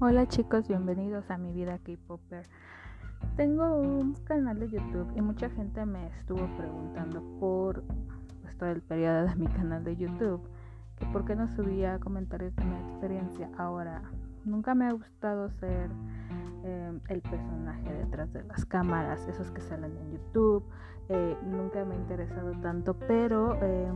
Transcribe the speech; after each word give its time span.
Hola 0.00 0.28
chicos, 0.28 0.68
bienvenidos 0.68 1.28
a 1.28 1.38
mi 1.38 1.52
vida 1.52 1.76
K-Popper. 1.78 2.46
Tengo 3.36 3.74
un 3.80 4.14
canal 4.22 4.60
de 4.60 4.68
YouTube 4.70 5.10
y 5.16 5.20
mucha 5.20 5.50
gente 5.50 5.84
me 5.86 6.06
estuvo 6.20 6.46
preguntando 6.56 7.20
por 7.40 7.82
pues, 8.42 8.56
todo 8.56 8.70
el 8.70 8.80
periodo 8.80 9.26
de 9.26 9.34
mi 9.34 9.48
canal 9.48 9.82
de 9.82 9.96
YouTube 9.96 10.40
que 11.00 11.06
por 11.06 11.24
qué 11.24 11.34
no 11.34 11.48
subía 11.48 11.98
comentarios 11.98 12.54
de 12.54 12.64
mi 12.64 12.76
experiencia. 12.76 13.50
Ahora, 13.58 14.02
nunca 14.44 14.72
me 14.76 14.86
ha 14.86 14.92
gustado 14.92 15.50
ser 15.50 15.90
eh, 16.62 17.00
el 17.08 17.20
personaje 17.20 17.92
detrás 17.92 18.32
de 18.32 18.44
las 18.44 18.64
cámaras, 18.66 19.26
esos 19.26 19.50
que 19.50 19.60
salen 19.62 19.96
en 19.96 20.12
YouTube. 20.12 20.62
Eh, 21.08 21.36
nunca 21.44 21.84
me 21.84 21.96
ha 21.96 21.98
interesado 21.98 22.52
tanto, 22.60 22.94
pero 22.94 23.58
eh, 23.60 23.90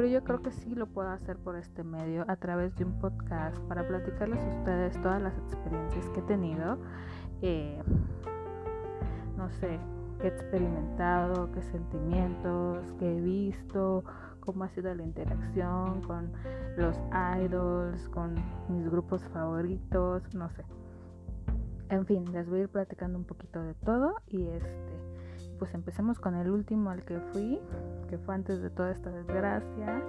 pero 0.00 0.08
yo 0.08 0.24
creo 0.24 0.40
que 0.40 0.50
sí 0.50 0.74
lo 0.74 0.86
puedo 0.86 1.10
hacer 1.10 1.36
por 1.36 1.56
este 1.56 1.84
medio 1.84 2.24
a 2.26 2.36
través 2.36 2.74
de 2.76 2.86
un 2.86 2.98
podcast 3.00 3.54
para 3.68 3.86
platicarles 3.86 4.42
a 4.42 4.48
ustedes 4.60 4.98
todas 5.02 5.20
las 5.20 5.36
experiencias 5.36 6.08
que 6.08 6.20
he 6.20 6.22
tenido. 6.22 6.78
Eh, 7.42 7.82
no 9.36 9.50
sé, 9.50 9.78
qué 10.18 10.28
he 10.28 10.30
experimentado, 10.30 11.52
qué 11.52 11.60
sentimientos, 11.60 12.78
qué 12.98 13.14
he 13.14 13.20
visto, 13.20 14.02
cómo 14.40 14.64
ha 14.64 14.70
sido 14.70 14.94
la 14.94 15.02
interacción 15.02 16.00
con 16.00 16.32
los 16.78 16.98
idols, 17.38 18.08
con 18.08 18.36
mis 18.70 18.88
grupos 18.88 19.22
favoritos, 19.34 20.34
no 20.34 20.48
sé. 20.48 20.64
En 21.90 22.06
fin, 22.06 22.24
les 22.32 22.48
voy 22.48 22.60
a 22.60 22.62
ir 22.62 22.68
platicando 22.70 23.18
un 23.18 23.24
poquito 23.24 23.62
de 23.62 23.74
todo 23.74 24.14
y 24.28 24.46
este 24.46 24.90
pues 25.60 25.74
empecemos 25.74 26.18
con 26.18 26.34
el 26.36 26.50
último 26.50 26.88
al 26.88 27.04
que 27.04 27.20
fui, 27.32 27.60
que 28.10 28.18
fue 28.18 28.34
antes 28.34 28.60
de 28.60 28.70
toda 28.70 28.90
esta 28.90 29.08
desgracia, 29.10 30.02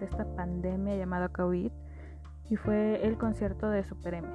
de 0.00 0.04
esta 0.04 0.24
pandemia 0.34 0.96
llamada 0.96 1.28
COVID, 1.28 1.70
y 2.50 2.56
fue 2.56 3.06
el 3.06 3.16
concierto 3.16 3.70
de 3.70 3.84
Super 3.84 4.14
M. 4.14 4.28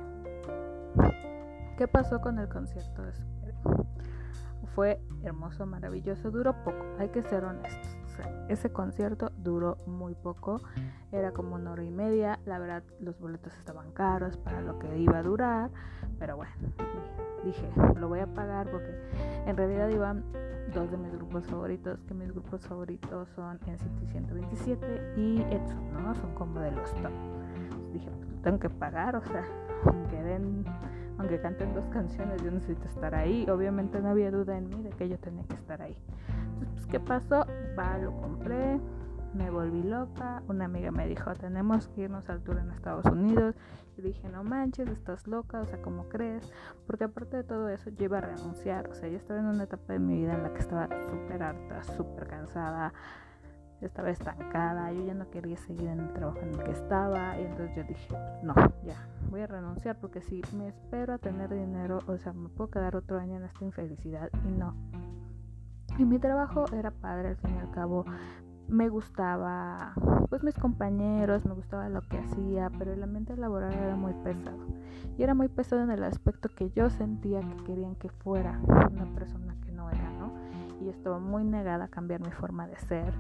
¿Qué 1.78 1.88
pasó 1.90 2.22
con 2.22 2.40
el 2.40 2.48
concierto 2.48 3.04
de 3.04 3.14
Super 3.14 3.50
M? 3.50 3.86
Fue 4.74 5.02
hermoso, 5.22 5.66
maravilloso, 5.66 6.32
duró 6.32 6.54
poco, 6.64 6.84
hay 6.98 7.10
que 7.10 7.22
ser 7.24 7.44
honestos. 7.44 7.98
ese 8.48 8.72
concierto 8.72 9.32
duró 9.38 9.78
muy 9.86 10.16
poco, 10.16 10.62
era 11.12 11.32
como 11.32 11.56
una 11.56 11.72
hora 11.72 11.84
y 11.84 11.92
media, 11.92 12.40
la 12.46 12.58
verdad 12.58 12.84
los 13.02 13.20
boletos 13.20 13.54
estaban 13.58 13.92
caros 13.92 14.38
para 14.38 14.62
lo 14.62 14.80
que 14.80 14.98
iba 14.98 15.18
a 15.18 15.24
durar, 15.24 15.72
pero 16.20 16.38
bueno, 16.38 16.52
dije, 17.44 17.70
lo 18.00 18.08
voy 18.08 18.22
a 18.22 18.28
pagar 18.28 18.72
porque 18.72 18.96
en 19.46 19.58
realidad 19.58 19.90
iban 19.90 20.24
dos 20.74 20.90
de 20.92 20.98
mis 20.98 21.12
grupos 21.14 21.46
favoritos, 21.48 22.00
que 22.08 22.14
mis 22.14 22.32
grupos 22.32 22.66
favoritos 22.68 23.30
son 23.36 23.56
NCT 23.58 24.12
127 24.12 25.14
y 25.18 25.42
Edson, 25.42 25.94
¿no? 25.94 26.16
Son 26.16 26.34
como 26.34 26.60
de 26.60 26.72
los 26.72 26.92
top. 26.96 27.12
dije, 27.94 28.10
pues 28.20 28.42
tengo 28.42 28.60
que 28.60 28.70
pagar, 28.70 29.16
o 29.16 29.24
sea, 29.24 29.46
aunque 29.86 30.22
den, 30.22 30.66
aunque 31.18 31.40
canten 31.40 31.74
dos 31.74 31.86
canciones, 31.90 32.42
yo 32.42 32.52
necesito 32.52 32.88
estar 32.88 33.14
ahí. 33.14 33.48
Obviamente 33.50 34.00
no 34.02 34.10
había 34.10 34.32
duda 34.32 34.58
en 34.58 34.70
mí 34.70 34.82
de 34.82 34.90
que 34.90 35.08
yo 35.08 35.18
tenía 35.20 35.44
que 35.44 35.56
estar 35.56 35.82
ahí. 35.82 35.98
Entonces, 36.54 36.74
pues, 36.74 36.86
¿qué 36.88 37.00
pasó? 37.00 37.46
Va, 37.78 37.98
lo 38.00 38.12
compré, 38.20 38.80
me 39.34 39.50
volví 39.50 39.84
loca. 39.84 40.44
Una 40.48 40.66
amiga 40.66 40.92
me 40.92 41.08
dijo, 41.08 41.34
tenemos 41.34 41.88
que 41.90 42.02
irnos 42.02 42.30
al 42.30 42.42
tour 42.42 42.58
en 42.58 42.72
Estados 42.72 43.06
Unidos. 43.06 43.56
Y 43.98 44.02
dije, 44.02 44.28
no 44.30 44.44
manches, 44.44 44.90
estás 44.90 45.28
loca, 45.28 45.62
o 45.62 45.66
sea, 45.66 45.82
¿cómo 45.82 46.10
crees? 46.10 46.52
Porque 46.88 47.04
aparte 47.04 47.38
de 47.38 47.44
todo 47.44 47.70
eso, 47.70 47.90
yo 47.92 48.06
iba 48.06 48.18
a 48.18 48.22
renunciar. 48.22 48.90
O 48.90 48.94
sea, 48.94 49.08
yo 49.10 49.18
estaba 49.18 49.40
en 49.40 49.46
una 49.46 49.64
etapa 49.64 49.94
de 49.94 50.00
mi 50.00 50.18
vida 50.18 50.34
en 50.34 50.44
la 50.44 50.54
que 50.54 50.60
estaba 50.60 50.88
súper 51.10 51.44
harta, 51.44 51.84
súper 51.84 52.28
cansada. 52.28 52.94
Estaba 53.82 54.10
estancada, 54.12 54.92
yo 54.94 55.06
ya 55.06 55.14
no 55.14 55.30
quería 55.30 55.58
seguir 55.58 55.90
en 55.90 56.00
el 56.00 56.14
trabajo 56.14 56.40
en 56.40 56.54
el 56.54 56.64
que 56.64 56.72
estaba. 56.72 57.38
Y 57.40 57.44
entonces 57.44 57.76
yo 57.76 57.84
dije, 57.84 58.16
no, 58.42 58.56
ya, 58.84 59.08
voy 59.30 59.42
a 59.42 59.48
renunciar 59.48 60.00
porque 60.00 60.22
si 60.22 60.42
me 60.56 60.70
espero 60.70 61.14
a 61.14 61.18
tener 61.18 61.54
dinero, 61.54 62.00
o 62.08 62.18
sea, 62.18 62.34
me 62.34 62.50
puedo 62.50 62.70
quedar 62.70 62.96
otro 62.96 63.20
año 63.20 63.36
en 63.36 63.44
esta 63.44 63.66
infelicidad 63.66 64.30
y 64.46 64.52
no. 64.52 64.76
Y 65.98 66.06
mi 66.06 66.18
trabajo 66.18 66.66
era 66.74 66.90
padre, 66.90 67.30
al 67.30 67.38
fin 67.38 67.56
y 67.56 67.60
al 67.60 67.70
cabo 67.70 68.06
me 68.68 68.90
gustaba 68.90 69.94
pues 70.30 70.44
mis 70.44 70.56
compañeros, 70.56 71.46
me 71.46 71.54
gustaba 71.54 71.90
lo 71.90 72.02
que 72.02 72.18
hacía, 72.18 72.72
pero 72.80 72.92
el 72.92 73.04
ambiente 73.04 73.38
laboral 73.38 73.74
era 73.74 73.96
muy 73.96 74.14
pesado. 74.24 74.58
Y 75.16 75.22
era 75.22 75.36
muy 75.36 75.48
pesado 75.48 75.84
en 75.84 75.92
el 75.92 76.04
aspecto 76.04 76.50
que 76.50 76.72
yo 76.72 76.90
sentía 76.90 77.42
que 77.42 77.64
querían 77.66 77.96
que 77.96 78.10
fuera 78.10 78.60
una 78.92 79.06
persona 79.14 79.56
que 79.64 79.72
no 79.72 79.92
era, 79.92 80.10
¿no? 80.18 80.34
Y 80.82 80.90
estaba 80.90 81.20
muy 81.20 81.44
negada 81.44 81.86
a 81.86 81.88
cambiar 81.88 82.22
mi 82.22 82.32
forma 82.32 82.66
de 82.68 82.78
ser, 82.78 83.14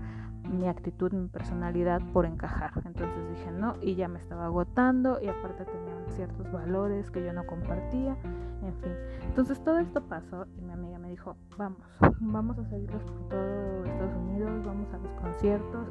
mi 0.49 0.67
actitud, 0.67 1.11
mi 1.13 1.27
personalidad 1.27 2.01
por 2.13 2.25
encajar. 2.25 2.71
Entonces 2.83 3.29
dije 3.29 3.51
no 3.51 3.75
y 3.81 3.95
ya 3.95 4.07
me 4.07 4.17
estaba 4.17 4.45
agotando 4.45 5.19
y 5.21 5.27
aparte 5.27 5.65
tenían 5.65 5.92
ciertos 6.11 6.51
valores 6.51 7.09
que 7.11 7.23
yo 7.23 7.33
no 7.33 7.45
compartía, 7.45 8.17
en 8.61 8.73
fin. 8.75 8.93
Entonces 9.23 9.63
todo 9.63 9.79
esto 9.79 10.01
pasó 10.01 10.45
y 10.57 10.61
mi 10.61 10.71
amiga 10.71 10.99
me 10.99 11.09
dijo, 11.09 11.35
vamos, 11.57 11.81
vamos 12.19 12.57
a 12.59 12.65
seguirlos 12.65 13.03
por 13.03 13.29
todo 13.29 13.85
Estados 13.85 14.15
Unidos, 14.15 14.65
vamos 14.65 14.93
a 14.93 14.97
los 14.97 15.11
conciertos. 15.13 15.87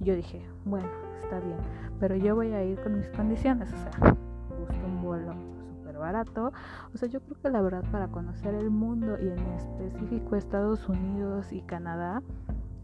Y 0.00 0.04
yo 0.04 0.14
dije, 0.14 0.46
bueno, 0.64 0.88
está 1.22 1.40
bien, 1.40 1.58
pero 1.98 2.16
yo 2.16 2.34
voy 2.34 2.52
a 2.52 2.62
ir 2.62 2.80
con 2.80 2.96
mis 2.96 3.08
condiciones, 3.10 3.72
o 3.72 3.76
sea, 3.76 4.16
busco 4.58 4.86
un 4.86 5.02
vuelo 5.02 5.32
súper 5.58 5.98
barato. 5.98 6.52
O 6.94 6.96
sea, 6.96 7.08
yo 7.08 7.20
creo 7.20 7.40
que 7.42 7.50
la 7.50 7.60
verdad 7.60 7.84
para 7.90 8.08
conocer 8.08 8.54
el 8.54 8.70
mundo 8.70 9.16
y 9.20 9.28
en 9.28 9.38
específico 9.38 10.36
Estados 10.36 10.88
Unidos 10.88 11.52
y 11.52 11.62
Canadá, 11.62 12.22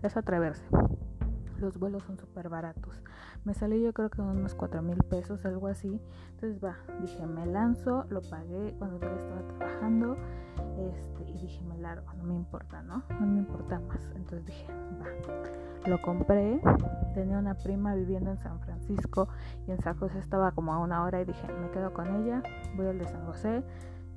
es 0.02 0.16
atreverse. 0.16 0.64
Los 1.64 1.78
vuelos 1.78 2.02
son 2.02 2.18
súper 2.18 2.50
baratos. 2.50 3.02
Me 3.44 3.54
salió 3.54 3.78
yo 3.78 3.94
creo 3.94 4.10
que 4.10 4.20
unos 4.20 4.54
4 4.54 4.82
mil 4.82 4.98
pesos, 4.98 5.46
algo 5.46 5.66
así. 5.66 5.98
Entonces 6.32 6.62
va, 6.62 6.76
dije, 7.00 7.26
me 7.26 7.46
lanzo, 7.46 8.04
lo 8.10 8.20
pagué 8.20 8.74
cuando 8.78 8.98
todavía 8.98 9.22
estaba 9.22 9.48
trabajando. 9.56 10.16
Este, 10.76 11.30
y 11.30 11.38
dije, 11.38 11.64
me 11.64 11.78
largo, 11.78 12.12
no 12.18 12.24
me 12.24 12.34
importa, 12.34 12.82
¿no? 12.82 13.02
No 13.18 13.26
me 13.26 13.38
importa 13.38 13.80
más. 13.80 13.98
Entonces 14.14 14.44
dije, 14.44 14.66
va. 15.00 15.88
Lo 15.88 16.02
compré. 16.02 16.60
Tenía 17.14 17.38
una 17.38 17.54
prima 17.54 17.94
viviendo 17.94 18.30
en 18.30 18.38
San 18.40 18.60
Francisco 18.60 19.28
y 19.66 19.70
en 19.70 19.80
San 19.80 19.96
José 19.96 20.18
estaba 20.18 20.52
como 20.52 20.74
a 20.74 20.80
una 20.80 21.02
hora 21.02 21.22
y 21.22 21.24
dije, 21.24 21.48
me 21.62 21.70
quedo 21.70 21.94
con 21.94 22.14
ella, 22.22 22.42
voy 22.76 22.88
al 22.88 22.98
de 22.98 23.06
San 23.06 23.24
José. 23.24 23.64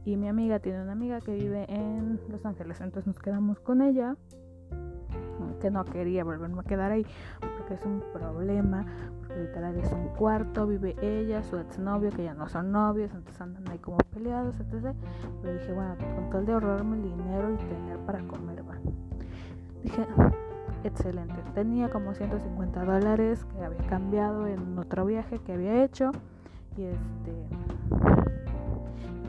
Y 0.04 0.18
mi 0.18 0.28
amiga 0.28 0.60
tiene 0.60 0.82
una 0.82 0.92
amiga 0.92 1.22
que 1.22 1.34
vive 1.34 1.66
en 1.70 2.20
Los 2.28 2.46
Ángeles, 2.46 2.82
entonces 2.82 3.08
nos 3.08 3.20
quedamos 3.20 3.62
con 3.62 3.82
ella 3.82 4.18
que 5.58 5.72
no 5.72 5.86
quería 5.86 6.24
volverme 6.24 6.60
a 6.60 6.64
quedar 6.64 6.92
ahí 6.92 7.06
porque 7.40 7.74
es 7.74 7.86
un 7.86 8.02
problema, 8.14 8.86
porque 9.20 9.42
literal 9.42 9.78
es 9.78 9.92
un 9.92 10.08
cuarto, 10.10 10.68
vive 10.68 10.96
ella, 11.02 11.44
su 11.44 11.58
exnovio, 11.58 12.12
que 12.12 12.24
ya 12.24 12.34
no 12.34 12.48
son 12.48 12.72
novios, 12.72 13.12
entonces 13.14 13.42
andan 13.42 13.68
ahí 13.70 13.78
como 13.80 13.98
peleados, 13.98 14.56
etc. 14.60 14.96
Pero 15.42 15.54
dije, 15.54 15.74
bueno, 15.74 15.96
con 16.16 16.30
tal 16.30 16.46
de 16.46 16.54
ahorrarme 16.54 16.98
el 16.98 17.04
dinero 17.04 17.54
y 17.54 17.58
tener 17.58 17.98
para 18.06 18.20
comer, 18.24 18.64
va. 18.68 18.76
Dije, 19.84 20.06
excelente. 20.84 21.36
Tenía 21.54 21.90
como 21.90 22.14
150 22.14 22.86
dólares 22.86 23.46
que 23.46 23.64
había 23.64 23.86
cambiado 23.88 24.48
en 24.48 24.78
otro 24.78 25.06
viaje 25.06 25.40
que 25.40 25.54
había 25.54 25.84
hecho 25.84 26.12
y 26.78 26.84
este 26.84 27.48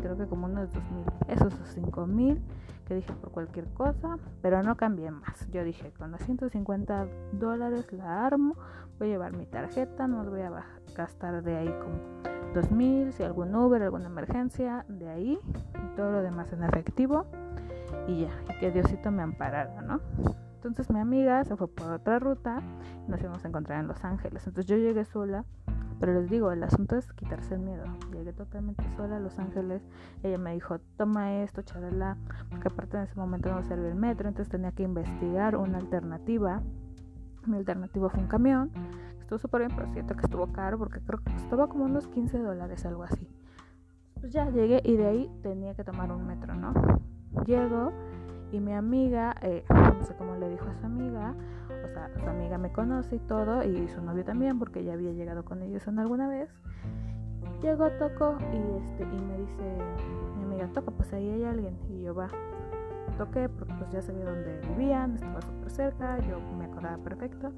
creo 0.00 0.16
que 0.16 0.27
como 0.27 0.47
unos 0.47 0.72
dos 0.72 0.83
mil 0.93 1.05
pesos 1.27 1.53
o 1.55 1.65
cinco 1.66 2.06
mil 2.06 2.41
que 2.88 2.94
dije 2.94 3.12
por 3.12 3.31
cualquier 3.31 3.66
cosa, 3.75 4.19
pero 4.41 4.62
no 4.62 4.76
cambié 4.76 5.10
más. 5.10 5.47
Yo 5.50 5.62
dije, 5.62 5.93
con 5.93 6.10
los 6.10 6.21
150 6.22 7.06
dólares 7.32 7.93
la 7.93 8.26
armo, 8.26 8.56
voy 8.99 9.09
a 9.09 9.10
llevar 9.12 9.37
mi 9.37 9.47
tarjeta, 9.47 10.09
no 10.09 10.25
voy 10.25 10.41
a 10.41 10.50
gastar 10.97 11.43
de 11.43 11.56
ahí 11.56 11.75
como 11.82 11.98
2000, 12.54 13.12
si 13.12 13.22
algún 13.22 13.54
Uber, 13.54 13.82
alguna 13.82 14.06
emergencia, 14.06 14.87
de 14.88 15.09
ahí, 15.10 15.38
todo 15.97 16.10
lo 16.10 16.22
demás 16.22 16.53
en 16.53 16.65
efectivo, 16.65 17.27
y 18.06 18.22
ya, 18.22 18.31
que 18.59 18.71
Diosito 18.71 19.10
me 19.10 19.22
amparara, 19.22 19.82
¿no? 19.82 20.00
Entonces 20.54 20.91
mi 20.91 20.98
amiga 20.98 21.44
se 21.44 21.56
fue 21.56 21.69
por 21.69 21.93
otra 21.93 22.19
ruta 22.19 22.60
nos 23.07 23.21
íbamos 23.21 23.45
a 23.45 23.48
encontrar 23.48 23.80
en 23.80 23.89
Los 23.89 24.04
Ángeles. 24.04 24.47
Entonces 24.47 24.66
yo 24.66 24.77
llegué 24.77 25.04
sola 25.04 25.45
pero 26.00 26.15
les 26.15 26.30
digo, 26.30 26.53
el 26.53 26.62
asunto 26.62 26.97
es 26.97 27.12
quitarse 27.12 27.54
el 27.54 27.60
miedo. 27.60 27.84
Llegué 28.12 28.33
totalmente 28.33 28.84
sola 28.97 29.16
a 29.16 29.21
Los 29.21 29.39
Ángeles. 29.39 29.83
Ella 30.22 30.39
me 30.39 30.54
dijo, 30.54 30.78
toma 30.97 31.42
esto, 31.42 31.62
charala. 31.62 32.16
Porque 32.50 32.68
aparte 32.68 32.97
en 32.97 33.04
ese 33.04 33.16
momento 33.16 33.53
no 33.53 33.62
servía 33.65 33.89
el 33.89 33.97
metro, 33.97 34.28
entonces 34.28 34.50
tenía 34.50 34.72
que 34.72 34.84
investigar 34.84 35.56
una 35.56 35.78
alternativa. 35.78 36.62
Mi 37.47 37.56
alternativa 37.56 38.09
fue 38.10 38.21
un 38.21 38.28
camión. 38.28 38.71
Estuvo 39.21 39.39
súper 39.39 39.62
bien, 39.66 39.72
pero 39.77 39.92
siento 39.92 40.15
que 40.15 40.22
estuvo 40.22 40.47
caro 40.53 40.78
porque 40.78 41.00
creo 41.00 41.18
que 41.18 41.33
costaba 41.33 41.68
como 41.68 41.84
unos 41.84 42.06
15 42.09 42.39
dólares, 42.39 42.86
algo 42.86 43.03
así. 43.03 43.28
Pues 44.21 44.33
ya 44.33 44.48
llegué 44.50 44.80
y 44.84 44.97
de 44.97 45.06
ahí 45.06 45.30
tenía 45.42 45.74
que 45.74 45.84
tomar 45.84 46.10
un 46.12 46.27
metro, 46.27 46.54
¿no? 46.54 46.72
Llego 47.45 47.92
y 48.53 48.60
mi 48.60 48.72
amiga, 48.72 49.34
eh, 49.42 49.65
no 49.68 50.04
sé 50.04 50.15
cómo 50.15 50.36
le 50.36 50.48
dijo 50.48 50.66
a 50.68 50.74
su 50.74 50.86
amiga, 50.86 51.34
o 51.84 51.89
sea, 51.89 52.10
su 52.18 52.28
amiga 52.28 52.59
me 52.59 52.72
conoce 52.72 53.16
y 53.16 53.18
todo, 53.21 53.62
y 53.62 53.89
su 53.89 54.03
novio 54.03 54.24
también, 54.24 54.59
porque 54.59 54.84
ya 54.84 54.95
había 54.95 55.12
llegado 55.12 55.45
con 55.45 55.62
ellos 55.62 55.86
en 55.86 55.98
alguna 55.98 56.28
vez. 56.28 56.48
Llegó, 57.62 57.91
tocó 57.92 58.39
y, 58.53 58.84
este, 58.84 59.03
y 59.03 59.21
me 59.21 59.39
dice, 59.39 59.78
mi 60.39 60.45
amiga, 60.45 60.68
toca, 60.72 60.91
pues 60.92 61.12
ahí 61.12 61.28
hay 61.28 61.45
alguien. 61.45 61.77
Y 61.91 62.03
yo 62.03 62.15
va, 62.15 62.28
toqué, 63.16 63.48
porque 63.48 63.74
pues 63.74 63.91
ya 63.91 64.00
sabía 64.00 64.24
dónde 64.24 64.60
vivían, 64.68 65.15
estaba 65.15 65.42
súper 65.42 65.71
cerca, 65.71 66.18
yo 66.21 66.41
me 66.56 66.66
acordaba 66.66 66.97
perfecto. 66.98 67.53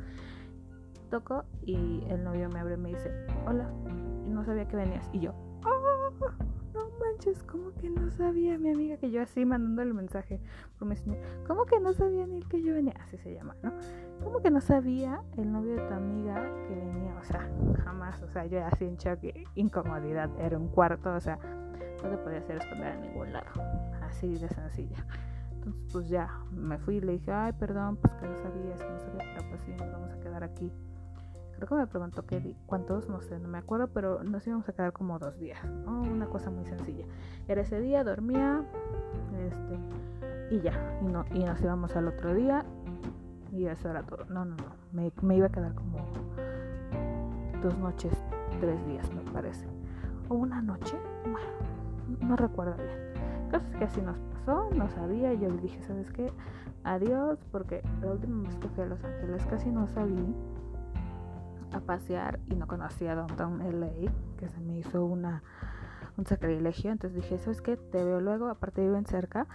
Toco 1.10 1.44
y 1.62 2.04
el 2.08 2.22
novio 2.25 2.48
me 2.48 2.60
abre 2.60 2.75
y 2.75 2.78
me 2.78 2.88
dice, 2.90 3.10
hola. 3.46 3.69
No 4.26 4.44
sabía 4.44 4.66
que 4.69 4.76
venías. 4.76 5.10
Y 5.12 5.20
yo, 5.20 5.34
oh, 5.64 6.10
manches, 7.20 7.43
¿cómo 7.43 7.70
que 7.75 7.90
no 7.90 8.11
sabía 8.11 8.56
mi 8.56 8.70
amiga 8.70 8.96
que 8.96 9.11
yo 9.11 9.20
así 9.20 9.44
mandando 9.44 9.82
el 9.82 9.93
mensaje 9.93 10.40
por? 10.78 10.88
¿Cómo 11.46 11.67
que 11.67 11.78
no 11.78 11.93
sabía 11.93 12.26
ni 12.26 12.40
que 12.44 12.62
yo 12.62 12.72
venía? 12.72 12.94
Así 13.02 13.19
se 13.19 13.34
llama, 13.34 13.55
¿no? 13.62 13.72
¿Cómo 14.25 14.40
que 14.40 14.50
no 14.50 14.62
sabía 14.62 15.22
el 15.37 15.52
novio 15.52 15.76
de 15.76 15.87
tu 15.87 15.93
amiga 15.93 16.50
que 16.67 16.75
venía? 16.75 17.14
O 17.20 17.25
sea, 17.25 17.46
jamás, 17.84 18.22
o 18.22 18.28
sea, 18.28 18.46
yo 18.46 18.64
así 18.64 18.87
en 18.87 18.96
shock, 18.96 19.20
incomodidad, 19.55 20.31
era 20.40 20.56
un 20.56 20.69
cuarto, 20.69 21.14
o 21.14 21.20
sea, 21.20 21.38
no 22.02 22.08
te 22.08 22.17
podía 22.17 22.38
hacer 22.38 22.56
esconder 22.56 22.93
a 22.93 22.96
ningún 22.96 23.32
lado, 23.34 23.50
así 24.00 24.38
de 24.38 24.49
sencilla. 24.49 25.05
Entonces, 25.52 25.82
pues 25.93 26.08
ya, 26.08 26.31
me 26.52 26.78
fui 26.78 26.96
y 26.96 27.00
le 27.02 27.12
dije, 27.12 27.32
ay, 27.32 27.52
perdón, 27.52 27.96
pues 27.96 28.14
que 28.14 28.26
no 28.26 28.37
sabía, 28.37 28.76
que 28.76 28.88
no 28.88 28.99
sabía, 28.99 29.34
pero 29.37 29.50
pues 29.50 29.61
sí, 29.66 29.73
nos 29.73 29.93
vamos 29.93 30.11
a 30.11 30.20
quedar 30.20 30.43
aquí 30.43 30.73
creo 31.66 31.78
que 31.78 31.84
me 31.84 31.86
preguntó 31.86 32.26
qué 32.26 32.56
cuántos, 32.66 33.08
no 33.08 33.20
sé, 33.20 33.38
no 33.38 33.48
me 33.48 33.58
acuerdo, 33.58 33.88
pero 33.88 34.22
nos 34.22 34.46
íbamos 34.46 34.68
a 34.68 34.72
quedar 34.72 34.92
como 34.92 35.18
dos 35.18 35.38
días. 35.38 35.58
Una 35.86 36.26
cosa 36.26 36.50
muy 36.50 36.64
sencilla. 36.64 37.04
Era 37.48 37.62
ese 37.62 37.80
día, 37.80 38.04
dormía, 38.04 38.62
este, 39.46 40.54
y 40.54 40.60
ya, 40.60 40.98
y, 41.02 41.06
no, 41.06 41.24
y 41.32 41.44
nos 41.44 41.60
íbamos 41.60 41.94
al 41.96 42.08
otro 42.08 42.34
día, 42.34 42.64
y 43.52 43.66
eso 43.66 43.88
era 43.88 44.02
todo. 44.02 44.24
No, 44.26 44.44
no, 44.44 44.56
no, 44.56 45.12
me, 45.22 45.36
iba 45.36 45.46
a 45.46 45.50
quedar 45.50 45.74
como 45.74 45.98
dos 47.62 47.76
noches, 47.78 48.12
tres 48.60 48.86
días, 48.86 49.12
me 49.12 49.22
parece. 49.32 49.66
O 50.28 50.34
una 50.34 50.62
noche, 50.62 50.96
bueno, 51.22 52.28
no 52.28 52.36
recuerdo 52.36 52.76
bien. 52.76 53.50
Caso 53.50 53.66
es 53.72 53.76
que 53.76 53.84
así 53.84 54.00
nos 54.00 54.16
pasó, 54.18 54.70
no 54.74 54.88
sabía, 54.88 55.34
y 55.34 55.40
yo 55.40 55.48
le 55.48 55.60
dije, 55.60 55.82
¿sabes 55.82 56.10
qué? 56.12 56.32
Adiós, 56.84 57.38
porque 57.52 57.82
la 58.00 58.12
última 58.12 58.48
vez 58.48 58.56
que 58.58 58.68
fui 58.68 58.84
a 58.84 58.86
Los 58.86 59.04
Ángeles 59.04 59.44
casi 59.46 59.70
no 59.70 59.86
salí 59.88 60.34
a 61.72 61.81
pasear 61.81 62.40
y 62.49 62.55
no 62.55 62.67
conocía 62.67 63.14
Downtown 63.14 63.81
LA, 63.81 64.12
que 64.37 64.49
se 64.49 64.61
me 64.61 64.78
hizo 64.78 65.05
una 65.05 65.43
un 66.17 66.26
sacrilegio. 66.26 66.93
Entonces 66.93 67.22
dije, 67.22 67.38
¿sabes 67.38 67.61
qué? 67.62 67.76
Te 67.76 68.05
veo 68.05 68.20
luego, 68.20 68.49
aparte 68.49 68.82
viven 68.82 69.06
cerca. 69.06 69.46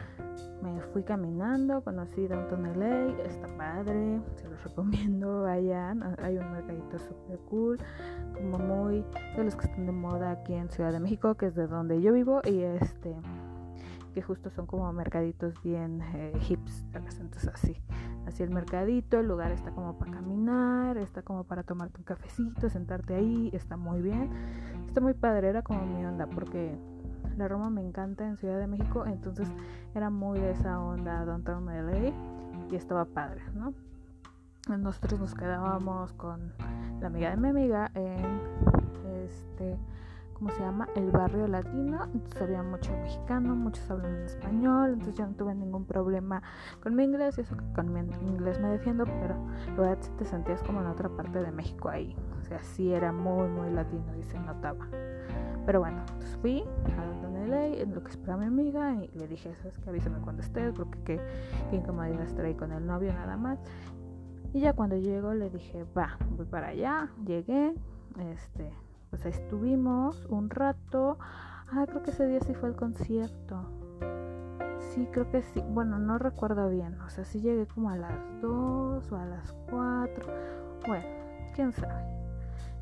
Me 0.62 0.82
fui 0.94 1.04
caminando, 1.04 1.84
conocí 1.84 2.28
Downtown 2.28 2.80
LA, 2.80 3.24
está 3.24 3.48
padre, 3.58 4.20
se 4.36 4.48
los 4.50 4.64
recomiendo, 4.64 5.44
vayan. 5.44 6.16
Hay 6.22 6.38
un 6.38 6.52
mercadito 6.52 6.98
súper 7.00 7.40
cool, 7.50 7.78
como 8.34 8.58
muy 8.58 9.06
de 9.36 9.44
los 9.44 9.56
que 9.56 9.68
están 9.68 9.86
de 9.86 9.92
moda 9.92 10.32
aquí 10.32 10.54
en 10.54 10.70
Ciudad 10.70 10.92
de 10.92 11.00
México, 11.00 11.36
que 11.36 11.48
es 11.48 11.56
de 11.56 11.68
donde 11.68 12.02
yo 12.02 12.14
vivo, 12.14 12.42
y 12.44 12.62
este 12.62 13.16
que 14.14 14.22
justo 14.22 14.50
son 14.50 14.66
como 14.66 14.92
mercaditos 14.94 15.62
bien 15.62 16.02
eh, 16.14 16.32
hipsters, 16.40 17.20
entonces 17.20 17.52
así, 17.54 17.76
así 18.28 18.44
el 18.44 18.50
mercadito, 18.50 19.20
el 19.20 19.28
lugar 19.28 19.52
está 19.52 19.72
como 19.72 19.98
para 19.98 20.12
caminar, 20.12 20.98
está 20.98 21.22
como 21.22 21.44
para 21.44 21.64
tomarte 21.64 22.00
un 22.00 22.04
cafecito, 22.04 22.70
sentarte 22.70 23.16
ahí, 23.16 23.50
está 23.54 23.78
muy 23.78 24.02
bien, 24.02 24.30
está 24.88 25.02
muy 25.02 25.14
padre, 25.14 25.50
era 25.50 25.62
como 25.62 25.86
mi 25.86 26.06
onda, 26.06 26.28
porque 26.28 26.78
la 27.38 27.48
Roma 27.48 27.70
me 27.70 27.82
encanta 27.82 28.28
en 28.28 28.38
Ciudad 28.38 28.60
de 28.60 28.68
México, 28.68 29.06
entonces 29.06 29.48
era 29.94 30.10
muy 30.10 30.40
de 30.40 30.52
esa 30.52 30.80
onda 30.80 31.26
Downtown 31.26 31.66
LA 31.66 32.14
y 32.70 32.76
estaba 32.76 33.06
padre, 33.06 33.42
¿no? 33.54 33.74
Nosotros 34.68 35.20
nos 35.20 35.36
quedábamos 35.36 36.14
con 36.14 36.54
la 37.00 37.08
amiga 37.08 37.30
de 37.30 37.38
mi 37.38 37.50
amiga 37.50 37.92
en 37.94 38.40
este 39.24 39.78
¿cómo 40.36 40.52
se 40.52 40.60
llama? 40.60 40.88
El 40.96 41.12
barrio 41.12 41.48
latino. 41.48 42.04
Entonces 42.14 42.42
había 42.42 42.62
mucho 42.62 42.92
mexicano, 42.92 43.56
muchos 43.56 43.90
hablan 43.90 44.24
español, 44.24 44.92
entonces 44.94 45.16
yo 45.16 45.26
no 45.26 45.34
tuve 45.34 45.56
ningún 45.56 45.86
problema 45.86 46.44
con 46.84 46.96
mi 46.96 47.04
inglés 47.04 47.38
y 47.38 47.42
eso 47.42 47.56
que 47.58 47.66
con 47.74 47.92
mi 47.92 48.00
inglés 48.00 48.60
me 48.60 48.70
defiendo, 48.70 49.06
pero 49.06 49.36
la 49.68 49.82
verdad 49.82 49.98
si 50.02 50.12
te 50.12 50.26
sentías 50.26 50.62
como 50.64 50.82
en 50.82 50.88
otra 50.88 51.10
parte 51.10 51.42
de 51.42 51.52
México 51.52 51.90
ahí. 51.90 52.16
O 52.40 52.44
sea, 52.44 52.62
sí 52.62 52.94
era 52.94 53.12
muy, 53.12 53.48
muy 53.48 53.72
latino 53.72 54.16
y 54.18 54.24
se 54.24 54.40
notaba. 54.40 54.88
Pero 55.66 55.80
bueno, 55.80 56.04
fui 56.42 56.64
a 56.96 57.06
donde 57.06 57.48
ley, 57.48 57.82
en 57.82 57.94
lo 57.94 58.04
que 58.04 58.10
esperaba 58.10 58.42
mi 58.42 58.48
amiga, 58.48 58.94
y 58.94 59.10
le 59.18 59.28
dije, 59.28 59.56
¿sabes 59.56 59.78
que 59.80 59.90
Avísame 59.90 60.20
cuando 60.20 60.42
estés, 60.42 60.74
porque 60.74 61.00
qué, 61.04 61.22
qué 61.70 61.76
incomodidad 61.76 62.22
estar 62.22 62.46
ahí 62.46 62.56
con 62.56 62.72
el 62.72 62.86
novio 62.86 63.14
nada 63.14 63.38
más. 63.38 63.60
Y 64.54 64.62
ya 64.62 64.74
cuando 64.74 64.98
llego 64.98 65.34
le 65.34 65.50
dije, 65.50 65.86
va, 65.98 66.18
voy 66.30 66.46
para 66.46 66.68
allá, 66.68 67.10
llegué, 67.26 67.74
este, 68.32 68.72
pues 69.16 69.38
estuvimos 69.38 70.26
un 70.26 70.50
rato. 70.50 71.18
Ah, 71.72 71.86
creo 71.88 72.04
que 72.04 72.12
ese 72.12 72.28
día 72.28 72.42
sí 72.42 72.54
fue 72.54 72.68
el 72.68 72.76
concierto. 72.76 73.66
Sí, 74.94 75.08
creo 75.12 75.32
que 75.32 75.42
sí. 75.42 75.64
Bueno, 75.70 76.00
no 76.00 76.18
recuerdo 76.18 76.70
bien. 76.70 77.00
O 77.02 77.10
sea, 77.10 77.24
sí 77.24 77.40
llegué 77.40 77.66
como 77.66 77.90
a 77.90 77.96
las 77.96 78.14
2 78.42 79.12
o 79.12 79.16
a 79.16 79.26
las 79.26 79.54
4. 79.70 80.34
Bueno, 80.86 81.06
quién 81.54 81.72
sabe. 81.72 82.04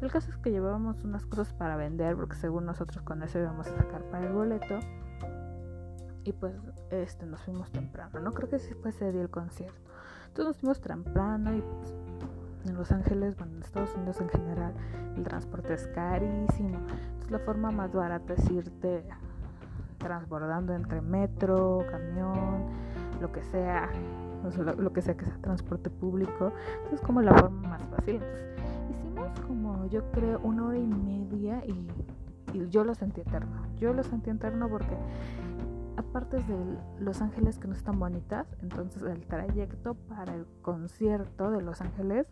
El 0.02 0.12
caso 0.12 0.32
es 0.32 0.38
que 0.38 0.50
llevábamos 0.50 1.04
unas 1.04 1.24
cosas 1.26 1.54
para 1.54 1.78
vender 1.78 2.16
porque 2.16 2.36
según 2.36 2.66
nosotros 2.66 3.04
con 3.04 3.22
eso 3.22 3.40
íbamos 3.40 3.68
a 3.68 3.78
sacar 3.78 4.04
para 4.06 4.26
el 4.28 4.34
boleto. 4.34 4.80
Y 6.24 6.32
pues 6.32 6.56
este 6.90 7.28
nos 7.28 7.42
fuimos 7.42 7.72
temprano. 7.72 8.20
No 8.20 8.34
creo 8.34 8.50
que 8.50 8.58
sí 8.58 8.74
fue 8.74 8.90
ese 8.90 9.12
día 9.12 9.22
el 9.22 9.30
concierto. 9.30 9.92
Entonces 10.30 10.46
nos 10.48 10.58
fuimos 10.58 10.82
temprano 10.82 11.56
y 11.56 11.62
pues 11.62 11.94
en 12.66 12.76
Los 12.76 12.92
Ángeles, 12.92 13.36
bueno, 13.38 13.54
en 13.56 13.64
Estados 13.64 13.94
Unidos 13.96 14.22
en 14.22 14.30
general, 14.30 14.74
el 15.16 15.24
transporte 15.24 15.74
es 15.74 15.88
carísimo. 15.88 16.78
Entonces 16.78 17.32
la 17.32 17.40
forma 17.40 17.72
más 17.72 17.94
barata 17.94 18.34
es 18.34 18.50
irte 18.50 19.04
transbordando 19.98 20.74
entre 20.74 21.02
metro, 21.02 21.86
camión, 21.90 22.66
lo 23.22 23.32
que 23.32 23.42
sea, 23.44 23.90
lo, 24.78 24.92
que 24.92 25.02
sea 25.02 25.16
que 25.16 25.26
sea 25.26 25.38
transporte 25.42 25.90
público. 25.90 26.52
Entonces 26.84 27.02
como 27.02 27.22
la 27.22 27.34
forma 27.34 27.70
más 27.70 27.84
fácil. 27.86 28.22
hicimos 28.92 29.40
como 29.48 29.88
yo 29.88 30.12
creo 30.12 30.40
una 30.44 30.66
hora 30.66 30.78
y 30.78 30.88
media 30.88 31.64
y, 31.66 31.88
yo 32.70 32.84
lo 32.84 32.94
sentí 32.94 33.22
eterno. 33.22 33.64
Yo 33.80 33.94
lo 33.94 34.04
sentí 34.04 34.30
eterno 34.30 34.70
porque 34.70 34.96
aparte 35.98 36.38
de 36.38 36.78
Los 37.00 37.22
Ángeles 37.22 37.58
que 37.58 37.68
no 37.68 37.74
están 37.74 37.98
bonitas, 37.98 38.46
entonces 38.62 39.02
el 39.02 39.26
trayecto 39.26 39.96
para 39.96 40.36
el 40.36 40.46
concierto 40.62 41.50
de 41.50 41.64
Los 41.64 41.82
Ángeles 41.82 42.28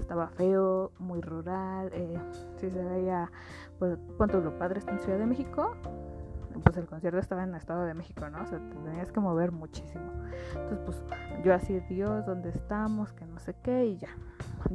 estaba 0.00 0.28
feo, 0.28 0.92
muy 0.98 1.20
rural, 1.20 1.90
eh, 1.92 2.18
si 2.56 2.70
se 2.70 2.82
veía, 2.84 3.30
pues, 3.78 3.98
cuánto 4.16 4.40
lo 4.40 4.58
padre 4.58 4.78
está 4.78 4.92
en 4.92 4.98
Ciudad 5.00 5.18
de 5.18 5.26
México, 5.26 5.72
pues 6.62 6.76
el 6.76 6.86
concierto 6.86 7.18
estaba 7.18 7.44
en 7.44 7.50
el 7.50 7.56
Estado 7.56 7.84
de 7.84 7.94
México, 7.94 8.28
¿no? 8.28 8.42
O 8.42 8.46
sea, 8.46 8.58
tenías 8.84 9.10
que 9.10 9.20
mover 9.20 9.52
muchísimo. 9.52 10.12
Entonces, 10.54 10.78
pues 10.84 11.04
yo 11.44 11.54
así, 11.54 11.80
Dios, 11.88 12.26
¿dónde 12.26 12.50
estamos? 12.50 13.12
Que 13.12 13.26
no 13.26 13.38
sé 13.38 13.54
qué, 13.62 13.86
y 13.86 13.98
ya. 13.98 14.10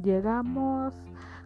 Llegamos 0.02 0.94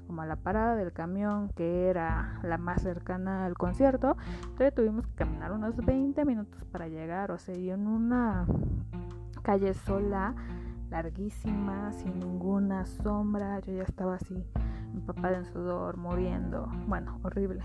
como 0.08 0.24
a 0.24 0.26
la 0.26 0.36
parada 0.36 0.76
del 0.76 0.92
camión, 0.92 1.50
que 1.56 1.88
era 1.88 2.40
la 2.44 2.58
más 2.58 2.82
cercana 2.82 3.46
al 3.46 3.54
concierto. 3.56 4.18
Entonces 4.44 4.74
tuvimos 4.74 5.08
que 5.08 5.14
caminar 5.16 5.52
unos 5.54 5.76
20 5.78 6.26
minutos 6.26 6.66
para 6.66 6.88
llegar, 6.88 7.32
o 7.32 7.38
sea, 7.38 7.56
y 7.56 7.70
en 7.70 7.88
una 7.88 8.46
calle 9.42 9.74
sola 9.74 10.36
larguísima, 10.92 11.92
sin 11.94 12.20
ninguna 12.20 12.86
sombra. 12.86 13.60
Yo 13.62 13.74
ya 13.74 13.84
estaba 13.84 14.16
así, 14.16 14.44
empapada 14.94 15.38
en 15.38 15.46
sudor, 15.46 15.98
muriendo. 15.98 16.68
Bueno, 16.88 17.20
horrible. 17.24 17.64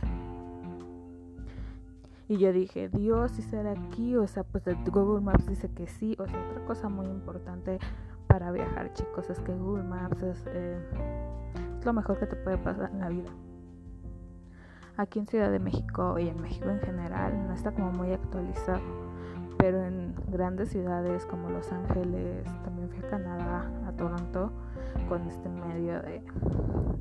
Y 2.29 2.39
yo 2.39 2.53
dije, 2.53 2.89
Dios, 2.89 3.33
si 3.33 3.43
será 3.43 3.73
aquí, 3.73 4.17
o 4.17 4.27
sea, 4.27 4.43
pues 4.43 4.65
Google 4.87 5.21
Maps 5.21 5.47
dice 5.47 5.69
que 5.69 5.87
sí. 5.87 6.17
O 6.19 6.27
sea, 6.27 6.41
otra 6.51 6.65
cosa 6.65 6.89
muy 6.89 7.07
importante 7.07 7.79
para 8.27 8.51
viajar, 8.51 8.93
chicos, 8.95 9.29
es 9.31 9.39
que 9.41 9.55
Google 9.55 9.85
Maps 9.85 10.23
eh, 10.47 10.79
es 11.79 11.85
lo 11.85 11.93
mejor 11.93 12.19
que 12.19 12.27
te 12.27 12.37
puede 12.37 12.59
pasar 12.59 12.91
en 12.91 13.01
la 13.01 13.09
vida. 13.09 13.31
Aquí 14.97 15.19
en 15.19 15.27
Ciudad 15.27 15.51
de 15.51 15.59
México 15.59 16.19
y 16.19 16.29
en 16.29 16.41
México 16.41 16.71
en 16.71 16.81
general 16.81 17.47
no 17.47 17.53
está 17.53 17.71
como 17.71 17.93
muy 17.93 18.13
actualizado 18.13 19.06
pero 19.59 19.85
en 19.85 20.15
grandes 20.31 20.71
ciudades 20.71 21.27
como 21.27 21.51
Los 21.51 21.73
Ángeles, 21.73 22.45
también 22.65 22.89
fui 22.91 23.05
a 23.05 23.09
Canadá, 23.09 23.71
a 23.87 23.93
Toronto, 23.93 24.53
con 25.09 25.23
este 25.29 25.49
medio 25.49 26.03
de, 26.03 26.23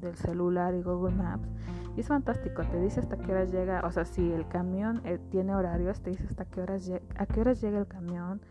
del 0.02 0.16
celular 0.16 0.74
y 0.74 0.82
Google 0.82 1.16
Maps. 1.16 1.48
Y 1.96 2.02
es 2.02 2.08
fantástico, 2.08 2.64
te 2.64 2.80
dice 2.80 3.00
hasta 3.00 3.18
qué 3.18 3.32
horas 3.32 3.52
llega, 3.52 3.82
o 3.86 3.92
sea, 3.92 4.06
si 4.06 4.32
el 4.32 4.48
camión 4.48 5.02
eh, 5.06 5.20
tiene 5.32 5.56
horarios, 5.56 6.02
te 6.02 6.10
dice 6.10 6.26
hasta 6.30 6.46
qué 6.46 6.62
horas 6.62 6.92
a 7.18 7.26
qué 7.26 7.42
horas 7.42 7.62
llega 7.62 7.80
el 7.80 7.88
camión, 7.88 8.42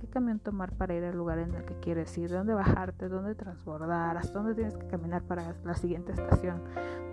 qué 0.00 0.06
camión 0.06 0.38
tomar 0.38 0.72
para 0.72 0.94
ir 0.94 1.04
al 1.04 1.16
lugar 1.16 1.38
en 1.38 1.52
el 1.54 1.64
que 1.64 1.74
quieres 1.80 2.16
ir, 2.16 2.30
dónde 2.30 2.54
bajarte, 2.54 3.08
dónde 3.08 3.34
transbordar, 3.34 4.16
hasta 4.16 4.38
dónde 4.38 4.54
tienes 4.54 4.76
que 4.76 4.86
caminar 4.86 5.22
para 5.22 5.54
la 5.64 5.74
siguiente 5.74 6.12
estación. 6.12 6.62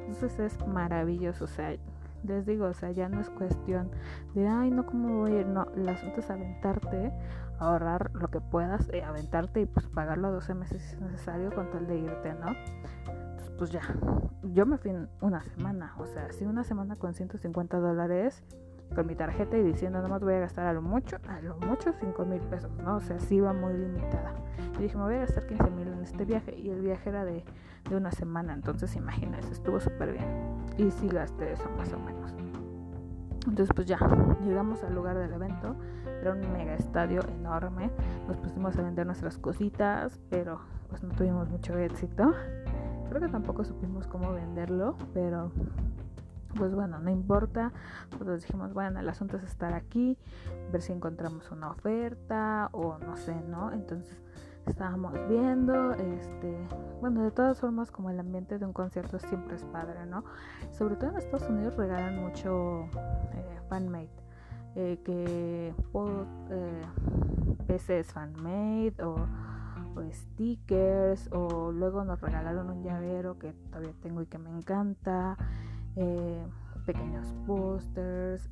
Entonces 0.08 0.40
es 0.40 0.68
maravilloso, 0.68 1.46
o 1.46 1.48
sea, 1.48 1.76
les 2.24 2.46
digo, 2.46 2.66
o 2.66 2.74
sea, 2.74 2.92
ya 2.92 3.10
no 3.10 3.20
es 3.20 3.30
cuestión 3.30 3.92
de, 4.34 4.48
ay, 4.48 4.72
no, 4.72 4.86
¿cómo 4.86 5.20
voy 5.20 5.32
a 5.34 5.40
ir? 5.42 5.48
No, 5.48 5.68
el 5.76 5.88
asunto 5.88 6.20
es 6.20 6.30
aventarte, 6.30 7.12
ahorrar 7.60 8.12
lo 8.14 8.30
que 8.30 8.42
puedas, 8.42 8.90
eh, 8.90 9.04
aventarte 9.04 9.62
y 9.62 9.66
pues 9.66 9.88
pagarlo 9.88 10.28
a 10.28 10.32
12 10.32 10.54
meses 10.54 10.82
si 10.82 10.96
es 10.96 11.02
necesario 11.02 11.54
con 11.54 11.70
tal 11.72 11.88
de 11.88 11.98
irte, 11.98 12.34
¿no? 12.34 12.56
Entonces, 13.08 13.52
pues 13.58 13.72
ya, 13.72 13.82
yo 14.44 14.66
me 14.66 14.78
fui 14.78 14.92
una 15.22 15.42
semana, 15.42 15.94
o 15.98 16.06
sea, 16.06 16.32
sí, 16.32 16.46
una 16.46 16.64
semana 16.64 16.96
con 16.96 17.14
150 17.14 17.78
dólares 17.80 18.44
con 18.96 19.06
mi 19.06 19.16
tarjeta 19.16 19.58
y 19.58 19.64
diciendo 19.64 20.02
nomás 20.02 20.22
voy 20.22 20.34
a 20.34 20.40
gastar 20.40 20.66
a 20.66 20.74
lo 20.74 20.82
mucho, 20.82 21.18
a 21.28 21.42
lo 21.42 21.58
mucho 21.58 21.94
5 22.00 22.26
mil 22.26 22.42
pesos, 22.42 22.72
¿no? 22.84 22.98
O 22.98 23.00
sea, 23.00 23.20
sí 23.20 23.36
iba 23.36 23.54
muy 23.54 23.74
limitada. 23.74 24.34
Y 24.78 24.84
dije, 24.84 24.98
me 24.98 25.04
voy 25.04 25.16
a 25.16 25.20
gastar 25.20 25.46
15 25.46 25.70
mil 25.72 25.88
en 25.88 26.02
este 26.02 26.26
viaje 26.26 26.58
y 26.58 26.70
el 26.70 26.82
viaje 26.82 27.10
era 27.10 27.26
de, 27.26 27.44
de 27.90 27.96
una 27.96 28.12
semana, 28.12 28.54
entonces 28.54 28.96
imagínense, 28.96 29.52
estuvo 29.52 29.80
súper 29.80 30.14
bien. 30.14 30.26
Y 30.78 30.92
sí 30.92 31.08
gasté 31.08 31.54
eso 31.54 31.70
más 31.78 31.92
o 31.94 32.00
menos. 32.00 32.34
Entonces 33.48 33.70
pues 33.74 33.88
ya, 33.88 33.98
llegamos 34.44 34.84
al 34.84 34.94
lugar 34.94 35.18
del 35.18 35.34
evento, 35.34 35.76
era 36.22 36.34
un 36.34 36.52
mega 36.52 36.76
estadio 36.76 37.22
enorme, 37.28 37.90
nos 38.28 38.38
pusimos 38.38 38.78
a 38.78 38.82
vender 38.82 39.06
nuestras 39.06 39.38
cositas, 39.38 40.20
pero 40.30 40.60
pues 40.90 41.04
no 41.04 41.14
tuvimos 41.14 41.50
mucho 41.50 41.78
éxito. 41.78 42.34
Creo 43.10 43.22
que 43.22 43.30
tampoco 43.30 43.64
supimos 43.64 44.06
cómo 44.08 44.34
venderlo, 44.34 44.96
pero 45.14 45.52
pues 46.56 46.74
bueno, 46.74 47.00
no 47.00 47.10
importa. 47.10 47.72
Nosotros 48.12 48.42
dijimos, 48.42 48.74
bueno, 48.74 49.00
el 49.00 49.10
asunto 49.10 49.38
es 49.38 49.44
estar 49.44 49.74
aquí, 49.74 50.18
ver 50.72 50.82
si 50.82 50.94
encontramos 50.94 51.50
una 51.52 51.72
oferta 51.72 52.70
o 52.72 52.98
no 53.00 53.18
sé, 53.18 53.36
¿no? 53.50 53.72
Entonces 53.72 54.22
estábamos 54.70 55.14
viendo, 55.28 55.94
este, 55.94 56.58
bueno, 57.02 57.24
de 57.24 57.32
todas 57.32 57.60
formas 57.60 57.92
como 57.92 58.10
el 58.10 58.20
ambiente 58.20 58.58
de 58.58 58.66
un 58.66 58.74
concierto 58.74 59.20
siempre 59.20 59.56
es 59.56 59.66
padre, 59.66 60.06
¿no? 60.06 60.24
Sobre 60.72 60.96
todo 60.96 61.12
en 61.12 61.18
Estados 61.18 61.50
Unidos 61.50 61.76
regalan 61.76 62.20
mucho 62.20 62.86
eh, 63.34 63.60
fanmade, 63.68 64.10
eh, 64.76 65.00
que 65.04 65.74
eh, 66.50 66.82
PCs 67.68 68.14
fanmade 68.14 68.96
o, 69.04 69.16
o 69.96 70.12
stickers 70.12 71.30
o 71.32 71.72
luego 71.72 72.04
nos 72.04 72.22
regalaron 72.22 72.70
un 72.70 72.84
llavero 72.84 73.38
que 73.38 73.54
todavía 73.54 73.94
tengo 74.02 74.22
y 74.22 74.26
que 74.28 74.38
me 74.38 74.50
encanta. 74.50 75.38
Eh, 75.96 76.46
pequeños 76.86 77.36
pósters, 77.46 78.50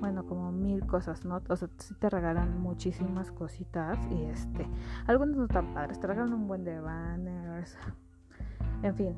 bueno, 0.00 0.24
como 0.26 0.52
mil 0.52 0.86
cosas, 0.86 1.24
¿no? 1.24 1.40
O 1.48 1.56
sea, 1.56 1.68
sí 1.78 1.94
te 1.94 2.10
regalan 2.10 2.60
muchísimas 2.60 3.30
cositas 3.30 3.98
y 4.10 4.24
este, 4.24 4.66
algunos 5.06 5.36
no 5.36 5.44
están 5.44 5.74
padres, 5.74 6.00
te 6.00 6.06
regalan 6.06 6.32
un 6.32 6.48
buen 6.48 6.64
de 6.64 6.80
banners, 6.80 7.76
en 8.82 8.94
fin, 8.94 9.16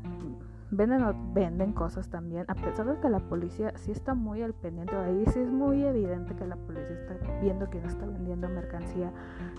venden 0.70 1.34
venden 1.34 1.72
cosas 1.72 2.08
también, 2.08 2.44
a 2.48 2.54
pesar 2.54 2.86
de 2.86 3.00
que 3.00 3.08
la 3.08 3.20
policía 3.20 3.72
sí 3.76 3.92
está 3.92 4.14
muy 4.14 4.42
al 4.42 4.54
pendiente, 4.54 4.94
ahí 4.96 5.24
sí 5.32 5.40
es 5.40 5.50
muy 5.50 5.84
evidente 5.84 6.34
que 6.34 6.46
la 6.46 6.56
policía 6.56 6.96
está 6.96 7.14
viendo 7.40 7.68
que 7.70 7.80
no 7.80 7.88
está 7.88 8.06
vendiendo 8.06 8.48
mercancía 8.48 9.12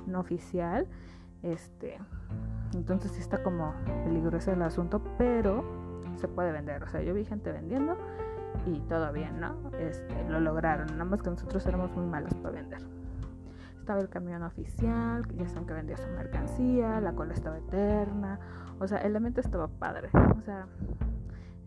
no 0.06 0.20
oficial, 0.20 0.88
este, 1.44 1.98
entonces 2.74 3.12
sí 3.12 3.22
está 3.22 3.44
como 3.44 3.74
peligroso 4.04 4.52
el 4.52 4.62
asunto, 4.62 5.02
pero 5.18 5.64
se 6.18 6.28
puede 6.28 6.52
vender. 6.52 6.84
O 6.84 6.88
sea, 6.88 7.02
yo 7.02 7.14
vi 7.14 7.26
gente 7.26 7.52
vendiendo 7.52 7.98
y 8.66 8.80
todo 8.82 9.12
bien, 9.14 9.40
¿no? 9.40 9.72
Este, 9.78 10.28
lo 10.30 10.40
lograron, 10.40 10.88
nada 10.88 11.06
más 11.06 11.22
que 11.22 11.30
nosotros 11.30 11.66
éramos 11.66 11.92
muy 11.92 12.06
malos 12.06 12.34
para 12.36 12.56
vender. 12.56 12.82
Estaba 13.80 14.02
el 14.02 14.10
camión 14.10 14.44
oficial, 14.44 15.26
ya 15.36 15.48
saben 15.48 15.66
que 15.66 15.74
vendía 15.74 15.98
su 15.98 16.08
mercancía, 16.10 17.00
la 17.00 17.14
cola 17.14 17.34
estaba 17.34 17.58
eterna, 17.58 18.40
o 18.80 18.88
sea, 18.88 18.98
el 19.00 19.16
ambiente 19.16 19.42
estaba 19.42 19.68
padre, 19.68 20.10
o 20.38 20.42
sea, 20.42 20.68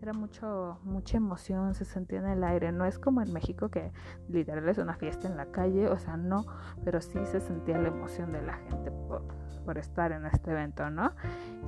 era 0.01 0.13
mucho, 0.13 0.79
mucha 0.83 1.17
emoción, 1.17 1.75
se 1.75 1.85
sentía 1.85 2.19
en 2.19 2.27
el 2.27 2.43
aire, 2.43 2.71
no 2.71 2.85
es 2.85 2.97
como 2.97 3.21
en 3.21 3.31
México 3.33 3.69
que 3.69 3.91
literal 4.29 4.67
es 4.67 4.79
una 4.79 4.95
fiesta 4.95 5.27
en 5.27 5.37
la 5.37 5.47
calle, 5.47 5.89
o 5.89 5.97
sea, 5.99 6.17
no, 6.17 6.45
pero 6.83 7.01
sí 7.01 7.19
se 7.25 7.39
sentía 7.39 7.77
la 7.77 7.89
emoción 7.89 8.31
de 8.31 8.41
la 8.41 8.53
gente 8.53 8.89
por, 8.89 9.23
por 9.63 9.77
estar 9.77 10.11
en 10.11 10.25
este 10.25 10.51
evento, 10.51 10.89
¿no? 10.89 11.11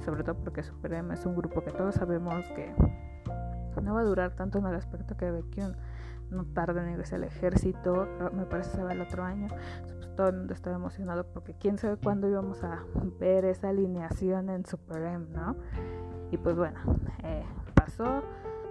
Sobre 0.04 0.24
todo 0.24 0.36
porque 0.36 0.64
Super 0.64 0.94
M 0.94 1.14
es 1.14 1.26
un 1.28 1.36
grupo 1.36 1.64
que 1.64 1.72
todos 1.72 1.96
sabemos 1.96 2.44
que 2.56 2.74
no 3.82 3.94
va 3.94 4.02
a 4.02 4.04
durar 4.04 4.36
tanto 4.36 4.60
en 4.60 4.66
el 4.66 4.76
aspecto 4.76 5.16
que 5.18 5.32
Baekhyun 5.32 5.76
no 6.32 6.46
tarda 6.46 6.84
en 6.84 7.00
irse 7.00 7.16
al 7.16 7.24
ejército, 7.24 8.08
me 8.34 8.46
parece 8.46 8.72
que 8.72 8.78
se 8.78 8.84
va 8.84 8.94
el 8.94 9.02
otro 9.02 9.24
año. 9.24 9.48
Pues 9.86 10.16
todo 10.16 10.30
el 10.30 10.38
mundo 10.38 10.54
estaba 10.54 10.76
emocionado 10.76 11.26
porque 11.26 11.54
quién 11.54 11.78
sabe 11.78 11.98
cuándo 11.98 12.28
íbamos 12.28 12.64
a 12.64 12.84
ver 13.20 13.46
esa 13.46 13.70
alineación 13.70 14.50
en 14.50 14.66
Super 14.66 15.04
M, 15.04 15.28
¿no? 15.34 15.56
Y 16.32 16.38
pues 16.38 16.56
bueno, 16.56 16.80
eh, 17.24 17.44
pasó, 17.76 18.24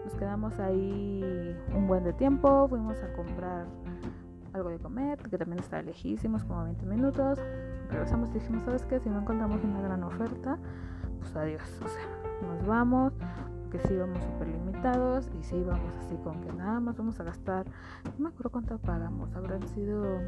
nos 0.05 0.15
quedamos 0.17 0.59
ahí 0.59 1.57
un 1.75 1.87
buen 1.87 2.05
de 2.05 2.13
tiempo, 2.13 2.67
fuimos 2.69 3.01
a 3.03 3.13
comprar 3.13 3.67
algo 4.53 4.69
de 4.69 4.79
comer, 4.79 5.19
que 5.19 5.39
también 5.39 5.61
está 5.61 5.81
lejísimos, 5.83 6.45
como 6.45 6.65
20 6.65 6.85
minutos. 6.87 7.39
Regresamos 7.89 8.31
y 8.31 8.35
dijimos, 8.35 8.65
¿sabes 8.65 8.85
qué? 8.85 9.01
Si 9.01 9.09
no 9.09 9.21
encontramos 9.21 9.63
una 9.65 9.81
gran 9.81 10.03
oferta, 10.03 10.59
pues 11.21 11.35
adiós. 11.37 11.63
O 11.85 11.89
sea, 11.89 12.03
nos 12.43 12.67
vamos, 12.67 13.13
que 13.73 13.79
sí 13.89 13.95
íbamos 13.95 14.23
súper 14.23 14.49
limitados 14.49 15.31
y 15.41 15.43
sí 15.43 15.57
íbamos 15.57 15.95
así 15.97 16.15
con 16.17 16.43
que 16.43 16.53
nada 16.53 16.79
más 16.79 16.95
vamos 16.95 17.19
a 17.19 17.25
gastar. 17.25 17.65
No 18.19 18.25
me 18.25 18.29
acuerdo 18.29 18.51
cuánto 18.51 18.79
pagamos, 18.79 19.35
habrán 19.35 19.67
sido. 19.69 20.21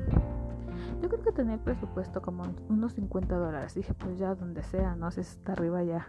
Yo 1.03 1.09
creo 1.11 1.23
que 1.23 1.33
tenía 1.33 1.55
el 1.55 1.61
presupuesto 1.61 2.23
como 2.23 2.45
unos 2.71 2.95
50 2.95 3.37
dólares. 3.37 3.75
Dije, 3.75 3.93
pues 3.93 4.19
ya 4.19 4.35
donde 4.35 4.63
sea, 4.63 4.97
no 4.97 5.11
sé 5.11 5.25
si 5.25 5.37
está 5.37 5.53
arriba 5.53 5.83
ya. 5.83 6.09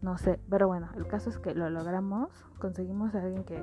No 0.00 0.16
sé, 0.16 0.38
pero 0.48 0.68
bueno, 0.68 0.88
el 0.96 1.08
caso 1.08 1.28
es 1.28 1.38
que 1.38 1.54
lo 1.56 1.68
logramos. 1.70 2.30
Conseguimos 2.60 3.16
a 3.16 3.22
alguien 3.22 3.42
que 3.42 3.60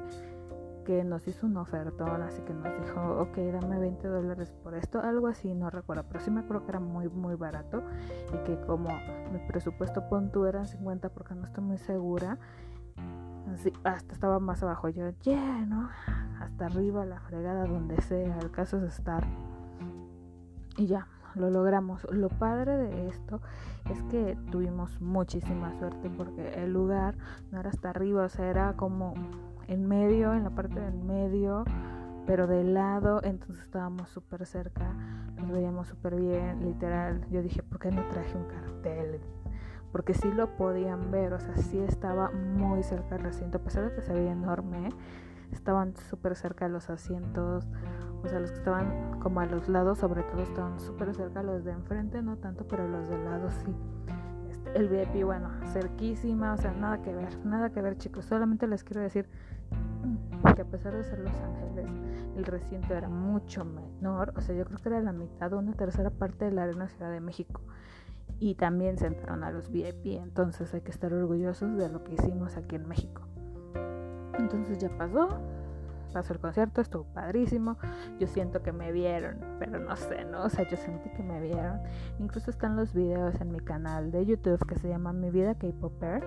que 0.84 1.04
nos 1.04 1.28
hizo 1.28 1.46
un 1.46 1.58
ofertón, 1.58 2.22
así 2.22 2.42
que 2.42 2.54
nos 2.54 2.74
dijo, 2.82 3.22
ok, 3.22 3.38
dame 3.38 3.80
20 3.80 4.08
dólares 4.08 4.52
por 4.64 4.74
esto, 4.74 5.00
algo 5.00 5.28
así, 5.28 5.54
no 5.54 5.70
recuerdo, 5.70 6.06
pero 6.08 6.20
sí 6.20 6.32
me 6.32 6.42
acuerdo 6.42 6.66
que 6.66 6.72
era 6.72 6.80
muy, 6.80 7.08
muy 7.10 7.36
barato 7.36 7.84
y 8.34 8.38
que 8.46 8.60
como 8.66 8.90
mi 9.32 9.40
presupuesto 9.48 10.08
punto 10.10 10.48
eran 10.48 10.66
50 10.66 11.10
porque 11.10 11.36
no 11.36 11.46
estoy 11.46 11.64
muy 11.64 11.78
segura, 11.78 12.38
hasta 13.84 14.14
estaba 14.14 14.40
más 14.40 14.64
abajo, 14.64 14.90
yo, 14.90 15.10
yeah, 15.22 15.66
¿no? 15.66 15.90
Hasta 16.40 16.66
arriba, 16.66 17.06
la 17.06 17.20
fregada, 17.20 17.66
donde 17.66 18.02
sea, 18.02 18.38
el 18.40 18.52
caso 18.52 18.78
es 18.78 18.84
estar. 18.84 19.26
Y 20.78 20.88
ya, 20.88 21.08
lo 21.36 21.50
logramos. 21.50 22.06
Lo 22.12 22.30
padre 22.30 22.78
de 22.78 23.08
esto 23.08 23.42
es 23.90 24.02
que 24.04 24.38
tuvimos 24.52 25.00
muchísima 25.02 25.74
suerte 25.78 26.10
porque 26.10 26.54
el 26.64 26.74
lugar 26.74 27.16
no 27.52 27.60
era 27.60 27.70
hasta 27.70 27.90
arriba, 27.90 28.24
o 28.24 28.30
sea, 28.30 28.50
era 28.50 28.74
como 28.74 29.14
en 29.68 29.88
medio, 29.88 30.34
en 30.34 30.44
la 30.44 30.50
parte 30.50 30.80
del 30.80 30.96
medio, 30.96 31.64
pero 32.26 32.48
de 32.48 32.64
lado, 32.64 33.22
entonces 33.24 33.64
estábamos 33.64 34.10
súper 34.10 34.46
cerca, 34.46 34.94
nos 35.38 35.52
veíamos 35.52 35.88
súper 35.88 36.16
bien, 36.16 36.64
literal. 36.64 37.26
Yo 37.30 37.42
dije, 37.42 37.64
¿por 37.64 37.80
qué 37.80 37.92
no 37.92 38.08
traje 38.10 38.38
un 38.38 38.46
cartel? 38.46 39.20
Porque 39.92 40.14
sí 40.14 40.32
lo 40.32 40.56
podían 40.56 41.12
ver, 41.12 41.34
o 41.34 41.40
sea, 41.40 41.56
sí 41.58 41.80
estaba 41.80 42.32
muy 42.32 42.84
cerca 42.84 43.16
del 43.16 43.26
recinto, 43.26 43.58
a 43.58 43.62
pesar 43.62 43.90
de 43.90 43.96
que 43.96 44.02
se 44.02 44.14
veía 44.14 44.32
enorme, 44.32 44.90
estaban 45.52 45.96
súper 45.96 46.36
cerca 46.36 46.66
de 46.66 46.72
los 46.72 46.90
asientos, 46.90 47.68
o 48.24 48.28
sea, 48.28 48.40
los 48.40 48.52
que 48.52 48.58
estaban 48.58 49.20
como 49.20 49.40
a 49.40 49.46
los 49.46 49.68
lados, 49.68 50.00
sobre 50.00 50.24
todo 50.24 50.42
estaban 50.42 50.80
súper 50.80 51.14
cerca, 51.14 51.44
los 51.44 51.64
de 51.64 51.72
enfrente 51.72 52.22
no 52.22 52.38
tanto, 52.38 52.68
pero 52.68 52.88
los 52.88 53.10
de 53.10 53.18
lado 53.24 53.50
sí. 53.50 53.76
Este, 54.50 54.78
el 54.78 54.88
VIP, 54.88 55.26
bueno, 55.26 55.50
cerquísima, 55.74 56.54
o 56.54 56.58
sea, 56.58 56.72
nada 56.72 57.02
que 57.02 57.14
ver, 57.14 57.38
nada 57.46 57.72
que 57.72 57.82
ver 57.82 57.98
chicos, 57.98 58.26
solamente 58.26 58.68
les 58.68 58.84
quiero 58.84 59.02
decir 59.02 59.28
que 60.56 60.62
a 60.62 60.66
pesar 60.66 60.94
de 60.94 61.04
ser 61.04 61.20
Los 61.20 61.34
Ángeles, 61.42 61.88
el 62.36 62.46
recinto 62.46 62.94
era 62.94 63.10
mucho 63.10 63.64
menor, 63.66 64.34
o 64.36 64.42
sea, 64.42 64.56
yo 64.56 64.66
creo 64.66 64.80
que 64.80 64.90
era 64.90 65.02
la 65.02 65.14
mitad 65.14 65.54
o 65.54 65.60
una 65.60 65.74
tercera 65.74 66.10
parte 66.10 66.46
de 66.46 66.52
la 66.52 66.64
Arena 66.64 66.88
Ciudad 66.88 67.12
de 67.12 67.22
México. 67.22 67.62
Y 68.42 68.56
también 68.56 68.98
sentaron 68.98 69.44
a 69.44 69.52
los 69.52 69.70
VIP, 69.70 70.20
entonces 70.20 70.74
hay 70.74 70.82
que 70.82 70.90
estar 70.90 71.14
orgullosos 71.14 71.78
de 71.78 71.90
lo 71.90 72.04
que 72.04 72.16
hicimos 72.16 72.58
aquí 72.58 72.76
en 72.76 72.88
México. 72.88 73.22
Entonces 74.40 74.80
ya 74.80 74.90
pasó, 74.98 75.30
pasó 76.12 76.34
el 76.34 76.40
concierto, 76.40 76.82
estuvo 76.82 77.04
padrísimo. 77.04 77.78
Yo 78.20 78.26
siento 78.26 78.64
que 78.64 78.72
me 78.72 78.92
vieron, 78.92 79.38
pero 79.60 79.78
no 79.80 79.96
sé, 79.96 80.26
¿no? 80.26 80.46
O 80.46 80.50
sea, 80.50 80.68
yo 80.68 80.76
sentí 80.76 81.12
que 81.12 81.22
me 81.22 81.40
vieron. 81.40 81.82
Incluso 82.18 82.50
están 82.50 82.76
los 82.76 82.96
videos 82.96 83.40
en 83.40 83.52
mi 83.52 83.60
canal 83.60 84.12
de 84.12 84.26
YouTube 84.26 84.66
que 84.66 84.74
se 84.80 84.90
llama 84.90 85.14
Mi 85.14 85.30
Vida 85.30 85.54
K-Popper. 85.54 86.24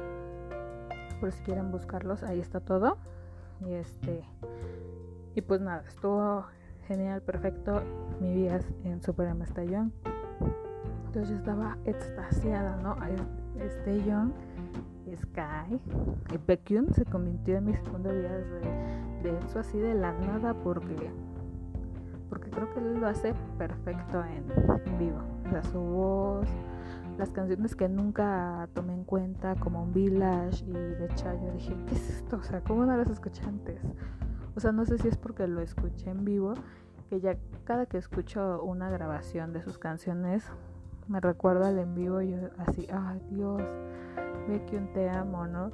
Por 1.19 1.33
si 1.33 1.43
quieren 1.43 1.73
buscarlos, 1.73 2.23
ahí 2.23 2.39
está 2.39 2.61
todo. 2.61 2.97
Y 3.67 3.73
este. 3.73 4.23
Y 5.35 5.41
pues 5.41 5.61
nada, 5.61 5.83
estuvo 5.89 6.47
genial, 6.87 7.23
perfecto. 7.23 7.83
Mi 8.21 8.33
vida 8.33 8.61
en 8.85 9.03
Super 9.03 9.27
M 9.27 9.45
Young. 9.69 9.91
Entonces 11.15 11.31
yo 11.31 11.37
estaba 11.37 11.79
extasiada, 11.85 12.75
¿no? 12.83 12.97
Young, 14.05 14.33
Sky 15.15 15.81
y 16.33 16.39
Baekhyun 16.45 16.93
se 16.93 17.05
convirtió 17.05 17.59
en 17.59 17.67
mi 17.67 17.75
segundo 17.77 18.11
día 18.11 18.33
de, 19.23 19.39
eso 19.39 19.61
así 19.61 19.79
de 19.79 19.95
la 19.95 20.11
nada 20.11 20.55
porque 20.55 21.13
porque 22.29 22.51
creo 22.51 22.69
que 22.75 22.81
él 22.81 22.99
lo 22.99 23.07
hace 23.07 23.33
perfecto 23.57 24.25
en, 24.25 24.45
en 24.87 24.99
vivo. 24.99 25.19
O 25.47 25.51
sea, 25.51 25.63
su 25.63 25.79
voz, 25.79 26.49
las 27.17 27.31
canciones 27.31 27.77
que 27.77 27.89
nunca 27.89 28.69
tomé 28.75 28.95
en 28.95 29.05
cuenta, 29.05 29.55
como 29.55 29.85
un 29.85 29.93
Village 29.93 30.65
y 30.65 30.73
de 30.73 31.09
Chayo, 31.15 31.53
dije, 31.53 31.77
¿qué 31.87 31.95
es 31.95 32.11
esto? 32.11 32.39
O 32.39 32.43
sea, 32.43 32.61
¿cómo 32.63 32.87
no 32.87 32.97
las 32.97 33.09
escuché 33.09 33.45
antes? 33.45 33.81
O 34.57 34.59
sea, 34.59 34.73
no 34.73 34.85
sé 34.85 34.99
si 34.99 35.07
es 35.07 35.17
porque 35.17 35.47
lo 35.47 35.61
escuché 35.61 36.11
en 36.11 36.25
vivo, 36.25 36.55
que 37.09 37.21
ya 37.21 37.37
cada 37.63 37.87
que 37.87 37.99
escucho 37.99 38.61
una 38.65 38.91
grabación 38.91 39.53
de 39.53 39.63
sus 39.63 39.79
canciones, 39.79 40.51
me 41.09 41.21
recuerdo 41.21 41.65
al 41.65 41.79
en 41.79 41.95
vivo 41.95 42.21
y 42.21 42.31
yo 42.31 42.39
así, 42.59 42.87
ay 42.93 43.21
Dios, 43.31 43.63
un 44.47 44.93
te 44.93 45.09
amo, 45.09 45.47
¿no? 45.47 45.71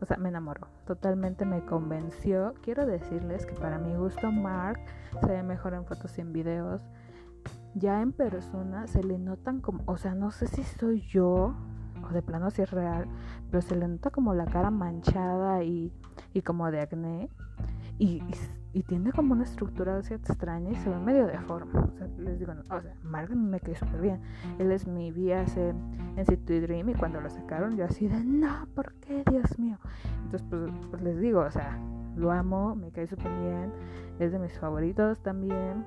o 0.00 0.06
sea, 0.06 0.16
me 0.16 0.30
enamoró, 0.30 0.66
totalmente 0.86 1.44
me 1.44 1.64
convenció. 1.64 2.54
Quiero 2.62 2.86
decirles 2.86 3.44
que 3.44 3.54
para 3.54 3.78
mi 3.78 3.94
gusto 3.94 4.32
Mark 4.32 4.80
se 5.20 5.26
ve 5.26 5.42
mejor 5.42 5.74
en 5.74 5.84
fotos 5.84 6.16
y 6.16 6.22
en 6.22 6.32
videos. 6.32 6.80
Ya 7.74 8.00
en 8.00 8.12
persona 8.12 8.86
se 8.86 9.04
le 9.04 9.18
notan 9.18 9.60
como, 9.60 9.82
o 9.86 9.96
sea, 9.96 10.14
no 10.14 10.30
sé 10.30 10.46
si 10.46 10.62
soy 10.62 11.02
yo 11.02 11.54
o 12.02 12.12
de 12.12 12.22
plano 12.22 12.50
si 12.50 12.62
es 12.62 12.70
real, 12.70 13.06
pero 13.50 13.60
se 13.60 13.76
le 13.76 13.86
nota 13.86 14.10
como 14.10 14.34
la 14.34 14.46
cara 14.46 14.70
manchada 14.70 15.62
y, 15.62 15.92
y 16.32 16.42
como 16.42 16.70
de 16.70 16.80
acné. 16.80 17.28
Y, 17.98 18.22
tiene 18.82 19.12
como 19.12 19.32
una 19.32 19.44
estructura 19.44 19.96
así 19.96 20.14
extraña 20.14 20.70
y 20.70 20.76
se 20.76 20.88
ve 20.88 20.96
medio 20.98 21.26
deforme. 21.26 21.78
O 21.78 21.92
sea, 21.96 22.06
les 22.18 22.38
digo, 22.38 22.52
o 22.52 22.80
sea, 22.80 22.94
Mark 23.02 23.34
me 23.34 23.58
quedó 23.60 23.74
súper 23.74 24.00
bien. 24.00 24.20
Él 24.58 24.70
es 24.70 24.86
mi 24.86 25.10
viaje 25.10 25.74
en 26.16 26.26
City 26.26 26.60
Dream 26.60 26.90
y 26.90 26.94
cuando 26.94 27.20
lo 27.20 27.28
sacaron 27.28 27.76
yo 27.76 27.84
así 27.84 28.06
de, 28.06 28.22
no, 28.22 28.66
¿por 28.74 28.92
qué, 28.94 29.24
Dios 29.28 29.58
mío? 29.58 29.78
Entonces, 30.24 30.46
pues, 30.48 30.70
pues 30.90 31.02
les 31.02 31.18
digo, 31.18 31.40
o 31.40 31.50
sea, 31.50 31.78
lo 32.16 32.30
amo, 32.30 32.76
me 32.76 32.90
cae 32.90 33.06
súper 33.06 33.32
bien, 33.40 33.72
es 34.18 34.32
de 34.32 34.38
mis 34.38 34.58
favoritos 34.58 35.20
también. 35.20 35.84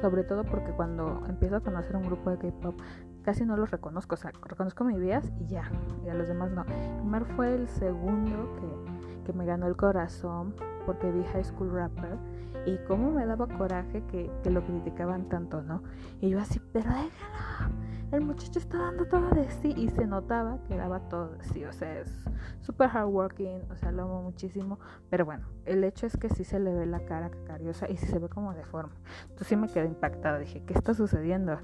Sobre 0.00 0.24
todo 0.24 0.44
porque 0.44 0.72
cuando 0.72 1.22
empiezo 1.28 1.56
a 1.56 1.60
conocer 1.60 1.94
un 1.94 2.04
grupo 2.04 2.30
de 2.30 2.38
K-pop, 2.38 2.74
casi 3.22 3.44
no 3.44 3.56
los 3.56 3.70
reconozco. 3.70 4.14
O 4.14 4.18
sea, 4.18 4.32
reconozco 4.42 4.84
mi 4.84 4.98
vías 4.98 5.30
y 5.38 5.46
ya. 5.46 5.70
Y 6.04 6.08
a 6.08 6.14
los 6.14 6.26
demás 6.26 6.50
no. 6.52 6.64
Mar 7.04 7.26
fue 7.36 7.54
el 7.54 7.68
segundo 7.68 8.56
que, 8.56 8.99
me 9.32 9.44
ganó 9.44 9.66
el 9.66 9.76
corazón 9.76 10.54
porque 10.86 11.10
vi 11.10 11.22
High 11.24 11.44
School 11.44 11.72
Rapper. 11.72 12.18
Y 12.66 12.76
cómo 12.86 13.10
me 13.10 13.24
daba 13.24 13.46
coraje 13.46 14.02
que, 14.08 14.30
que 14.42 14.50
lo 14.50 14.62
criticaban 14.62 15.28
tanto, 15.28 15.62
¿no? 15.62 15.82
Y 16.20 16.28
yo 16.28 16.40
así, 16.40 16.60
pero 16.72 16.90
déjalo. 16.90 17.74
El 18.12 18.22
muchacho 18.22 18.58
está 18.58 18.76
dando 18.76 19.06
todo 19.06 19.30
de 19.30 19.48
sí 19.50 19.72
y 19.76 19.88
se 19.88 20.04
notaba 20.04 20.58
que 20.66 20.76
daba 20.76 20.98
todo 21.08 21.28
de 21.28 21.44
sí. 21.44 21.64
O 21.64 21.72
sea, 21.72 22.00
es 22.00 22.24
súper 22.60 22.88
hardworking, 22.88 23.70
o 23.70 23.76
sea, 23.76 23.92
lo 23.92 24.02
amo 24.02 24.22
muchísimo. 24.22 24.80
Pero 25.08 25.24
bueno, 25.24 25.46
el 25.64 25.84
hecho 25.84 26.06
es 26.06 26.16
que 26.16 26.28
sí 26.28 26.42
se 26.42 26.58
le 26.58 26.74
ve 26.74 26.86
la 26.86 27.04
cara 27.04 27.30
cacariosa 27.30 27.88
y 27.88 27.96
sí 27.96 28.06
se 28.06 28.18
ve 28.18 28.28
como 28.28 28.52
deforme. 28.52 28.94
Entonces 29.22 29.46
sí 29.46 29.56
me 29.56 29.68
quedé 29.68 29.86
impactada. 29.86 30.40
Dije, 30.40 30.62
¿qué 30.66 30.74
está 30.74 30.92
sucediendo? 30.92 31.56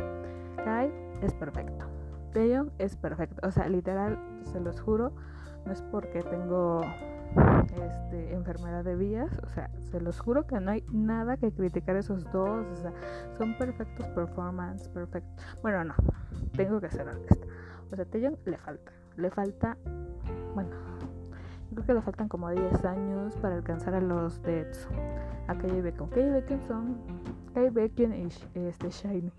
Kai 0.65 0.93
es 1.21 1.35
perfecto. 1.35 1.87
Taeyong 2.33 2.71
es 2.79 2.97
perfecto. 2.97 3.47
O 3.47 3.51
sea, 3.51 3.69
literal, 3.69 4.17
se 4.45 4.61
los 4.61 4.81
juro, 4.81 5.13
no 5.65 5.73
es 5.73 5.83
porque 5.83 6.23
tengo 6.23 6.83
este, 7.37 8.33
enfermedad 8.33 8.85
de 8.85 8.97
vías, 8.97 9.31
o 9.45 9.49
sea, 9.51 9.71
se 9.91 10.01
los 10.01 10.21
juro 10.21 10.47
que 10.47 10.59
no 10.61 10.71
hay 10.71 10.85
nada 10.93 11.37
que 11.37 11.53
criticar 11.53 11.97
esos 11.97 12.25
dos, 12.33 12.67
o 12.67 12.77
sea, 12.77 12.93
son 13.37 13.57
perfectos 13.59 14.07
performance, 14.09 14.89
perfecto. 14.89 15.43
Bueno, 15.63 15.85
no, 15.85 15.95
tengo 16.57 16.81
que 16.81 16.91
ser 16.91 17.09
honesta. 17.09 17.47
O 17.91 17.97
sea, 17.97 18.05
Taeyong 18.05 18.39
le 18.45 18.59
falta, 18.59 18.93
le 19.17 19.31
falta, 19.31 19.77
bueno, 20.55 20.71
creo 21.73 21.87
que 21.87 21.95
le 21.95 22.03
faltan 22.03 22.29
como 22.29 22.51
10 22.51 22.85
años 22.85 23.37
para 23.37 23.57
alcanzar 23.57 23.95
a 23.95 24.01
los 24.01 24.43
de 24.43 24.71
A 25.49 25.55
Kai 25.57 25.81
Beckham. 25.81 26.09
Kai 26.11 26.31
Beckham 26.31 26.61
son 26.63 26.97
Kai 27.55 27.71
Beckham 27.71 28.13
y 28.15 28.29
este, 28.55 28.91
Shiny. 28.91 29.33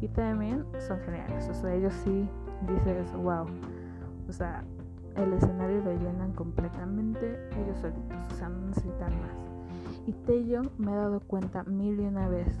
Y 0.00 0.08
también 0.08 0.64
son 0.78 0.98
geniales. 1.00 1.48
O 1.48 1.54
sea, 1.54 1.74
ellos 1.74 1.92
sí 2.04 2.28
dices, 2.68 3.12
wow. 3.12 3.46
O 4.28 4.32
sea, 4.32 4.64
el 5.16 5.32
escenario 5.32 5.82
lo 5.82 5.92
llenan 5.92 6.32
completamente 6.32 7.48
ellos 7.56 7.78
solitos. 7.78 8.16
O 8.32 8.36
sea, 8.36 8.48
no 8.48 8.66
necesitan 8.66 9.12
más. 9.20 9.50
Y 10.06 10.12
Tello 10.12 10.62
me 10.78 10.92
he 10.92 10.96
dado 10.96 11.20
cuenta 11.20 11.64
mil 11.64 12.00
y 12.00 12.06
una 12.06 12.28
vez 12.28 12.58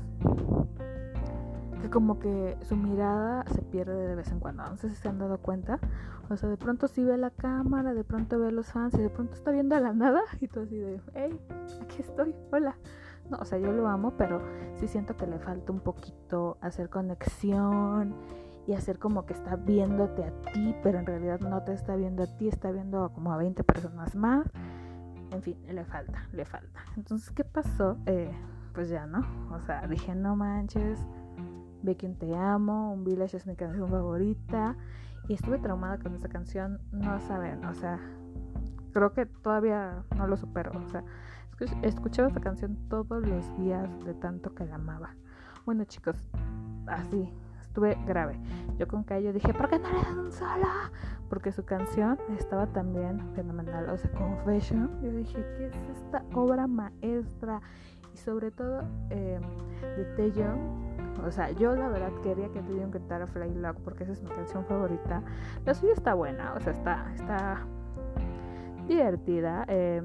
que 1.80 1.88
como 1.88 2.18
que 2.18 2.56
su 2.62 2.76
mirada 2.76 3.44
se 3.46 3.62
pierde 3.62 4.06
de 4.06 4.14
vez 4.14 4.30
en 4.30 4.40
cuando. 4.40 4.64
No 4.64 4.76
sé 4.76 4.90
si 4.90 4.96
se 4.96 5.08
han 5.08 5.18
dado 5.18 5.38
cuenta. 5.38 5.78
O 6.28 6.36
sea, 6.36 6.48
de 6.48 6.56
pronto 6.56 6.86
sí 6.86 7.02
ve 7.02 7.16
la 7.16 7.30
cámara, 7.30 7.92
de 7.92 8.04
pronto 8.04 8.38
ve 8.38 8.48
a 8.48 8.50
los 8.52 8.66
fans 8.66 8.94
y 8.94 8.98
de 8.98 9.10
pronto 9.10 9.34
está 9.34 9.50
viendo 9.50 9.74
a 9.74 9.80
la 9.80 9.92
nada 9.92 10.20
y 10.40 10.46
todo 10.46 10.64
así 10.64 10.78
de, 10.78 11.00
hey, 11.14 11.40
aquí 11.82 12.02
estoy, 12.02 12.34
hola. 12.52 12.76
No, 13.30 13.38
o 13.38 13.44
sea, 13.44 13.58
yo 13.58 13.72
lo 13.72 13.86
amo, 13.88 14.14
pero 14.16 14.40
sí 14.76 14.88
siento 14.88 15.16
que 15.16 15.26
le 15.26 15.38
falta 15.38 15.72
un 15.72 15.80
poquito 15.80 16.56
hacer 16.60 16.88
conexión 16.88 18.14
y 18.70 18.74
hacer 18.74 19.00
como 19.00 19.26
que 19.26 19.32
está 19.32 19.56
viéndote 19.56 20.22
a 20.22 20.30
ti, 20.52 20.76
pero 20.80 21.00
en 21.00 21.06
realidad 21.06 21.40
no 21.40 21.60
te 21.64 21.72
está 21.72 21.96
viendo 21.96 22.22
a 22.22 22.26
ti, 22.28 22.46
está 22.46 22.70
viendo 22.70 23.12
como 23.12 23.32
a 23.32 23.36
20 23.36 23.64
personas 23.64 24.14
más. 24.14 24.48
En 25.32 25.42
fin, 25.42 25.56
le 25.66 25.84
falta, 25.84 26.28
le 26.32 26.44
falta. 26.44 26.78
Entonces, 26.96 27.32
¿qué 27.32 27.42
pasó? 27.42 27.98
Eh, 28.06 28.30
pues 28.72 28.88
ya, 28.88 29.06
¿no? 29.06 29.26
O 29.52 29.58
sea, 29.58 29.84
dije, 29.88 30.14
no 30.14 30.36
manches, 30.36 31.00
ve 31.82 31.96
quien 31.96 32.14
te 32.16 32.32
amo, 32.36 32.92
un 32.92 33.02
Village 33.02 33.38
es 33.38 33.46
mi 33.48 33.56
canción 33.56 33.88
favorita. 33.88 34.76
Y 35.26 35.34
estuve 35.34 35.58
traumada 35.58 35.98
con 35.98 36.14
esta 36.14 36.28
canción, 36.28 36.80
no 36.92 37.18
saben, 37.18 37.64
o 37.64 37.74
sea, 37.74 37.98
creo 38.92 39.12
que 39.12 39.26
todavía 39.26 40.04
no 40.16 40.28
lo 40.28 40.36
supero, 40.36 40.70
o 40.78 40.88
sea, 40.90 41.02
escuchaba 41.82 42.28
esta 42.28 42.40
canción 42.40 42.76
todos 42.88 43.26
los 43.26 43.58
días 43.58 43.88
de 44.04 44.14
tanto 44.14 44.54
que 44.54 44.64
la 44.64 44.76
amaba. 44.76 45.16
Bueno, 45.66 45.84
chicos, 45.86 46.24
así 46.86 47.32
estuve 47.70 47.96
grave. 48.04 48.36
Yo 48.78 48.88
con 48.88 49.04
Cayo 49.04 49.32
dije, 49.32 49.54
¿por 49.54 49.68
qué 49.68 49.78
no 49.78 49.88
le 49.88 50.02
dan 50.02 50.18
un 50.18 50.32
solo? 50.32 50.66
Porque 51.28 51.52
su 51.52 51.64
canción 51.64 52.18
estaba 52.36 52.66
también 52.66 53.20
fenomenal. 53.36 53.88
O 53.90 53.96
sea, 53.96 54.10
Confession. 54.10 54.90
Yo 55.00 55.12
dije, 55.12 55.38
¿qué 55.56 55.66
es 55.66 55.76
esta 55.96 56.24
obra 56.34 56.66
maestra? 56.66 57.60
Y 58.12 58.16
sobre 58.16 58.50
todo 58.50 58.82
eh, 59.10 59.38
de 59.96 60.04
Taeyong. 60.16 60.90
O 61.24 61.30
sea, 61.30 61.52
yo 61.52 61.76
la 61.76 61.88
verdad 61.88 62.10
quería 62.24 62.48
que 62.48 62.60
Taeyong 62.60 62.90
cantara 62.90 63.28
Fly 63.28 63.54
Lock 63.54 63.76
porque 63.84 64.02
esa 64.02 64.14
es 64.14 64.22
mi 64.22 64.30
canción 64.30 64.64
favorita. 64.64 65.22
La 65.64 65.72
suya 65.72 65.92
está 65.92 66.14
buena, 66.14 66.54
o 66.54 66.60
sea, 66.60 66.72
está, 66.72 67.12
está 67.14 67.66
divertida. 68.88 69.64
Eh, 69.68 70.02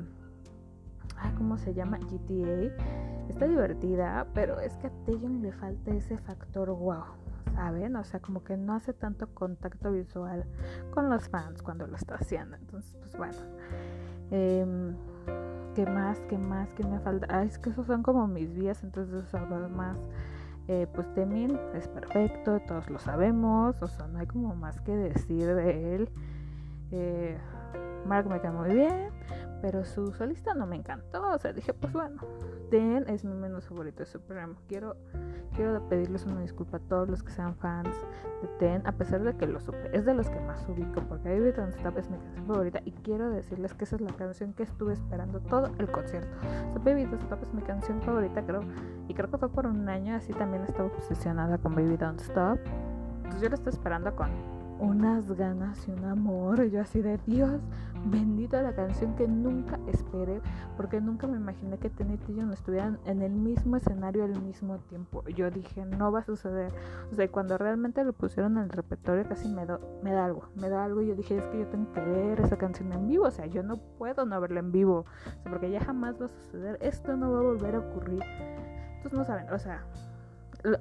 ¿cómo 1.36 1.58
se 1.58 1.73
llama? 1.73 1.97
GTA. 1.97 2.71
Está 3.28 3.47
divertida, 3.47 4.28
pero 4.36 4.60
es 4.60 4.78
que 4.78 4.86
a 4.86 4.91
Taeyong 5.08 5.41
le 5.41 5.51
falta 5.51 5.91
ese 5.91 6.15
factor 6.19 6.69
wow, 6.69 7.06
¿saben? 7.56 7.96
O 7.96 8.04
sea, 8.04 8.20
como 8.20 8.44
que 8.44 8.58
no 8.58 8.74
hace 8.74 8.94
tanto 8.94 9.34
contacto 9.34 9.91
visual 9.91 10.46
con 10.91 11.10
los 11.10 11.28
fans 11.30 11.62
cuando 11.62 11.88
lo 11.88 11.96
está 11.96 12.15
haciendo. 12.15 12.56
Entonces, 12.56 12.96
pues 13.00 13.15
bueno. 13.18 13.38
Eh, 14.32 14.94
¿Qué 15.76 15.86
más? 15.86 16.22
¿Qué 16.30 16.38
más? 16.38 16.70
¿Qué 16.78 16.86
me 16.86 17.00
falta? 17.02 17.28
Ah, 17.30 17.44
es 17.44 17.58
que 17.58 17.70
esos 17.70 17.86
son 17.86 18.02
como 18.02 18.28
mis 18.28 18.54
vías, 18.54 18.82
entonces 18.84 19.34
algo 19.36 19.68
más. 19.68 19.98
Eh, 20.70 20.88
pues 20.96 21.13
Temin 21.13 21.60
es 21.74 21.88
perfecto, 21.89 22.62
todos 22.62 22.89
lo 22.89 22.98
sabemos, 22.98 23.80
o 23.82 23.88
sea, 23.88 24.08
no 24.08 24.20
hay 24.20 24.26
como 24.26 24.56
más 24.56 24.80
que 24.82 24.96
decir 24.96 25.54
de 25.54 25.96
él. 25.96 26.10
Eh, 26.91 27.38
Mark 28.06 28.28
me 28.30 28.39
cae 28.39 28.52
muy 28.52 28.74
bien, 28.74 29.10
pero 29.62 29.84
su 29.84 30.13
solista 30.13 30.54
no 30.54 30.65
me 30.65 30.78
encantó. 30.78 31.34
O 31.34 31.38
sea, 31.38 31.52
dije, 31.52 31.74
pues 31.74 31.91
bueno, 31.91 32.22
Ten 32.69 33.06
es 33.08 33.23
mi 33.23 33.34
menos 33.34 33.67
favorito 33.67 33.99
de 33.99 34.06
Supreme. 34.06 34.56
Quiero, 34.67 34.95
quiero 35.56 35.88
pedirles 35.88 36.25
una 36.25 36.41
disculpa 36.41 36.78
a 36.78 36.80
todos 36.80 37.10
los 37.10 37.23
que 37.23 37.32
sean 37.32 37.56
fans 37.56 37.95
de 38.41 38.47
Ten, 38.60 38.86
a 38.86 38.91
pesar 38.93 39.23
de 39.23 39.36
que 39.36 39.47
lo 39.47 39.60
supe. 39.60 39.89
Es 39.93 40.06
de 40.06 40.13
los 40.13 40.30
que 40.30 40.39
más 40.41 40.67
ubico, 40.67 41.01
porque 41.08 41.30
Baby 41.30 41.51
Don't 41.51 41.75
Stop 41.75 41.97
es 41.97 42.10
mi 42.10 42.17
canción 42.17 42.45
favorita. 42.47 42.82
Y 42.86 42.91
quiero 42.91 43.30
decirles 43.30 43.73
que 43.73 43.84
esa 43.86 43.95
es 43.95 44.01
la 44.01 44.13
canción 44.13 44.54
que 44.54 44.63
estuve 44.63 44.93
esperando 44.93 45.39
todo 45.41 45.71
el 45.78 45.91
concierto. 45.91 46.36
Baby 46.84 47.06
Don't 47.06 47.21
Stop 47.21 47.43
es 47.43 47.54
mi 47.54 47.62
canción 47.62 48.01
favorita, 48.01 48.43
creo. 48.45 48.62
Y 49.08 49.13
creo 49.13 49.30
que 49.30 49.38
fue 49.38 49.49
por 49.49 49.67
un 49.67 49.88
año, 49.88 50.15
así 50.15 50.34
también 50.34 50.63
estaba 50.63 50.89
obsesionada 50.89 51.58
con 51.58 51.75
Baby 51.75 51.97
Don't 51.97 52.19
Stop. 52.21 52.60
Entonces 53.17 53.41
yo 53.41 53.49
lo 53.49 53.56
estoy 53.56 53.73
esperando 53.73 54.15
con 54.15 54.30
unas 54.79 55.31
ganas 55.31 55.88
y 55.88 55.91
un 55.91 56.05
amor. 56.05 56.63
Yo 56.65 56.81
así 56.81 57.01
de 57.01 57.17
Dios, 57.25 57.61
bendita 58.05 58.61
la 58.61 58.73
canción 58.73 59.15
que 59.15 59.27
nunca 59.27 59.79
esperé, 59.88 60.41
porque 60.77 61.01
nunca 61.01 61.27
me 61.27 61.38
imaginé 61.38 61.77
que 61.77 61.89
Tenet 61.89 62.21
y 62.29 62.35
yo 62.35 62.45
no 62.45 62.53
estuvieran 62.53 62.99
en 63.05 63.21
el 63.21 63.31
mismo 63.31 63.77
escenario 63.77 64.23
al 64.23 64.41
mismo 64.41 64.77
tiempo. 64.89 65.23
Yo 65.29 65.49
dije, 65.49 65.85
no 65.85 66.11
va 66.11 66.19
a 66.19 66.23
suceder. 66.23 66.71
O 67.11 67.15
sea, 67.15 67.29
cuando 67.31 67.57
realmente 67.57 68.03
lo 68.03 68.13
pusieron 68.13 68.57
en 68.57 68.63
el 68.63 68.69
repertorio 68.69 69.27
casi 69.27 69.47
me, 69.47 69.65
da, 69.65 69.79
me 70.03 70.11
da 70.11 70.25
algo, 70.25 70.49
me 70.55 70.69
da 70.69 70.83
algo. 70.83 71.01
Y 71.01 71.07
yo 71.07 71.15
dije, 71.15 71.38
es 71.38 71.47
que 71.47 71.59
yo 71.59 71.67
tengo 71.67 71.91
que 71.93 72.01
ver 72.01 72.41
esa 72.41 72.57
canción 72.57 72.91
en 72.93 73.07
vivo. 73.07 73.25
O 73.25 73.31
sea, 73.31 73.45
yo 73.45 73.63
no 73.63 73.77
puedo 73.97 74.25
no 74.25 74.39
verla 74.41 74.59
en 74.59 74.71
vivo. 74.71 75.05
O 75.39 75.43
sea, 75.43 75.51
porque 75.51 75.71
ya 75.71 75.79
jamás 75.79 76.21
va 76.21 76.25
a 76.25 76.29
suceder. 76.29 76.77
Esto 76.81 77.15
no 77.15 77.31
va 77.31 77.39
a 77.39 77.43
volver 77.43 77.75
a 77.75 77.79
ocurrir. 77.79 78.23
Entonces 78.97 79.19
no 79.19 79.23
saben, 79.23 79.53
o 79.53 79.59
sea, 79.59 79.83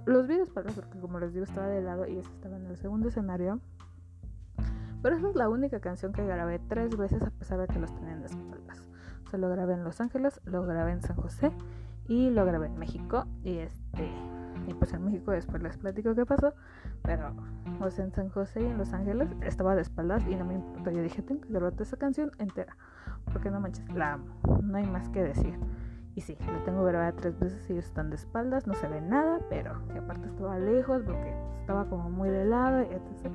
los 0.07 0.27
videos, 0.27 0.49
porque 0.49 0.73
como 1.01 1.21
les 1.21 1.33
digo, 1.35 1.45
estaba 1.45 1.67
de 1.67 1.83
lado 1.83 2.07
y 2.07 2.17
estaba 2.17 2.57
en 2.57 2.67
el 2.67 2.77
segundo 2.77 3.09
escenario. 3.09 3.61
Pero 5.05 5.17
esa 5.17 5.29
es 5.29 5.37
la 5.37 5.51
única 5.51 5.81
canción 5.81 6.15
que 6.15 6.25
grabé 6.25 6.59
tres 6.61 6.97
veces 6.97 7.23
a 7.23 7.31
pesar 7.31 7.61
de 7.61 7.67
que 7.67 7.79
los 7.79 7.95
tenía 7.95 8.15
en 8.15 8.25
espaldas. 8.25 8.89
O 9.27 9.29
sea, 9.29 9.39
lo 9.39 9.51
grabé 9.51 9.75
en 9.75 9.85
Los 9.85 10.01
Ángeles, 10.01 10.41
lo 10.47 10.63
grabé 10.63 10.93
en 10.93 11.03
San 11.03 11.17
José 11.17 11.53
y 12.09 12.31
lo 12.31 12.47
grabé 12.47 12.69
en 12.69 12.79
México. 12.79 13.27
Y 13.43 13.59
este 13.59 14.11
y 14.67 14.73
pues 14.73 14.95
en 14.95 15.05
México 15.05 15.33
después 15.33 15.63
les 15.63 15.77
platico 15.77 16.15
qué 16.15 16.25
pasó. 16.25 16.55
Pero 17.03 17.35
o 17.83 17.91
sea, 17.91 18.07
en 18.07 18.13
San 18.13 18.31
José 18.31 18.63
y 18.63 18.65
en 18.65 18.79
Los 18.79 18.95
Ángeles 18.95 19.29
estaba 19.43 19.77
de 19.77 19.83
espaldas 19.83 20.25
y 20.27 20.37
no 20.37 20.47
me 20.47 20.55
importó. 20.55 20.91
Yo 20.91 21.03
dije, 21.03 21.21
tengo 21.21 21.43
que 21.43 21.51
grabarte 21.51 21.83
esa 21.83 21.99
canción 21.99 22.33
entera. 22.39 22.75
Porque 23.31 23.51
no 23.51 23.61
manches, 23.61 23.87
la 23.93 24.15
amo. 24.15 24.25
No 24.63 24.79
hay 24.79 24.87
más 24.87 25.11
que 25.11 25.23
decir. 25.23 25.59
Y 26.15 26.23
sí, 26.23 26.35
la 26.47 26.65
tengo 26.65 26.83
grabada 26.83 27.13
tres 27.13 27.39
veces 27.39 27.69
y 27.69 27.75
ellos 27.75 27.85
están 27.85 28.09
de 28.09 28.17
espaldas, 28.17 28.67
no 28.67 28.73
se 28.73 28.89
ve 28.89 29.03
nada, 29.03 29.41
pero 29.51 29.83
y 29.95 29.99
aparte 29.99 30.29
estaba 30.29 30.59
lejos 30.59 31.03
porque 31.05 31.35
estaba 31.61 31.91
como 31.91 32.09
muy 32.09 32.31
de 32.31 32.47
lado, 32.47 32.79
etc. 32.79 33.31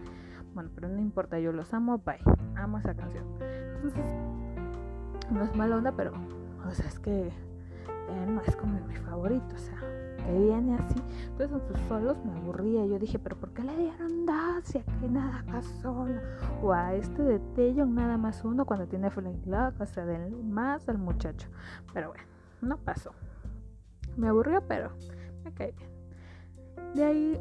Bueno, 0.53 0.69
pero 0.75 0.89
no 0.89 0.99
importa, 0.99 1.39
yo 1.39 1.51
los 1.51 1.73
amo, 1.73 1.99
bye. 1.99 2.19
Amo 2.55 2.77
esa 2.79 2.93
canción. 2.95 3.25
Entonces, 3.75 4.05
no 5.31 5.43
es 5.43 5.55
mala 5.55 5.77
onda, 5.77 5.91
pero, 5.91 6.13
o 6.65 6.71
sea, 6.71 6.87
es 6.87 6.99
que 6.99 7.31
no 8.27 8.41
es 8.41 8.55
como 8.55 8.79
mi 8.85 8.95
favorito, 8.95 9.55
o 9.55 9.57
sea, 9.57 9.79
que 10.17 10.39
viene 10.39 10.75
así. 10.75 11.01
Entonces 11.27 11.61
en 11.61 11.67
sus 11.67 11.79
solos 11.87 12.17
me 12.25 12.33
aburría. 12.33 12.85
Yo 12.85 12.99
dije, 12.99 13.19
pero 13.19 13.35
¿por 13.35 13.51
qué 13.51 13.63
le 13.63 13.75
dieron 13.75 14.25
dos 14.25 14.63
si 14.63 14.79
aquí 14.79 15.07
nada 15.09 15.43
más 15.43 15.65
solo? 15.81 16.19
O 16.61 16.73
a 16.73 16.93
este 16.95 17.21
de 17.21 17.39
Tello 17.55 17.85
nada 17.85 18.17
más 18.17 18.43
uno 18.43 18.65
cuando 18.65 18.87
tiene 18.87 19.09
Flame 19.09 19.41
Lock, 19.45 19.79
o 19.79 19.85
sea, 19.85 20.05
denle 20.05 20.43
más 20.43 20.87
al 20.89 20.97
muchacho. 20.97 21.47
Pero 21.93 22.09
bueno, 22.09 22.23
no 22.61 22.77
pasó. 22.77 23.11
Me 24.17 24.27
aburrió, 24.27 24.61
pero 24.67 24.91
me 25.43 25.53
cae 25.53 25.73
bien. 25.73 25.89
De 26.95 27.03
ahí, 27.05 27.39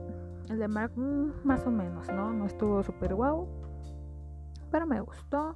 el 0.51 0.59
de 0.59 0.69
Mark, 0.69 0.93
mm, 0.97 1.45
más 1.45 1.67
o 1.67 1.71
menos, 1.71 2.09
¿no? 2.09 2.33
No 2.33 2.47
estuvo 2.47 2.83
súper 2.83 3.15
guau, 3.15 3.49
pero 4.71 4.87
me 4.87 5.01
gustó. 5.01 5.55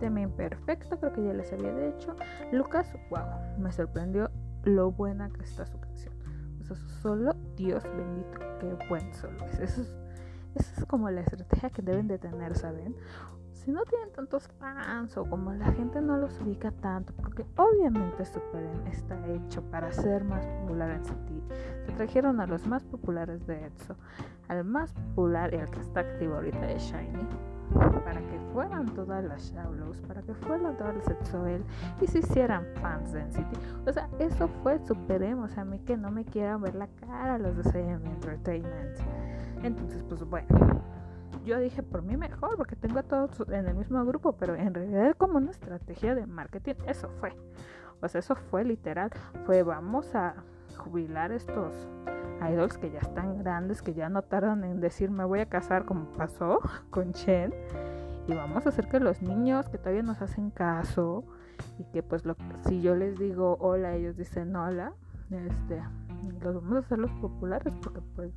Tema 0.00 0.20
imperfecto, 0.20 0.98
creo 0.98 1.12
que 1.12 1.24
ya 1.24 1.32
les 1.32 1.52
había 1.52 1.74
dicho. 1.74 2.14
Lucas, 2.52 2.94
wow, 3.10 3.58
me 3.58 3.72
sorprendió 3.72 4.30
lo 4.64 4.90
buena 4.90 5.30
que 5.30 5.44
está 5.44 5.64
su 5.64 5.78
canción. 5.80 6.14
O 6.60 6.64
sea, 6.64 6.76
solo 7.00 7.34
Dios 7.56 7.84
bendito, 7.84 8.38
qué 8.60 8.76
buen 8.88 9.14
solo 9.14 9.44
es. 9.46 9.60
Eso 9.60 9.82
es, 10.54 10.78
es 10.78 10.84
como 10.86 11.08
la 11.10 11.20
estrategia 11.20 11.70
que 11.70 11.82
deben 11.82 12.08
de 12.08 12.18
tener, 12.18 12.56
¿saben? 12.56 12.96
Si 13.66 13.72
no 13.72 13.82
tienen 13.84 14.12
tantos 14.12 14.46
fans 14.60 15.16
o 15.16 15.28
como 15.28 15.52
la 15.52 15.72
gente 15.72 16.00
no 16.00 16.16
los 16.16 16.40
ubica 16.40 16.70
tanto, 16.70 17.12
porque 17.14 17.44
obviamente 17.56 18.24
Super 18.24 18.62
M 18.62 18.88
está 18.88 19.18
hecho 19.26 19.60
para 19.72 19.90
ser 19.90 20.22
más 20.22 20.46
popular 20.46 20.92
en 20.92 21.04
City. 21.04 21.42
Se 21.84 21.90
trajeron 21.90 22.40
a 22.40 22.46
los 22.46 22.64
más 22.64 22.84
populares 22.84 23.44
de 23.44 23.66
EXO, 23.66 23.96
al 24.46 24.62
más 24.62 24.92
popular 24.92 25.52
y 25.52 25.56
al 25.56 25.68
que 25.68 25.80
está 25.80 25.98
activo 25.98 26.36
ahorita 26.36 26.60
de 26.60 26.78
Shiny 26.78 27.26
para 28.04 28.20
que 28.20 28.38
fueran 28.52 28.86
todas 28.94 29.24
las 29.24 29.50
Shadowlows, 29.50 30.00
para 30.02 30.22
que 30.22 30.32
fueran 30.32 30.76
todas 30.76 30.94
las 30.94 31.08
Exoel 31.08 31.64
y 32.00 32.06
se 32.06 32.20
hicieran 32.20 32.64
fans 32.80 33.14
de 33.14 33.24
NCT. 33.24 33.88
O 33.88 33.92
sea, 33.92 34.08
eso 34.20 34.46
fue 34.62 34.78
super 34.86 35.24
emo, 35.24 35.46
o 35.46 35.48
sea, 35.48 35.62
a 35.62 35.66
mí 35.66 35.80
que 35.80 35.96
no 35.96 36.12
me 36.12 36.24
quieran 36.24 36.62
ver 36.62 36.76
la 36.76 36.86
cara 36.86 37.36
los 37.36 37.56
de 37.56 37.64
CM 37.64 38.08
Entertainment. 38.08 38.96
Entonces, 39.64 40.04
pues 40.04 40.22
bueno, 40.22 40.46
yo 41.46 41.58
dije 41.58 41.82
por 41.82 42.02
mí 42.02 42.16
mejor, 42.16 42.56
porque 42.56 42.76
tengo 42.76 42.98
a 42.98 43.02
todos 43.04 43.48
en 43.48 43.66
el 43.66 43.74
mismo 43.74 44.04
grupo, 44.04 44.32
pero 44.32 44.56
en 44.56 44.74
realidad 44.74 45.16
como 45.16 45.38
una 45.38 45.52
estrategia 45.52 46.14
de 46.14 46.26
marketing, 46.26 46.74
eso 46.86 47.08
fue. 47.20 47.34
O 48.02 48.08
sea, 48.08 48.18
eso 48.18 48.34
fue 48.34 48.64
literal, 48.64 49.10
fue 49.46 49.62
vamos 49.62 50.14
a 50.14 50.34
jubilar 50.76 51.32
estos 51.32 51.72
idols 52.50 52.76
que 52.76 52.90
ya 52.90 52.98
están 52.98 53.38
grandes, 53.38 53.80
que 53.80 53.94
ya 53.94 54.08
no 54.08 54.22
tardan 54.22 54.64
en 54.64 54.80
decir 54.80 55.10
me 55.10 55.24
voy 55.24 55.40
a 55.40 55.46
casar 55.46 55.84
como 55.84 56.06
pasó 56.12 56.60
con 56.90 57.12
Chen. 57.12 57.54
Y 58.26 58.34
vamos 58.34 58.66
a 58.66 58.70
hacer 58.70 58.88
que 58.88 58.98
los 58.98 59.22
niños 59.22 59.68
que 59.68 59.78
todavía 59.78 60.02
nos 60.02 60.20
hacen 60.20 60.50
caso 60.50 61.24
y 61.78 61.84
que 61.84 62.02
pues 62.02 62.26
lo, 62.26 62.36
si 62.66 62.82
yo 62.82 62.96
les 62.96 63.16
digo 63.18 63.56
hola, 63.60 63.94
ellos 63.94 64.16
dicen 64.16 64.56
hola, 64.56 64.92
este, 65.30 65.80
los 66.46 66.62
vamos 66.62 66.76
a 66.76 66.78
hacer 66.80 66.98
los 66.98 67.10
populares 67.12 67.74
porque 67.82 68.00
pues 68.14 68.32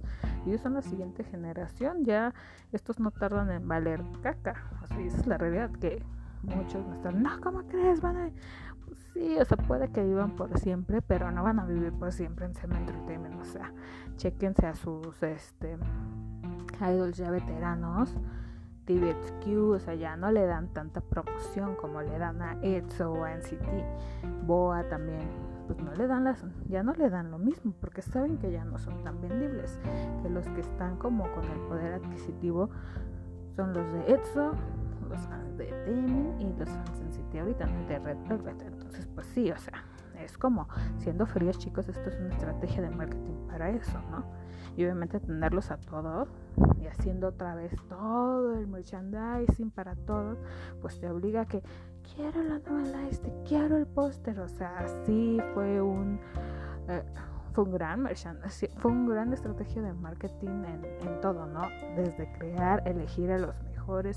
ellos 0.45 0.61
son 0.61 0.73
la 0.73 0.81
siguiente 0.81 1.23
generación, 1.23 2.03
ya 2.05 2.33
estos 2.71 2.99
no 2.99 3.11
tardan 3.11 3.51
en 3.51 3.67
valer 3.67 4.01
caca. 4.21 4.55
Así 4.83 5.03
esa 5.03 5.17
es 5.17 5.27
la 5.27 5.37
realidad 5.37 5.71
que 5.71 6.03
muchos 6.43 6.85
me 6.87 6.95
están, 6.95 7.21
no, 7.21 7.29
¿cómo 7.41 7.63
crees? 7.67 8.01
Van 8.01 8.17
a 8.17 8.29
Sí, 9.13 9.37
o 9.37 9.45
sea, 9.45 9.57
puede 9.57 9.89
que 9.91 10.03
vivan 10.03 10.35
por 10.35 10.57
siempre, 10.57 11.01
pero 11.01 11.31
no 11.31 11.43
van 11.43 11.59
a 11.59 11.65
vivir 11.65 11.91
por 11.93 12.11
siempre 12.11 12.45
en 12.45 12.55
Cement 12.55 12.89
Entertainment. 12.89 13.39
O 13.41 13.43
sea, 13.43 13.73
chequense 14.15 14.65
a 14.65 14.75
sus 14.75 15.21
este 15.23 15.77
idols 16.81 17.17
ya 17.17 17.29
veteranos. 17.29 18.15
TVXQ, 18.85 19.75
o 19.75 19.79
sea, 19.79 19.93
ya 19.93 20.15
no 20.17 20.31
le 20.31 20.47
dan 20.47 20.73
tanta 20.73 20.99
promoción 21.01 21.75
como 21.75 22.01
le 22.01 22.17
dan 22.17 22.41
a 22.41 22.57
EXO 22.63 23.13
o 23.13 23.23
a 23.23 23.35
NCT. 23.35 24.47
Boa 24.47 24.83
también, 24.89 25.29
pues 25.69 25.83
no 25.83 25.93
le 25.93 26.07
dan 26.07 26.23
las, 26.23 26.43
ya 26.67 26.81
no 26.81 26.93
le 26.93 27.11
dan 27.11 27.29
lo 27.29 27.37
mismo, 27.37 27.73
porque 27.79 28.01
saben 28.01 28.39
que 28.39 28.51
ya 28.51 28.65
no 28.65 28.79
son 28.79 29.03
tan 29.03 29.21
vendibles, 29.21 29.79
que 30.23 30.27
los 30.27 30.47
que 30.47 30.61
están 30.61 30.97
como 30.97 31.31
con 31.31 31.43
el 31.43 31.59
poder 31.67 31.93
adquisitivo 31.93 32.71
son 33.55 33.73
los 33.73 33.93
de 33.93 34.13
EXO, 34.13 34.53
los 35.07 35.57
de 35.57 35.71
Demi 35.85 36.33
y 36.39 36.57
los 36.57 36.67
fans 36.69 36.99
de 36.99 37.05
NCT 37.05 37.35
ahorita, 37.35 37.67
de 37.87 37.99
Red 37.99 38.17
Velvet. 38.27 38.61
Entonces, 38.63 39.07
pues 39.13 39.27
sí, 39.27 39.51
o 39.51 39.57
sea, 39.59 39.83
es 40.19 40.39
como 40.39 40.67
siendo 40.97 41.27
fríos, 41.27 41.59
chicos, 41.59 41.87
esto 41.87 42.09
es 42.09 42.19
una 42.19 42.29
estrategia 42.29 42.81
de 42.81 42.89
marketing 42.89 43.47
para 43.47 43.69
eso, 43.69 44.01
¿no? 44.09 44.25
Y 44.75 44.83
obviamente 44.85 45.19
tenerlos 45.19 45.69
a 45.69 45.77
todos 45.77 46.29
y 46.81 46.87
haciendo 46.87 47.27
otra 47.27 47.53
vez 47.53 47.75
todo 47.89 48.57
el 48.57 48.65
merchandising 48.65 49.69
para 49.69 49.95
todos, 49.95 50.39
pues 50.81 50.99
te 50.99 51.07
obliga 51.11 51.41
a 51.41 51.45
que 51.45 51.61
quiero 52.15 52.43
la 52.43 52.59
nueva 52.59 53.07
este, 53.09 53.33
quiero 53.47 53.77
el 53.77 53.87
póster, 53.87 54.39
o 54.39 54.47
sea, 54.47 54.85
sí 55.05 55.39
fue 55.53 55.81
un 55.81 56.19
eh, 56.87 57.03
fue 57.53 57.63
un 57.63 57.71
gran 57.71 58.03
merchandising, 58.03 58.69
fue 58.77 58.91
un 58.91 59.07
gran 59.09 59.33
estrategia 59.33 59.81
de 59.81 59.93
marketing 59.93 60.63
en, 60.65 60.85
en 60.85 61.21
todo, 61.21 61.45
¿no? 61.47 61.61
Desde 61.95 62.31
crear, 62.37 62.87
elegir 62.87 63.31
a 63.31 63.39
los 63.39 63.55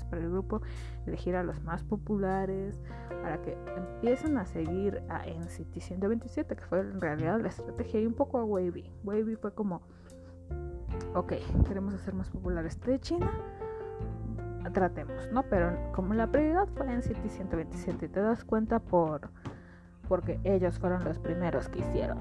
para 0.09 0.21
el 0.21 0.29
grupo, 0.29 0.61
elegir 1.07 1.35
a 1.35 1.43
los 1.43 1.61
más 1.63 1.83
populares, 1.83 2.79
para 3.21 3.41
que 3.41 3.57
empiecen 3.75 4.37
a 4.37 4.45
seguir 4.45 5.01
a 5.09 5.25
NCT 5.25 5.79
127, 5.79 6.55
que 6.55 6.63
fue 6.63 6.81
en 6.81 7.01
realidad 7.01 7.39
la 7.41 7.49
estrategia, 7.49 8.01
y 8.01 8.05
un 8.05 8.13
poco 8.13 8.37
a 8.37 8.45
Wavy. 8.45 8.91
Wavy 9.03 9.35
fue 9.35 9.53
como, 9.53 9.81
ok, 11.15 11.33
queremos 11.67 11.93
hacer 11.95 12.13
más 12.13 12.29
populares 12.29 12.79
de 12.81 12.99
China, 12.99 13.31
tratemos, 14.73 15.31
¿no? 15.31 15.43
Pero 15.43 15.71
como 15.93 16.13
la 16.13 16.27
prioridad 16.27 16.67
fue 16.75 16.87
NCT 16.87 17.27
127, 17.27 18.09
te 18.09 18.19
das 18.19 18.43
cuenta 18.43 18.79
por 18.79 19.29
porque 20.07 20.39
ellos 20.43 20.79
fueron 20.79 21.03
los 21.05 21.17
primeros 21.17 21.69
que 21.69 21.79
hicieron 21.79 22.17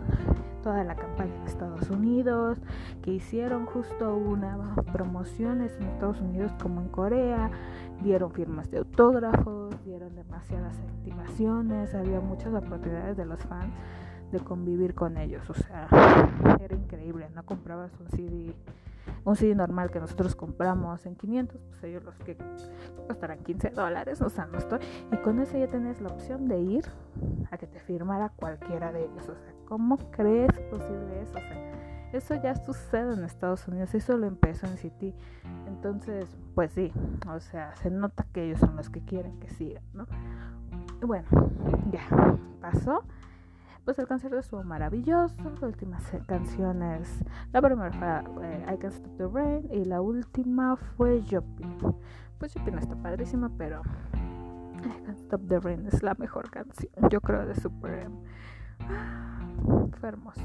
toda 0.62 0.84
la 0.84 0.94
campaña 0.94 1.34
en 1.34 1.42
Estados 1.42 1.90
Unidos, 1.90 2.58
que 3.02 3.10
hicieron 3.10 3.66
justo 3.66 4.14
una 4.16 4.56
promociones 4.92 5.76
en 5.76 5.88
Estados 5.88 6.20
Unidos 6.20 6.52
como 6.62 6.80
en 6.80 6.88
Corea, 6.88 7.50
dieron 8.00 8.30
firmas 8.30 8.70
de 8.70 8.78
autógrafos, 8.78 9.74
dieron 9.84 10.14
demasiadas 10.14 10.78
activaciones, 10.78 11.94
había 11.94 12.20
muchas 12.20 12.54
oportunidades 12.54 13.16
de 13.16 13.24
los 13.24 13.40
fans 13.40 13.74
de 14.30 14.38
convivir 14.40 14.94
con 14.94 15.18
ellos, 15.18 15.50
o 15.50 15.54
sea, 15.54 15.88
era 16.60 16.74
increíble, 16.74 17.28
no 17.34 17.44
comprabas 17.44 17.90
un 18.00 18.08
CD 18.08 18.54
un 19.24 19.36
CD 19.36 19.54
normal 19.54 19.90
que 19.90 20.00
nosotros 20.00 20.34
compramos 20.34 21.06
en 21.06 21.14
500, 21.16 21.60
pues 21.60 21.84
ellos 21.84 22.04
los 22.04 22.16
que 22.18 22.36
costarán 23.06 23.38
15 23.42 23.70
dólares, 23.70 24.20
o 24.20 24.28
sea, 24.28 24.46
no 24.46 24.58
estoy. 24.58 24.80
Y 25.12 25.16
con 25.18 25.40
eso 25.40 25.56
ya 25.56 25.68
tenés 25.68 26.00
la 26.00 26.08
opción 26.08 26.48
de 26.48 26.60
ir 26.60 26.84
a 27.50 27.58
que 27.58 27.66
te 27.66 27.80
firmara 27.80 28.30
cualquiera 28.30 28.92
de 28.92 29.04
ellos. 29.04 29.28
O 29.28 29.34
sea, 29.34 29.54
¿cómo 29.66 29.98
crees 30.10 30.52
posible 30.70 31.22
eso? 31.22 31.36
O 31.36 31.40
sea, 31.40 31.72
eso 32.12 32.34
ya 32.34 32.54
sucede 32.54 33.14
en 33.14 33.24
Estados 33.24 33.66
Unidos, 33.68 33.94
eso 33.94 34.16
lo 34.16 34.26
empezó 34.26 34.66
en 34.66 34.76
City. 34.76 35.14
Entonces, 35.66 36.26
pues 36.54 36.72
sí, 36.72 36.92
o 37.28 37.40
sea, 37.40 37.74
se 37.76 37.90
nota 37.90 38.26
que 38.32 38.44
ellos 38.44 38.60
son 38.60 38.76
los 38.76 38.90
que 38.90 39.02
quieren 39.04 39.38
que 39.40 39.48
sigan, 39.48 39.82
¿no? 39.94 40.06
Bueno, 41.00 41.26
ya 41.90 42.36
pasó 42.60 43.04
pues 43.84 43.98
el 43.98 44.06
concierto 44.06 44.38
estuvo 44.38 44.62
maravilloso. 44.62 45.34
Las 45.42 45.62
últimas 45.62 46.04
canciones, 46.26 47.24
la 47.52 47.60
primera 47.60 47.92
fue 47.92 48.46
eh, 48.46 48.74
I 48.74 48.78
Can 48.78 48.90
Stop 48.90 49.16
the 49.16 49.26
Rain 49.26 49.68
y 49.72 49.84
la 49.84 50.00
última 50.00 50.76
fue 50.76 51.22
Jopin. 51.28 51.78
Pues 52.38 52.54
Jopin 52.54 52.78
está 52.78 52.96
padrísima, 52.96 53.50
pero 53.56 53.82
I 54.84 55.02
Can 55.04 55.14
Stop 55.16 55.48
the 55.48 55.60
Rain 55.60 55.86
es 55.86 56.02
la 56.02 56.14
mejor 56.14 56.50
canción, 56.50 56.92
yo 57.10 57.20
creo, 57.20 57.46
de 57.46 57.54
Super 57.54 58.00
M. 58.00 58.16
fue 59.98 60.08
hermoso. 60.08 60.42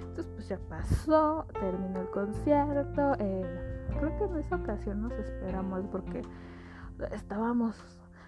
Entonces, 0.00 0.26
pues 0.34 0.48
ya 0.48 0.58
pasó, 0.68 1.46
terminó 1.60 2.00
el 2.00 2.10
concierto. 2.10 3.14
Eh, 3.18 3.86
creo 3.98 4.18
que 4.18 4.24
en 4.24 4.36
esa 4.36 4.56
ocasión 4.56 5.02
nos 5.02 5.12
esperamos 5.12 5.86
porque 5.92 6.22
estábamos. 7.12 7.76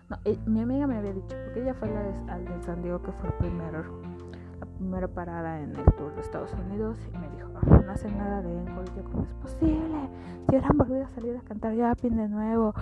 No, 0.08 0.16
eh, 0.24 0.38
mi 0.46 0.60
amiga 0.60 0.86
me 0.86 0.96
había 0.96 1.12
dicho, 1.12 1.36
porque 1.44 1.62
ella 1.62 1.74
fue 1.74 1.88
la 1.88 2.32
al 2.32 2.44
de 2.44 2.62
San 2.62 2.82
Diego 2.82 3.02
que 3.02 3.12
fue 3.12 3.28
el 3.28 3.34
primero 3.34 3.84
primera 4.66 5.08
parada 5.08 5.60
en 5.60 5.74
el 5.76 5.84
tour 5.96 6.14
de 6.14 6.20
Estados 6.20 6.52
Unidos 6.54 6.98
y 7.12 7.18
me 7.18 7.28
dijo, 7.30 7.48
no 7.66 7.90
hace 7.90 8.10
nada 8.10 8.42
de 8.42 8.52
encore. 8.52 8.90
yo, 8.96 9.04
¿cómo 9.04 9.24
es 9.24 9.34
posible? 9.34 10.08
Si 10.42 10.48
hubieran 10.48 10.78
volvido 10.78 11.04
a 11.04 11.08
salir 11.10 11.36
a 11.36 11.40
cantar 11.42 11.74
Yapin 11.74 12.16
de 12.16 12.28
nuevo. 12.28 12.74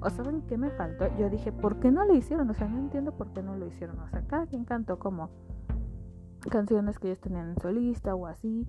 ¿O 0.00 0.10
saben 0.10 0.42
qué 0.42 0.56
me 0.56 0.70
faltó? 0.70 1.06
Yo 1.18 1.28
dije, 1.28 1.52
¿por 1.52 1.76
qué 1.80 1.90
no 1.90 2.04
lo 2.04 2.14
hicieron? 2.14 2.48
O 2.50 2.54
sea, 2.54 2.68
no 2.68 2.78
entiendo 2.78 3.12
por 3.12 3.28
qué 3.32 3.42
no 3.42 3.56
lo 3.56 3.66
hicieron. 3.66 3.98
O 4.00 4.08
sea, 4.08 4.22
cada 4.26 4.46
quien 4.46 4.64
cantó 4.64 4.98
como 4.98 5.30
canciones 6.48 6.98
que 6.98 7.08
ellos 7.08 7.20
tenían 7.20 7.50
en 7.50 7.60
solista 7.60 8.14
o 8.14 8.26
así. 8.26 8.66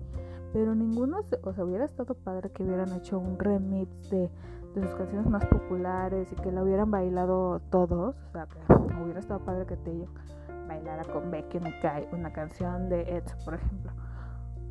Pero 0.52 0.74
ninguno, 0.74 1.20
o 1.42 1.52
sea, 1.52 1.64
hubiera 1.64 1.84
estado 1.84 2.14
padre 2.14 2.50
que 2.50 2.62
hubieran 2.62 2.92
hecho 2.92 3.18
un 3.18 3.38
remix 3.38 4.10
de, 4.10 4.30
de 4.74 4.82
sus 4.82 4.94
canciones 4.94 5.26
más 5.26 5.46
populares 5.46 6.30
y 6.30 6.36
que 6.36 6.52
la 6.52 6.62
hubieran 6.62 6.90
bailado 6.90 7.60
todos. 7.70 8.14
O 8.28 8.32
sea, 8.32 8.46
que 8.46 9.02
hubiera 9.02 9.20
estado 9.20 9.40
padre 9.40 9.64
que 9.66 9.76
te 9.76 10.06
bailara 10.72 11.04
con 11.04 11.30
Becky 11.30 11.58
Kai, 11.82 12.08
una 12.12 12.32
canción 12.32 12.88
de 12.88 13.02
Ed, 13.16 13.24
por 13.44 13.54
ejemplo. 13.54 13.92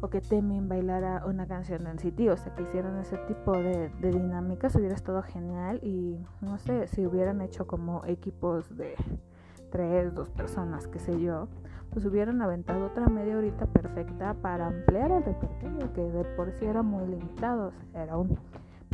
o 0.03 0.09
que 0.09 0.19
Temin 0.19 0.67
bailara 0.67 1.23
una 1.27 1.45
canción 1.45 1.83
de 1.83 1.93
NCT, 1.93 2.19
o 2.31 2.37
sea, 2.37 2.55
que 2.55 2.63
hicieran 2.63 2.97
ese 2.97 3.17
tipo 3.27 3.51
de, 3.51 3.89
de 3.89 4.09
dinámicas, 4.09 4.75
hubiera 4.75 4.95
estado 4.95 5.21
genial 5.21 5.79
y 5.83 6.17
no 6.41 6.57
sé, 6.57 6.87
si 6.87 7.05
hubieran 7.05 7.39
hecho 7.41 7.67
como 7.67 8.03
equipos 8.05 8.75
de 8.75 8.95
tres, 9.69 10.13
dos 10.15 10.31
personas, 10.31 10.87
qué 10.87 10.97
sé 10.97 11.21
yo, 11.21 11.47
pues 11.91 12.03
hubieran 12.05 12.41
aventado 12.41 12.87
otra 12.87 13.07
media 13.09 13.37
horita 13.37 13.67
perfecta 13.67 14.33
para 14.33 14.67
ampliar 14.67 15.11
el 15.11 15.23
repertorio, 15.23 15.93
que 15.93 16.01
de 16.01 16.23
por 16.35 16.51
sí 16.53 16.65
era 16.65 16.81
muy 16.81 17.05
limitado, 17.05 17.67
o 17.67 17.91
sea, 17.91 18.03
era 18.03 18.17
un 18.17 18.39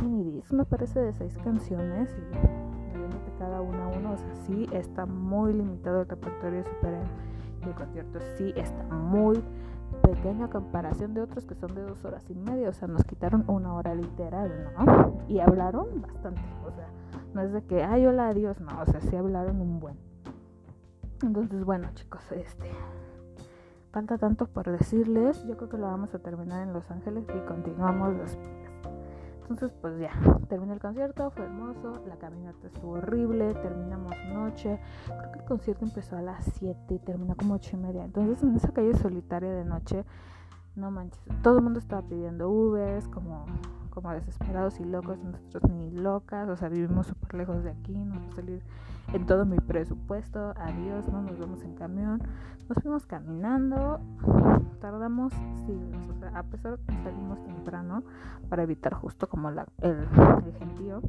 mini 0.02 0.30
disc, 0.30 0.52
me 0.52 0.66
parece, 0.66 1.00
de 1.00 1.14
seis 1.14 1.38
canciones 1.38 2.14
cada 3.38 3.60
una 3.60 3.84
a 3.84 3.88
uno, 3.88 4.12
o 4.12 4.16
sea, 4.16 4.34
sí 4.46 4.68
está 4.72 5.06
muy 5.06 5.52
limitado 5.52 6.02
el 6.02 6.08
repertorio 6.08 6.58
de 6.58 6.64
Super 6.64 6.94
M 6.94 7.04
y 7.64 7.68
el 7.68 7.74
concierto 7.74 8.18
sí 8.36 8.52
está 8.56 8.82
muy 8.94 9.42
pequeño 10.02 10.44
a 10.44 10.50
comparación 10.50 11.14
de 11.14 11.22
otros 11.22 11.44
que 11.46 11.54
son 11.54 11.74
de 11.74 11.82
dos 11.82 12.04
horas 12.04 12.24
y 12.28 12.34
media, 12.34 12.68
o 12.68 12.72
sea, 12.72 12.88
nos 12.88 13.04
quitaron 13.04 13.44
una 13.46 13.74
hora 13.74 13.94
literal, 13.94 14.72
¿no? 14.76 15.18
Y 15.28 15.40
hablaron 15.40 16.02
bastante, 16.02 16.40
o 16.66 16.70
sea, 16.72 16.88
no 17.34 17.42
es 17.42 17.52
de 17.52 17.62
que, 17.64 17.82
ay, 17.82 18.06
hola, 18.06 18.28
adiós, 18.28 18.60
no, 18.60 18.80
o 18.80 18.86
sea, 18.86 19.00
sí 19.00 19.16
hablaron 19.16 19.60
un 19.60 19.80
buen. 19.80 19.96
Entonces, 21.22 21.64
bueno, 21.64 21.88
chicos, 21.94 22.30
este 22.32 22.70
falta 23.90 24.18
tanto 24.18 24.46
por 24.46 24.70
decirles. 24.70 25.44
Yo 25.46 25.56
creo 25.56 25.68
que 25.68 25.78
lo 25.78 25.86
vamos 25.86 26.14
a 26.14 26.18
terminar 26.18 26.62
en 26.62 26.72
Los 26.72 26.90
Ángeles 26.90 27.24
y 27.34 27.46
continuamos 27.46 28.16
después. 28.16 28.57
Entonces, 29.48 29.72
pues 29.80 29.98
ya, 29.98 30.10
terminé 30.48 30.74
el 30.74 30.78
concierto, 30.78 31.30
fue 31.30 31.46
hermoso, 31.46 32.02
la 32.06 32.16
caminata 32.16 32.66
estuvo 32.66 32.92
horrible, 32.92 33.54
terminamos 33.54 34.12
noche. 34.30 34.78
Creo 35.06 35.32
que 35.32 35.38
el 35.38 35.44
concierto 35.46 35.86
empezó 35.86 36.16
a 36.16 36.22
las 36.22 36.44
7 36.58 36.94
y 36.94 36.98
terminó 36.98 37.34
como 37.34 37.54
8 37.54 37.70
y 37.72 37.76
media. 37.78 38.04
Entonces, 38.04 38.42
en 38.42 38.54
esa 38.54 38.72
calle 38.72 38.94
solitaria 38.94 39.50
de 39.50 39.64
noche, 39.64 40.04
no 40.76 40.90
manches, 40.90 41.18
todo 41.42 41.56
el 41.58 41.64
mundo 41.64 41.78
estaba 41.78 42.02
pidiendo 42.02 42.50
Ubers, 42.50 43.08
como 43.08 43.46
como 44.00 44.14
desesperados 44.14 44.78
y 44.80 44.84
locos, 44.84 45.18
nosotros 45.18 45.70
ni 45.70 45.90
locas, 45.90 46.48
o 46.48 46.56
sea, 46.56 46.68
vivimos 46.68 47.08
súper 47.08 47.34
lejos 47.34 47.64
de 47.64 47.70
aquí, 47.70 47.92
no 47.92 48.14
a 48.14 48.34
salir 48.34 48.62
en 49.12 49.26
todo 49.26 49.44
mi 49.44 49.56
presupuesto, 49.58 50.54
adiós, 50.56 51.08
no 51.08 51.22
nos 51.22 51.38
vamos 51.38 51.62
en 51.64 51.74
camión, 51.74 52.22
nos 52.68 52.78
fuimos 52.82 53.06
caminando, 53.06 54.00
tardamos 54.80 55.32
siglos, 55.66 56.08
o 56.10 56.18
sea, 56.20 56.38
a 56.38 56.42
pesar 56.44 56.78
de 56.78 56.84
que 56.84 57.02
salimos 57.02 57.42
temprano 57.42 58.04
para 58.48 58.62
evitar 58.62 58.94
justo 58.94 59.28
como 59.28 59.50
la, 59.50 59.66
el, 59.82 60.06
el 60.46 60.54
gentío, 60.58 61.02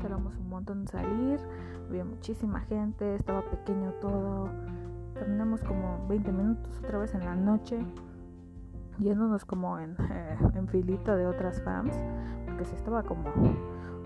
tardamos 0.00 0.36
un 0.36 0.48
montón 0.48 0.82
en 0.82 0.88
salir, 0.88 1.40
había 1.88 2.04
muchísima 2.04 2.60
gente, 2.60 3.16
estaba 3.16 3.42
pequeño 3.42 3.92
todo, 4.00 4.48
caminamos 5.14 5.62
como 5.64 6.06
20 6.08 6.30
minutos 6.32 6.78
otra 6.84 6.98
vez 6.98 7.14
en 7.14 7.24
la 7.24 7.34
noche, 7.34 7.84
yéndonos 8.98 9.44
como 9.44 9.78
en, 9.78 9.96
eh, 10.10 10.38
en 10.54 10.68
filita 10.68 11.16
de 11.16 11.26
otras 11.26 11.62
fans, 11.62 11.94
porque 12.46 12.64
sí 12.64 12.74
estaba 12.74 13.02
como, 13.02 13.24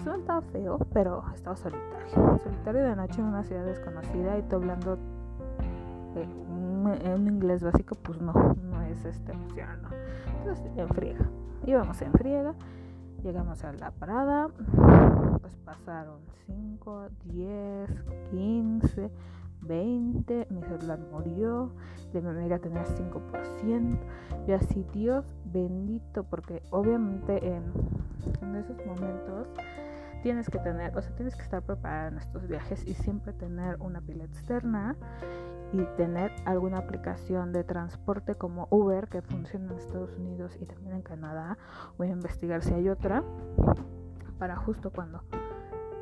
no 0.04 0.14
estaba 0.14 0.40
feo, 0.42 0.78
pero 0.92 1.24
estaba 1.34 1.56
solitario, 1.56 2.38
solitario 2.42 2.84
de 2.84 2.96
noche 2.96 3.20
en 3.20 3.26
una 3.26 3.42
ciudad 3.44 3.64
desconocida 3.64 4.38
y 4.38 4.42
tú 4.42 4.56
hablando 4.56 4.98
eh, 6.16 6.28
un, 6.48 7.26
inglés 7.26 7.62
básico, 7.62 7.96
pues 7.96 8.20
no, 8.20 8.32
no 8.32 8.82
es 8.82 9.04
este 9.04 9.32
opción, 9.32 9.82
¿no? 9.82 9.88
Entonces 10.38 10.70
en 10.76 10.88
friega, 10.88 11.26
íbamos 11.66 12.00
en 12.02 12.12
friega, 12.12 12.54
llegamos 13.22 13.64
a 13.64 13.72
la 13.72 13.90
parada, 13.90 14.48
pues 15.40 15.56
pasaron 15.64 16.20
5, 16.46 17.08
10, 17.24 17.90
15 18.30 19.10
20, 19.66 20.46
mi 20.50 20.62
celular 20.62 20.98
murió, 21.10 21.72
de 22.12 22.28
amiga 22.28 22.58
tenía 22.58 22.84
5%. 22.84 23.98
Yo 24.46 24.56
así, 24.56 24.84
Dios 24.92 25.24
bendito, 25.44 26.24
porque 26.24 26.62
obviamente 26.70 27.46
en, 27.46 27.64
en 28.42 28.56
esos 28.56 28.76
momentos 28.86 29.48
tienes 30.22 30.48
que 30.48 30.58
tener, 30.58 30.96
o 30.96 31.02
sea, 31.02 31.14
tienes 31.14 31.36
que 31.36 31.42
estar 31.42 31.62
preparada 31.62 32.08
en 32.08 32.18
estos 32.18 32.46
viajes 32.48 32.86
y 32.86 32.94
siempre 32.94 33.32
tener 33.32 33.76
una 33.80 34.00
pila 34.00 34.24
externa 34.24 34.96
y 35.72 35.84
tener 35.96 36.32
alguna 36.44 36.78
aplicación 36.78 37.52
de 37.52 37.64
transporte 37.64 38.34
como 38.34 38.68
Uber 38.70 39.08
que 39.08 39.22
funciona 39.22 39.72
en 39.72 39.78
Estados 39.78 40.16
Unidos 40.16 40.56
y 40.60 40.66
también 40.66 40.96
en 40.96 41.02
Canadá. 41.02 41.58
Voy 41.98 42.08
a 42.08 42.12
investigar 42.12 42.62
si 42.62 42.72
hay 42.72 42.88
otra 42.88 43.22
para 44.38 44.56
justo 44.56 44.90
cuando 44.90 45.22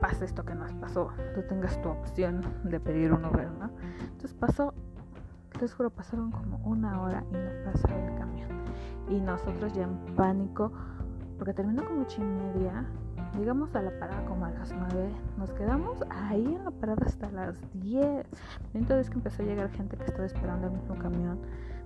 pasa 0.07 0.27
esto 0.27 0.45
que 0.45 0.55
nos 0.55 0.71
pasó, 0.75 1.09
tú 1.35 1.41
tengas 1.49 1.81
tu 1.81 1.89
opción 1.89 2.43
de 2.63 2.79
pedir 2.79 3.11
un 3.11 3.25
Uber, 3.25 3.51
¿no? 3.53 3.71
Entonces 4.03 4.35
pasó, 4.35 4.75
les 5.59 5.73
juro, 5.73 5.89
pasaron 5.89 6.31
como 6.31 6.59
una 6.59 7.01
hora 7.01 7.25
y 7.31 7.33
no 7.33 7.73
pasaba 7.73 7.95
el 8.05 8.15
camión. 8.19 8.51
Y 9.09 9.19
nosotros 9.19 9.73
ya 9.73 9.85
en 9.85 9.97
pánico, 10.15 10.71
porque 11.39 11.55
terminó 11.55 11.87
como 11.87 12.03
ocho 12.03 12.21
y 12.21 12.25
media, 12.27 12.85
llegamos 13.39 13.75
a 13.75 13.81
la 13.81 13.99
parada 13.99 14.23
como 14.27 14.45
a 14.45 14.51
las 14.51 14.75
nueve, 14.75 15.11
nos 15.39 15.51
quedamos 15.55 16.05
ahí 16.11 16.55
en 16.55 16.67
la 16.67 16.71
parada 16.71 17.07
hasta 17.07 17.31
las 17.31 17.59
diez. 17.73 18.27
Entonces 18.75 19.09
que 19.09 19.17
empezó 19.17 19.43
a 19.43 19.47
llegar 19.47 19.71
gente 19.71 19.97
que 19.97 20.05
estaba 20.05 20.27
esperando 20.27 20.67
el 20.67 20.75
mismo 20.75 20.99
camión. 20.99 21.39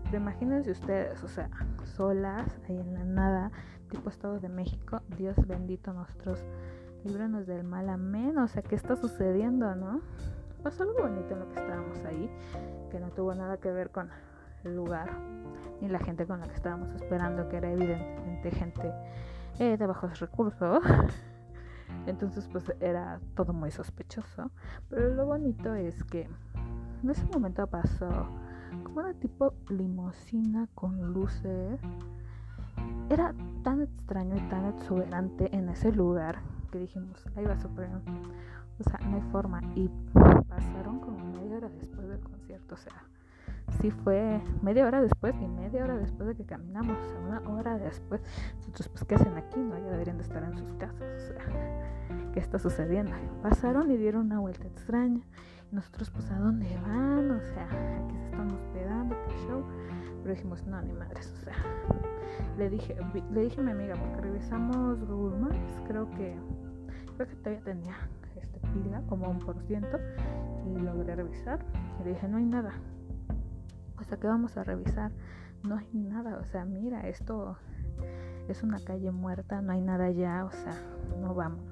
Pero 0.06 0.16
imagínense 0.16 0.72
ustedes, 0.72 1.22
o 1.22 1.28
sea, 1.28 1.48
solas, 1.84 2.58
ahí 2.68 2.80
en 2.80 2.94
la 2.94 3.04
nada, 3.04 3.52
tipo 3.88 4.10
Estado 4.10 4.40
de 4.40 4.48
México, 4.48 5.02
Dios 5.16 5.36
bendito, 5.46 5.92
nosotros 5.92 6.42
líbranos 7.04 7.46
del 7.46 7.64
mal, 7.64 7.88
amén. 7.88 8.38
O 8.38 8.48
sea, 8.48 8.62
¿qué 8.62 8.74
está 8.74 8.96
sucediendo, 8.96 9.74
no? 9.74 10.00
Pasó 10.62 10.82
algo 10.82 11.02
bonito 11.02 11.34
en 11.34 11.40
lo 11.40 11.48
que 11.48 11.60
estábamos 11.60 12.04
ahí, 12.04 12.30
que 12.90 12.98
no 12.98 13.10
tuvo 13.10 13.34
nada 13.34 13.58
que 13.58 13.70
ver 13.70 13.90
con 13.90 14.10
el 14.64 14.74
lugar 14.74 15.10
ni 15.80 15.88
la 15.88 16.00
gente 16.00 16.26
con 16.26 16.40
la 16.40 16.46
que 16.48 16.54
estábamos 16.54 16.90
esperando, 16.94 17.48
que 17.48 17.56
era 17.56 17.70
evidentemente 17.70 18.50
gente 18.50 18.92
eh, 19.58 19.76
de 19.76 19.86
bajos 19.86 20.18
recursos. 20.18 20.82
Entonces, 22.06 22.48
pues 22.50 22.72
era 22.80 23.20
todo 23.34 23.52
muy 23.52 23.70
sospechoso. 23.70 24.50
Pero 24.88 25.14
lo 25.14 25.26
bonito 25.26 25.74
es 25.74 26.02
que 26.04 26.28
en 27.02 27.10
ese 27.10 27.24
momento 27.26 27.66
pasó 27.66 28.08
como 28.82 29.00
una 29.00 29.14
tipo 29.14 29.54
limosina 29.68 30.68
con 30.74 31.12
luces. 31.12 31.80
Era 33.08 33.34
tan 33.62 33.82
extraño 33.82 34.36
y 34.36 34.48
tan 34.48 34.66
exuberante 34.66 35.54
en 35.56 35.68
ese 35.68 35.92
lugar 35.92 36.40
que 36.70 36.78
dijimos, 36.78 37.24
ahí 37.36 37.44
va 37.44 37.58
Super 37.58 37.88
O 38.78 38.84
sea, 38.84 38.98
no 39.08 39.16
hay 39.16 39.22
forma. 39.32 39.60
Y 39.74 39.90
pasaron 40.48 41.00
como 41.00 41.24
media 41.32 41.56
hora 41.56 41.68
después 41.68 42.08
del 42.08 42.20
concierto. 42.20 42.74
O 42.74 42.78
sea, 42.78 43.04
sí 43.80 43.90
fue 43.90 44.40
media 44.62 44.86
hora 44.86 45.02
después 45.02 45.34
y 45.40 45.48
media 45.48 45.84
hora 45.84 45.96
después 45.96 46.28
de 46.28 46.34
que 46.34 46.44
caminamos. 46.44 46.96
O 46.96 47.10
sea, 47.10 47.20
una 47.20 47.50
hora 47.50 47.78
después. 47.78 48.20
Entonces, 48.58 48.88
pues, 48.88 49.04
¿qué 49.04 49.14
hacen 49.16 49.36
aquí? 49.36 49.60
No, 49.60 49.78
ya 49.78 49.90
deberían 49.90 50.18
de 50.18 50.24
estar 50.24 50.42
en 50.42 50.56
sus 50.56 50.72
casas. 50.74 51.02
O 51.02 51.26
sea, 51.26 52.32
¿qué 52.32 52.40
está 52.40 52.58
sucediendo? 52.58 53.12
Pasaron 53.42 53.90
y 53.90 53.96
dieron 53.96 54.26
una 54.26 54.40
vuelta 54.40 54.66
extraña. 54.66 55.22
Nosotros, 55.70 56.10
pues, 56.10 56.30
¿a 56.30 56.38
dónde 56.38 56.66
van? 56.80 57.30
O 57.30 57.40
sea, 57.40 57.68
aquí 58.04 58.16
se 58.16 58.24
están 58.24 58.50
hospedando, 58.50 59.16
qué 59.26 59.34
show. 59.46 59.64
Pero 60.22 60.34
dijimos, 60.34 60.66
no, 60.66 60.80
ni 60.82 60.92
madres, 60.92 61.32
o 61.40 61.44
sea. 61.44 61.54
Le 62.56 62.68
dije, 62.70 62.96
le 63.30 63.42
dije 63.42 63.60
a 63.60 63.64
mi 63.64 63.70
amiga, 63.70 63.94
porque 63.94 64.20
revisamos 64.20 65.04
Google 65.06 65.38
Maps, 65.38 65.80
creo 65.86 66.10
que 66.10 66.36
creo 67.18 67.28
que 67.30 67.36
todavía 67.36 67.64
tenía 67.64 67.96
este, 68.36 68.60
pila, 68.72 69.02
como 69.08 69.28
un 69.28 69.40
por 69.40 69.60
ciento, 69.62 69.98
y 70.64 70.78
logré 70.78 71.16
revisar. 71.16 71.58
Y 72.00 72.08
dije, 72.08 72.28
no 72.28 72.38
hay 72.38 72.44
nada. 72.44 72.72
O 73.98 74.04
sea, 74.04 74.18
¿qué 74.18 74.28
vamos 74.28 74.56
a 74.56 74.62
revisar? 74.62 75.10
No 75.64 75.76
hay 75.76 75.88
nada, 75.92 76.38
o 76.38 76.44
sea, 76.44 76.64
mira, 76.64 77.08
esto 77.08 77.58
es 78.46 78.62
una 78.62 78.78
calle 78.78 79.10
muerta, 79.10 79.60
no 79.60 79.72
hay 79.72 79.80
nada 79.80 80.04
allá, 80.04 80.44
o 80.44 80.52
sea, 80.52 80.80
no 81.20 81.34
vamos. 81.34 81.64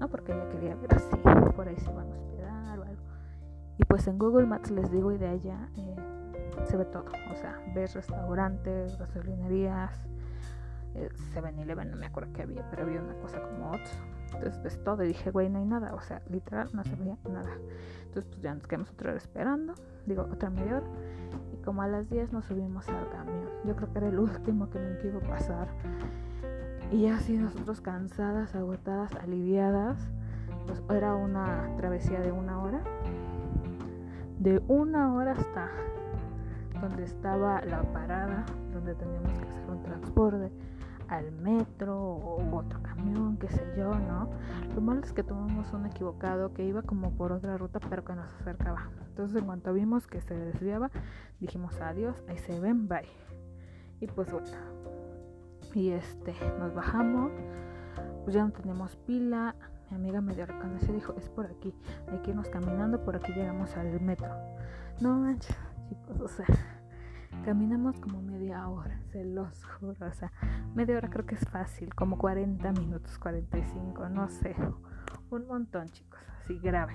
No, 0.00 0.08
porque 0.08 0.32
ella 0.32 0.48
quería 0.48 0.74
ver 0.74 0.92
así, 0.94 1.16
por 1.54 1.68
ahí 1.68 1.76
se 1.76 1.92
van 1.92 2.10
a 2.10 2.16
hospedar 2.16 2.78
o 2.80 2.82
algo. 2.82 3.02
Y 3.78 3.84
pues 3.84 4.08
en 4.08 4.18
Google 4.18 4.46
Maps 4.46 4.72
les 4.72 4.90
digo, 4.90 5.12
y 5.12 5.18
de 5.18 5.28
allá 5.28 5.68
eh, 5.76 5.96
se 6.64 6.76
ve 6.76 6.84
todo, 6.86 7.04
o 7.30 7.36
sea, 7.36 7.60
ves 7.72 7.94
restaurantes, 7.94 8.98
gasolinerías, 8.98 10.08
eh, 10.96 11.08
7-Eleven, 11.32 11.92
no 11.92 11.96
me 11.96 12.06
acuerdo 12.06 12.32
qué 12.32 12.42
había, 12.42 12.68
pero 12.70 12.82
había 12.82 13.00
una 13.00 13.14
cosa 13.20 13.40
como 13.40 13.70
otro 13.70 14.11
entonces, 14.34 14.58
pues 14.60 14.82
todo, 14.82 15.02
y 15.04 15.08
dije, 15.08 15.30
güey, 15.30 15.48
no 15.48 15.58
hay 15.58 15.64
nada, 15.64 15.94
o 15.94 16.00
sea, 16.00 16.22
literal, 16.28 16.68
no 16.72 16.84
se 16.84 16.94
veía 16.96 17.16
nada. 17.30 17.50
Entonces, 18.06 18.24
pues 18.30 18.42
ya 18.42 18.54
nos 18.54 18.66
quedamos 18.66 18.90
otra 18.90 19.10
hora 19.10 19.18
esperando, 19.18 19.74
digo, 20.06 20.22
otra 20.30 20.50
media 20.50 20.78
hora, 20.78 20.86
y 21.52 21.62
como 21.62 21.82
a 21.82 21.88
las 21.88 22.08
10 22.10 22.32
nos 22.32 22.44
subimos 22.44 22.88
al 22.88 23.08
camión. 23.10 23.48
Yo 23.64 23.76
creo 23.76 23.92
que 23.92 23.98
era 23.98 24.08
el 24.08 24.18
último 24.18 24.68
que 24.70 24.78
me 24.78 24.98
iba 25.02 25.18
a 25.18 25.28
pasar. 25.28 25.68
Y 26.90 27.06
así 27.06 27.36
nosotros 27.36 27.80
cansadas, 27.80 28.54
agotadas, 28.54 29.14
aliviadas, 29.14 29.98
pues 30.66 30.82
era 30.90 31.14
una 31.14 31.70
travesía 31.76 32.20
de 32.20 32.32
una 32.32 32.60
hora. 32.60 32.82
De 34.38 34.62
una 34.68 35.14
hora 35.14 35.32
hasta 35.32 35.70
donde 36.80 37.04
estaba 37.04 37.62
la 37.62 37.82
parada, 37.92 38.44
donde 38.72 38.94
teníamos 38.94 39.32
que 39.38 39.48
hacer 39.48 39.70
un 39.70 39.82
transporte 39.82 40.50
al 41.08 41.32
metro 41.32 42.00
o 42.00 42.56
otro 42.56 42.82
camión, 42.82 43.36
qué 43.36 43.48
sé 43.48 43.64
yo, 43.76 43.94
¿no? 43.94 44.30
Lo 44.74 44.80
malo 44.80 45.02
es 45.02 45.12
que 45.12 45.22
tomamos 45.22 45.72
un 45.72 45.86
equivocado 45.86 46.52
que 46.52 46.64
iba 46.64 46.82
como 46.82 47.10
por 47.12 47.32
otra 47.32 47.56
ruta 47.56 47.80
pero 47.88 48.04
que 48.04 48.14
nos 48.14 48.26
acercaba. 48.40 48.90
Entonces 49.08 49.36
en 49.36 49.46
cuanto 49.46 49.72
vimos 49.72 50.06
que 50.06 50.20
se 50.20 50.34
desviaba, 50.34 50.90
dijimos 51.40 51.80
adiós, 51.80 52.22
ahí 52.28 52.38
se 52.38 52.58
ven, 52.58 52.88
bye. 52.88 53.08
Y 54.00 54.06
pues 54.06 54.30
bueno, 54.30 54.46
y 55.74 55.90
este, 55.90 56.34
nos 56.58 56.74
bajamos, 56.74 57.32
pues 58.24 58.34
ya 58.34 58.44
no 58.44 58.52
tenemos 58.52 58.96
pila. 58.96 59.54
Mi 59.90 59.96
amiga 59.96 60.20
me 60.20 60.34
dio 60.34 60.46
reconoce 60.46 60.90
y 60.90 60.94
dijo, 60.94 61.14
es 61.18 61.28
por 61.28 61.46
aquí, 61.46 61.74
hay 62.10 62.18
que 62.20 62.30
irnos 62.30 62.48
caminando, 62.48 63.04
por 63.04 63.16
aquí 63.16 63.32
llegamos 63.32 63.76
al 63.76 64.00
metro. 64.00 64.34
No 65.00 65.18
manches, 65.18 65.56
chicos, 65.88 66.20
o 66.20 66.28
sea, 66.28 66.46
caminamos 67.42 67.98
como 68.00 68.22
media 68.22 68.68
hora, 68.68 69.00
se 69.10 69.24
los 69.24 69.64
juro, 69.64 70.06
o 70.06 70.12
sea, 70.12 70.32
media 70.74 70.96
hora 70.96 71.10
creo 71.10 71.26
que 71.26 71.34
es 71.34 71.48
fácil, 71.48 71.94
como 71.94 72.18
40 72.18 72.72
minutos, 72.72 73.18
45, 73.18 74.08
no 74.08 74.28
sé, 74.28 74.54
un 75.30 75.46
montón, 75.46 75.88
chicos, 75.88 76.20
así 76.40 76.58
grave. 76.58 76.94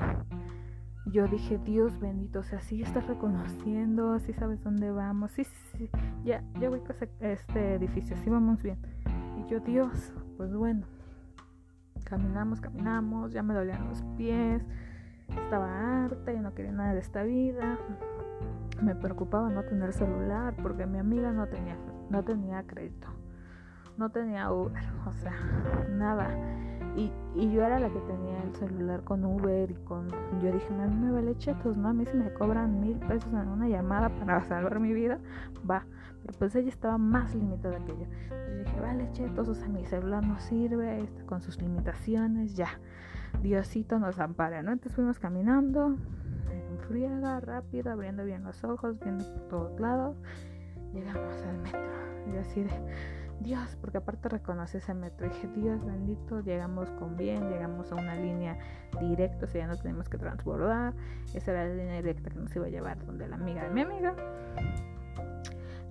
Yo 1.06 1.28
dije, 1.28 1.58
Dios 1.58 2.00
bendito, 2.00 2.40
o 2.40 2.44
sea, 2.44 2.60
sí 2.62 2.82
estás 2.82 3.08
reconociendo, 3.08 4.20
sí 4.20 4.34
sabes 4.34 4.62
dónde 4.64 4.92
vamos, 4.92 5.32
sí, 5.32 5.44
sí, 5.44 5.78
sí, 5.78 5.90
ya, 6.24 6.44
ya 6.60 6.70
voy 6.70 6.82
a 7.22 7.28
este 7.28 7.76
edificio, 7.76 8.18
sí 8.18 8.30
vamos 8.30 8.62
bien. 8.62 8.78
Y 9.38 9.50
yo, 9.50 9.60
Dios, 9.60 10.14
pues 10.36 10.54
bueno, 10.54 10.86
caminamos, 12.04 12.60
caminamos, 12.60 13.32
ya 13.32 13.44
me 13.44 13.54
dolían 13.54 13.88
los 13.88 14.02
pies, 14.18 14.66
estaba 15.30 16.04
harta 16.04 16.34
y 16.34 16.40
no 16.40 16.54
quería 16.54 16.72
nada 16.72 16.94
de 16.94 17.00
esta 17.00 17.24
vida. 17.24 17.78
Me 18.82 18.96
preocupaba 18.96 19.50
no 19.50 19.63
tener 19.63 19.94
celular 19.94 20.56
porque 20.62 20.86
mi 20.86 21.00
amiga 21.00 21.32
no 21.32 21.48
tenía, 21.48 21.76
no 22.10 22.24
tenía 22.24 22.63
crédito, 22.63 23.08
no 23.98 24.10
tenía 24.10 24.52
Uber, 24.52 24.84
o 25.08 25.13
sea, 25.16 25.34
nada. 25.90 26.30
Y, 26.96 27.12
y, 27.36 27.52
yo 27.52 27.63
era 27.63 27.80
la 27.80 27.90
que 27.90 28.00
tenía 28.00 28.42
el 28.42 28.56
celular 28.56 29.04
con 29.04 29.24
Uber 29.24 29.70
y 29.70 29.76
con... 29.76 30.08
Yo 30.42 30.52
dije, 30.52 30.68
a 30.74 30.88
mí 30.88 30.96
me 30.96 31.12
vale 31.12 31.38
chetos, 31.38 31.78
¿no? 31.78 31.90
A 31.90 31.94
mí 31.94 32.06
si 32.08 32.18
me 32.18 32.34
cobran 32.34 32.80
mil 32.80 32.98
pesos 32.98 33.32
en 33.34 33.48
una 33.50 33.68
llamada 33.68 34.10
para 34.10 34.42
salvar 34.48 34.80
mi 34.80 34.94
vida, 34.94 35.20
va. 35.70 35.86
Pero 36.26 36.40
pues 36.40 36.56
ella 36.56 36.70
estaba 36.70 36.98
más 36.98 37.36
limitada 37.36 37.78
que 37.86 37.92
yo. 37.92 38.06
Yo 38.32 38.58
dije, 38.58 38.80
vale 38.80 39.12
chetos, 39.12 39.48
o 39.48 39.54
sea, 39.54 39.70
mi 39.70 39.86
celular 39.86 40.26
no 40.26 40.40
sirve, 40.40 41.04
está 41.04 41.24
con 41.26 41.42
sus 41.42 41.62
limitaciones, 41.62 42.56
ya. 42.56 42.70
Diosito 43.44 44.00
nos 44.00 44.20
ampara, 44.20 44.63
¿no? 44.63 44.72
Entonces 44.72 44.96
fuimos 44.96 45.20
caminando, 45.20 45.96
friega, 46.88 47.39
rápido, 47.39 47.91
abriendo 47.91 48.23
bien 48.23 48.43
los 48.43 48.63
ojos, 48.63 49.00
viendo 49.00 49.23
por 49.34 49.47
todos 49.47 49.80
lados. 49.80 50.17
Llegamos 50.93 51.36
al 51.43 51.58
metro. 51.60 51.82
Y 52.34 52.38
así 52.38 52.63
de 52.63 52.71
Dios, 53.39 53.78
porque 53.80 53.97
aparte 53.97 54.30
reconoce 54.30 54.80
ese 54.80 54.93
metro. 54.93 55.28
dije, 55.28 55.47
Dios 55.56 55.86
bendito, 55.86 56.41
llegamos 56.41 56.89
con 56.91 57.15
bien, 57.15 57.50
llegamos 57.50 57.91
a 57.91 57.95
una 57.95 58.15
línea 58.15 58.58
directa, 59.00 59.45
o 59.45 59.47
sea, 59.47 59.62
ya 59.62 59.67
no 59.67 59.78
tenemos 59.78 60.10
que 60.10 60.17
transbordar. 60.17 60.93
Esa 61.34 61.52
era 61.52 61.67
la 61.67 61.76
línea 61.76 61.97
directa 61.97 62.30
que 62.30 62.39
nos 62.39 62.56
iba 62.56 62.65
a 62.65 62.69
llevar 62.69 63.06
donde 63.06 63.28
la 63.28 63.36
amiga 63.36 63.63
de 63.63 63.69
mi 63.69 63.82
amiga. 63.82 64.15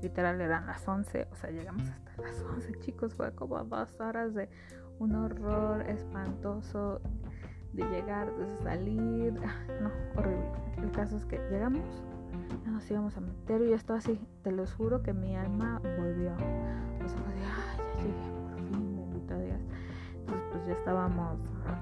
Literal 0.02 0.40
eran 0.40 0.66
las 0.66 0.86
11, 0.86 1.28
o 1.32 1.36
sea, 1.36 1.50
llegamos 1.50 1.88
hasta 1.88 2.22
las 2.22 2.42
11, 2.42 2.78
chicos. 2.80 3.14
Fue 3.14 3.32
como 3.32 3.62
dos 3.64 3.98
horas 4.00 4.34
de 4.34 4.48
un 4.98 5.14
horror 5.14 5.82
espantoso 5.82 7.00
de 7.76 7.84
llegar, 7.90 8.34
de 8.34 8.56
salir. 8.62 9.34
No, 9.80 9.90
horrible. 10.16 10.46
El 10.78 10.90
caso 10.92 11.16
es 11.16 11.24
que 11.26 11.38
llegamos, 11.50 12.02
ya 12.64 12.70
nos 12.70 12.90
íbamos 12.90 13.16
a 13.16 13.20
meter 13.20 13.62
y 13.62 13.70
yo 13.70 13.76
estaba 13.76 13.98
así, 13.98 14.20
te 14.42 14.50
lo 14.50 14.66
juro 14.66 15.02
que 15.02 15.12
mi 15.12 15.36
alma 15.36 15.80
volvió. 15.82 16.32
O 16.32 17.08
sea, 17.08 17.20
ay, 17.28 17.40
ya 17.40 18.02
llegué 18.02 18.30
por 18.42 18.60
fin, 18.68 18.96
bendito 18.96 19.38
Dios. 19.38 19.60
Entonces, 20.20 20.44
pues 20.50 20.66
ya 20.66 20.72
estábamos 20.72 21.38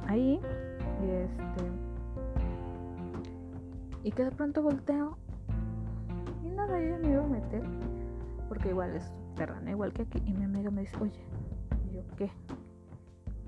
ahí 0.06 0.40
y 1.02 1.10
este. 1.10 1.64
Y 4.02 4.10
que 4.10 4.24
de 4.24 4.30
pronto 4.32 4.62
volteo 4.62 5.16
y 6.42 6.50
nada, 6.50 6.78
yo 6.78 6.98
me 6.98 7.12
iba 7.12 7.24
a 7.24 7.26
meter 7.26 7.62
porque 8.48 8.68
igual 8.68 8.94
es 8.94 9.04
subterráneo, 9.04 9.70
igual 9.70 9.92
que 9.92 10.02
aquí. 10.02 10.22
Y 10.26 10.32
mi 10.34 10.44
amiga 10.44 10.70
me 10.70 10.82
dice, 10.82 10.96
oye, 11.00 11.24
yo, 11.92 12.02
¿qué? 12.16 12.30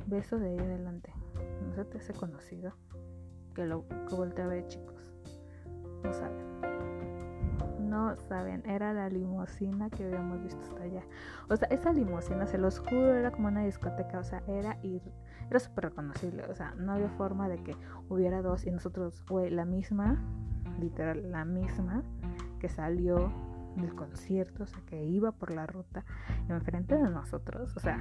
Beso 0.06 0.38
de 0.38 0.48
ahí 0.48 0.58
adelante. 0.58 1.12
No 1.62 1.74
se 1.74 1.84
te 1.84 1.98
hace 1.98 2.12
conocido 2.12 2.72
que 3.54 3.66
lo 3.66 3.86
que 3.88 4.14
volteé 4.14 4.44
a 4.44 4.48
ver, 4.48 4.66
chicos. 4.68 5.14
No 6.02 6.12
saben. 6.12 6.46
No 7.88 8.16
saben, 8.16 8.68
era 8.68 8.92
la 8.92 9.08
limusina 9.08 9.88
que 9.90 10.04
habíamos 10.04 10.42
visto 10.42 10.60
hasta 10.60 10.82
allá. 10.82 11.02
O 11.48 11.56
sea, 11.56 11.68
esa 11.68 11.92
limusina, 11.92 12.46
se 12.46 12.58
los 12.58 12.80
juro, 12.80 13.14
era 13.14 13.30
como 13.30 13.48
una 13.48 13.64
discoteca. 13.64 14.18
O 14.18 14.24
sea, 14.24 14.42
era 14.46 14.78
ir, 14.82 15.02
era 15.48 15.60
súper 15.60 15.84
reconocible. 15.84 16.44
O 16.50 16.54
sea, 16.54 16.74
no 16.76 16.92
había 16.92 17.08
forma 17.10 17.48
de 17.48 17.62
que 17.62 17.76
hubiera 18.08 18.42
dos 18.42 18.66
y 18.66 18.70
nosotros, 18.70 19.24
güey, 19.26 19.50
la 19.50 19.64
misma, 19.64 20.22
literal, 20.78 21.30
la 21.30 21.44
misma 21.44 22.02
que 22.58 22.68
salió 22.68 23.32
del 23.76 23.94
concierto, 23.94 24.64
o 24.64 24.66
sea, 24.66 24.80
que 24.86 25.04
iba 25.04 25.32
por 25.32 25.52
la 25.52 25.66
ruta 25.66 26.04
enfrente 26.48 26.96
de 26.96 27.10
nosotros, 27.10 27.76
o 27.76 27.80
sea, 27.80 27.98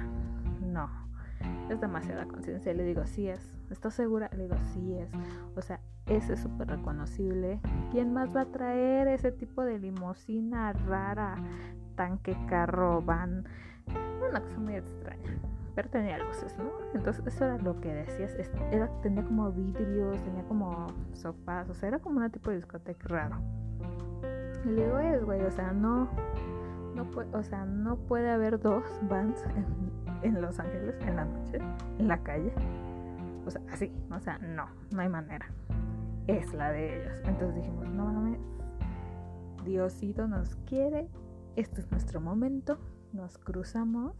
no, 0.60 0.88
es 1.70 1.80
demasiada 1.80 2.26
conciencia. 2.26 2.72
Le 2.74 2.84
digo, 2.84 3.06
sí 3.06 3.28
es, 3.28 3.54
¿estás 3.70 3.94
segura? 3.94 4.30
Le 4.36 4.44
digo, 4.44 4.56
sí 4.72 4.94
es, 4.94 5.10
o 5.56 5.62
sea, 5.62 5.80
ese 6.06 6.34
es 6.34 6.40
súper 6.40 6.68
reconocible. 6.68 7.60
¿Quién 7.90 8.12
más 8.12 8.34
va 8.34 8.42
a 8.42 8.46
traer 8.46 9.08
ese 9.08 9.32
tipo 9.32 9.64
de 9.64 9.78
limusina 9.78 10.72
rara, 10.72 11.36
tanque, 11.96 12.36
carro, 12.48 13.02
van? 13.02 13.44
Una 14.28 14.40
cosa 14.40 14.58
muy 14.58 14.76
extraña. 14.76 15.38
Pero 15.74 15.90
tenía 15.90 16.18
luces, 16.18 16.56
¿no? 16.56 16.70
Entonces 16.94 17.26
eso 17.26 17.44
era 17.44 17.58
lo 17.58 17.80
que 17.80 17.92
decías. 17.92 18.34
Era, 18.70 18.88
tenía 19.02 19.22
como 19.24 19.52
vidrios, 19.52 20.22
tenía 20.22 20.42
como 20.44 20.86
sofás, 21.12 21.68
o 21.68 21.74
sea, 21.74 21.88
era 21.88 21.98
como 21.98 22.20
un 22.20 22.30
tipo 22.30 22.50
de 22.50 22.56
discoteca 22.56 23.08
raro. 23.08 23.36
Y 24.64 24.68
le 24.70 24.84
digo, 24.84 24.98
es, 24.98 25.24
güey, 25.24 25.42
o 25.42 25.50
sea, 25.50 25.72
no, 25.72 26.08
no 26.94 27.04
puede, 27.10 27.36
o 27.36 27.42
sea, 27.42 27.64
no 27.66 27.96
puede 27.96 28.30
haber 28.30 28.58
dos 28.58 28.84
bands 29.02 29.44
en, 29.54 29.95
Los 30.22 30.58
Ángeles 30.58 30.94
en 31.06 31.16
la 31.16 31.24
noche, 31.24 31.58
en 31.98 32.08
la 32.08 32.22
calle. 32.22 32.52
O 33.46 33.50
sea, 33.50 33.60
así, 33.70 33.92
o 34.10 34.20
sea, 34.20 34.38
no, 34.38 34.66
no 34.90 35.00
hay 35.00 35.08
manera. 35.08 35.46
Es 36.26 36.52
la 36.52 36.72
de 36.72 37.02
ellos. 37.02 37.20
Entonces 37.24 37.56
dijimos, 37.56 37.88
no 37.88 38.06
mames, 38.06 38.40
Diosito 39.64 40.26
nos 40.26 40.56
quiere, 40.66 41.08
este 41.54 41.80
es 41.80 41.90
nuestro 41.90 42.20
momento, 42.20 42.78
nos 43.12 43.38
cruzamos, 43.38 44.14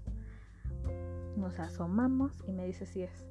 nos 1.37 1.59
asomamos 1.59 2.43
y 2.47 2.53
me 2.53 2.67
dice 2.67 2.87
si 2.87 3.03
es. 3.03 3.27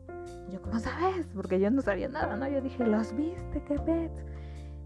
yo, 0.50 0.62
¿cómo 0.62 0.80
sabes? 0.80 1.28
Porque 1.34 1.60
yo 1.60 1.72
no 1.72 1.82
sabía 1.82 2.10
nada, 2.10 2.36
¿no? 2.38 2.48
Yo 2.48 2.62
dije, 2.62 2.86
¿los 2.86 3.16
viste? 3.16 3.64
¿Qué 3.64 3.80
pets? 3.80 4.24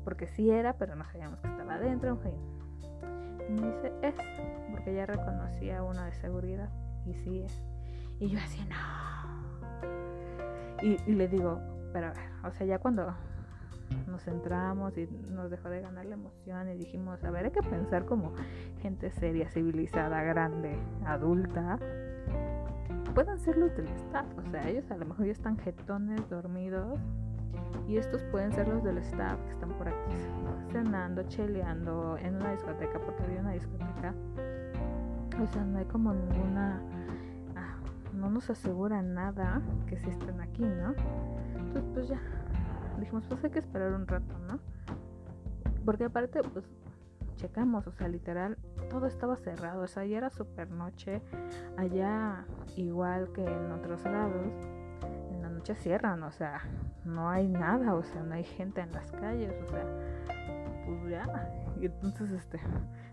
porque 0.09 0.25
sí 0.25 0.49
era, 0.49 0.73
pero 0.73 0.95
no 0.95 1.05
sabíamos 1.05 1.39
que 1.39 1.47
estaba 1.47 1.75
adentro, 1.75 2.19
en. 2.23 2.33
Y 3.47 3.61
me 3.61 3.67
dice, 3.67 3.93
es, 4.01 4.15
porque 4.71 4.95
ya 4.95 5.05
reconocía 5.05 5.83
uno 5.83 6.03
de 6.03 6.13
seguridad, 6.13 6.69
y 8.19 8.29
yo 8.29 8.39
así, 8.39 8.59
no. 8.69 8.75
Y, 10.81 10.97
le 11.13 11.27
digo, 11.27 11.59
pero 11.91 12.07
a 12.07 12.11
ver, 12.11 12.29
o 12.45 12.51
sea, 12.51 12.65
ya 12.65 12.79
cuando 12.79 13.13
nos 14.07 14.23
centramos 14.23 14.97
y 14.97 15.07
nos 15.31 15.49
dejó 15.49 15.69
de 15.69 15.81
ganar 15.81 16.05
la 16.05 16.13
emoción 16.13 16.69
y 16.69 16.77
dijimos, 16.77 17.23
a 17.23 17.31
ver, 17.31 17.45
hay 17.45 17.51
que 17.51 17.61
pensar 17.61 18.05
como 18.05 18.33
gente 18.81 19.11
seria, 19.11 19.49
civilizada, 19.49 20.21
grande, 20.23 20.77
adulta. 21.05 21.77
Pueden 23.13 23.37
ser 23.39 23.57
los 23.57 23.75
del 23.75 23.87
staff, 23.87 24.25
o 24.37 24.51
sea, 24.51 24.69
ellos 24.69 24.89
a 24.91 24.97
lo 24.97 25.05
mejor 25.05 25.25
ya 25.25 25.31
están 25.31 25.57
jetones, 25.57 26.29
dormidos, 26.29 26.99
y 27.87 27.97
estos 27.97 28.21
pueden 28.25 28.51
ser 28.53 28.67
los 28.67 28.83
del 28.83 28.99
staff 28.99 29.39
que 29.45 29.51
están 29.51 29.69
por 29.69 29.87
aquí 29.87 30.15
cenando, 30.71 31.23
cheleando 31.23 32.17
en 32.17 32.35
una 32.35 32.51
discoteca, 32.51 32.99
porque 32.99 33.23
había 33.23 33.41
una 33.41 33.53
discoteca. 33.53 34.13
O 35.41 35.47
sea, 35.47 35.63
no 35.63 35.79
hay 35.79 35.85
como 35.85 36.13
ninguna. 36.13 36.81
No 38.19 38.29
nos 38.29 38.49
asegura 38.49 39.01
nada 39.01 39.61
que 39.87 39.97
si 39.97 40.09
aquí, 40.41 40.63
¿no? 40.63 40.93
Entonces, 41.57 41.83
pues 41.93 42.07
ya. 42.09 42.19
Dijimos, 42.99 43.25
pues 43.27 43.43
hay 43.43 43.51
que 43.51 43.59
esperar 43.59 43.93
un 43.93 44.05
rato, 44.05 44.37
¿no? 44.39 44.59
Porque 45.85 46.03
aparte, 46.03 46.41
pues 46.41 46.65
checamos, 47.37 47.87
o 47.87 47.91
sea, 47.91 48.09
literal, 48.09 48.57
todo 48.89 49.07
estaba 49.07 49.37
cerrado. 49.37 49.83
O 49.83 49.87
sea, 49.87 50.05
ya 50.05 50.17
era 50.17 50.29
super 50.29 50.69
noche. 50.69 51.21
Allá, 51.77 52.45
igual 52.75 53.31
que 53.31 53.45
en 53.45 53.71
otros 53.71 54.03
lados 54.03 54.53
noche 55.59 55.75
cierran, 55.75 56.23
o 56.23 56.31
sea, 56.31 56.61
no 57.03 57.29
hay 57.29 57.47
nada, 57.47 57.93
o 57.93 58.01
sea, 58.01 58.23
no 58.23 58.33
hay 58.33 58.45
gente 58.45 58.79
en 58.79 58.93
las 58.93 59.11
calles, 59.11 59.53
o 59.61 59.69
sea, 59.69 59.85
pues 60.85 61.11
ya. 61.11 61.51
Y 61.81 61.85
entonces, 61.85 62.31
este, 62.31 62.59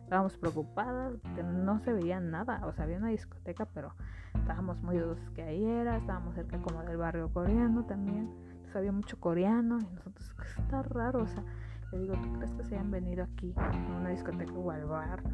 estábamos 0.06 0.36
preocupadas, 0.36 1.14
no 1.44 1.80
se 1.80 1.92
veía 1.92 2.20
nada, 2.20 2.64
o 2.64 2.72
sea, 2.72 2.84
había 2.84 2.98
una 2.98 3.08
discoteca, 3.08 3.66
pero 3.66 3.92
estábamos 4.36 4.80
muy 4.80 4.98
dudosos 4.98 5.28
que 5.30 5.42
ahí 5.42 5.64
era, 5.64 5.96
estábamos 5.96 6.36
cerca 6.36 6.60
como 6.60 6.80
del 6.84 6.96
barrio 6.96 7.28
coreano 7.32 7.84
también, 7.86 8.30
entonces 8.52 8.76
había 8.76 8.92
mucho 8.92 9.18
coreano, 9.18 9.80
y 9.80 9.94
nosotros, 9.96 10.32
está 10.58 10.82
raro, 10.84 11.24
o 11.24 11.26
sea, 11.26 11.42
le 11.90 11.98
digo, 11.98 12.14
¿tú 12.22 12.32
crees 12.34 12.52
que 12.52 12.62
se 12.62 12.76
hayan 12.76 12.92
venido 12.92 13.24
aquí 13.24 13.52
a 13.56 13.96
una 13.98 14.10
discoteca 14.10 14.52
o 14.52 14.70
al 14.70 14.84
bar? 14.84 15.24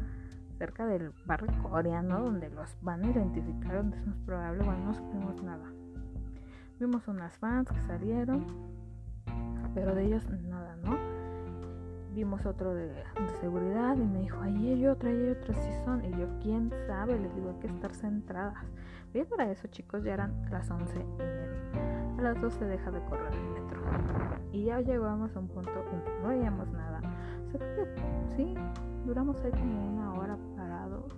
cerca 0.57 0.85
del 0.85 1.11
barrio 1.25 1.51
coreano 1.61 2.21
donde 2.21 2.49
los 2.49 2.75
van 2.81 3.03
a 3.03 3.11
identificar 3.11 3.75
donde 3.75 3.97
es 3.97 4.07
más 4.07 4.17
probable, 4.19 4.63
bueno, 4.63 4.85
no 4.85 4.93
supimos 4.93 5.43
nada. 5.43 5.65
Vimos 6.79 7.07
unas 7.07 7.37
fans 7.37 7.69
que 7.69 7.81
salieron, 7.81 8.45
pero 9.75 9.93
de 9.93 10.05
ellos 10.05 10.27
nada, 10.29 10.75
¿no? 10.77 11.12
Vimos 12.13 12.45
otro 12.45 12.73
de, 12.73 12.91
seguridad 13.41 13.97
y 13.97 14.05
me 14.05 14.19
dijo, 14.21 14.39
ahí 14.41 14.69
hay 14.69 14.87
otro, 14.87 15.09
ahí 15.09 15.15
hay 15.15 15.29
otro, 15.31 15.53
sí 15.53 15.69
son. 15.83 16.05
Y 16.05 16.11
yo, 16.11 16.27
¿quién 16.41 16.71
sabe? 16.87 17.19
Les 17.19 17.33
digo, 17.35 17.49
hay 17.49 17.59
que 17.59 17.67
estar 17.67 17.93
centradas. 17.93 18.65
Bien, 19.13 19.25
para 19.25 19.49
eso, 19.51 19.67
chicos, 19.67 20.03
ya 20.03 20.13
eran 20.13 20.45
las 20.51 20.69
once 20.71 20.99
y 20.99 21.05
media. 21.17 22.17
A 22.17 22.21
las 22.21 22.41
12 22.41 22.65
deja 22.65 22.91
de 22.91 23.03
correr 23.05 23.33
el 23.33 23.61
metro. 23.61 23.81
Y 24.51 24.65
ya 24.65 24.79
llegamos 24.81 25.35
a 25.35 25.39
un 25.39 25.47
punto 25.47 25.71
no 26.21 26.29
veíamos 26.29 26.71
nada. 26.71 27.01
O 27.53 27.59
que 27.59 27.87
sí, 28.35 28.55
duramos 29.05 29.39
ahí 29.41 29.51
como 29.51 29.93
una 29.93 30.13
hora 30.13 30.37
parados. 30.55 31.11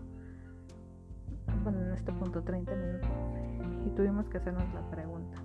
Bueno, 1.63 1.81
en 1.81 1.91
este 1.91 2.11
punto 2.13 2.41
30 2.41 2.75
minutos. 2.75 3.09
Y 3.85 3.89
tuvimos 3.91 4.27
que 4.29 4.37
hacernos 4.37 4.73
la 4.73 4.89
pregunta. 4.89 5.37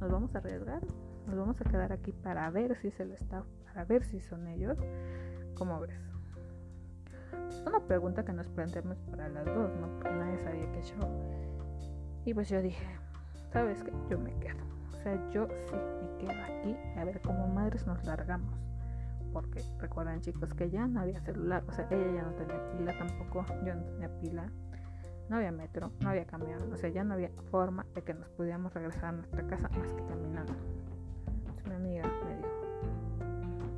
¿Nos 0.00 0.10
vamos 0.10 0.34
a 0.34 0.38
arriesgar? 0.38 0.82
¿Nos 1.26 1.36
vamos 1.36 1.60
a 1.60 1.64
quedar 1.64 1.92
aquí 1.92 2.12
para 2.12 2.50
ver 2.50 2.76
si 2.76 2.88
es 2.88 3.00
el 3.00 3.12
staff 3.12 3.46
para 3.72 3.84
ver 3.84 4.04
si 4.04 4.20
son 4.20 4.46
ellos. 4.48 4.78
¿Cómo 5.54 5.80
ves? 5.80 5.94
Es 7.48 7.62
una 7.66 7.80
pregunta 7.80 8.24
que 8.24 8.32
nos 8.32 8.48
planteamos 8.48 8.98
para 9.10 9.28
las 9.28 9.44
dos, 9.44 9.74
¿no? 9.76 9.88
Porque 9.94 10.10
nadie 10.10 10.38
sabía 10.38 10.70
que 10.72 10.82
yo. 10.82 10.96
Y 12.24 12.34
pues 12.34 12.48
yo 12.48 12.60
dije, 12.62 12.84
¿sabes 13.52 13.82
qué? 13.82 13.92
Yo 14.08 14.18
me 14.18 14.34
quedo. 14.38 14.64
O 14.92 15.02
sea, 15.02 15.30
yo 15.30 15.48
sí 15.68 15.74
me 15.74 16.18
quedo 16.18 16.42
aquí 16.42 16.76
a 16.96 17.04
ver 17.04 17.20
cómo 17.22 17.46
madres 17.48 17.86
nos 17.86 18.04
largamos. 18.04 18.54
Porque 19.32 19.62
recuerdan 19.78 20.20
chicos 20.20 20.52
que 20.54 20.70
ya 20.70 20.86
no 20.86 21.00
había 21.00 21.20
celular, 21.20 21.62
o 21.68 21.72
sea, 21.72 21.86
ella 21.90 22.12
ya 22.14 22.22
no 22.22 22.32
tenía 22.32 22.70
pila 22.72 22.98
tampoco, 22.98 23.44
yo 23.64 23.76
no 23.76 23.82
tenía 23.84 24.20
pila, 24.20 24.50
no 25.28 25.36
había 25.36 25.52
metro, 25.52 25.92
no 26.00 26.08
había 26.08 26.26
camión, 26.26 26.60
o 26.72 26.76
sea, 26.76 26.90
ya 26.90 27.04
no 27.04 27.14
había 27.14 27.30
forma 27.52 27.86
de 27.94 28.02
que 28.02 28.12
nos 28.12 28.28
pudiéramos 28.30 28.74
regresar 28.74 29.04
a 29.04 29.12
nuestra 29.12 29.46
casa 29.46 29.68
más 29.68 29.92
que 29.92 30.04
caminando. 30.04 30.52
Mi 31.70 31.76
amiga 31.76 32.02
me 32.26 32.36
dijo, 32.36 32.48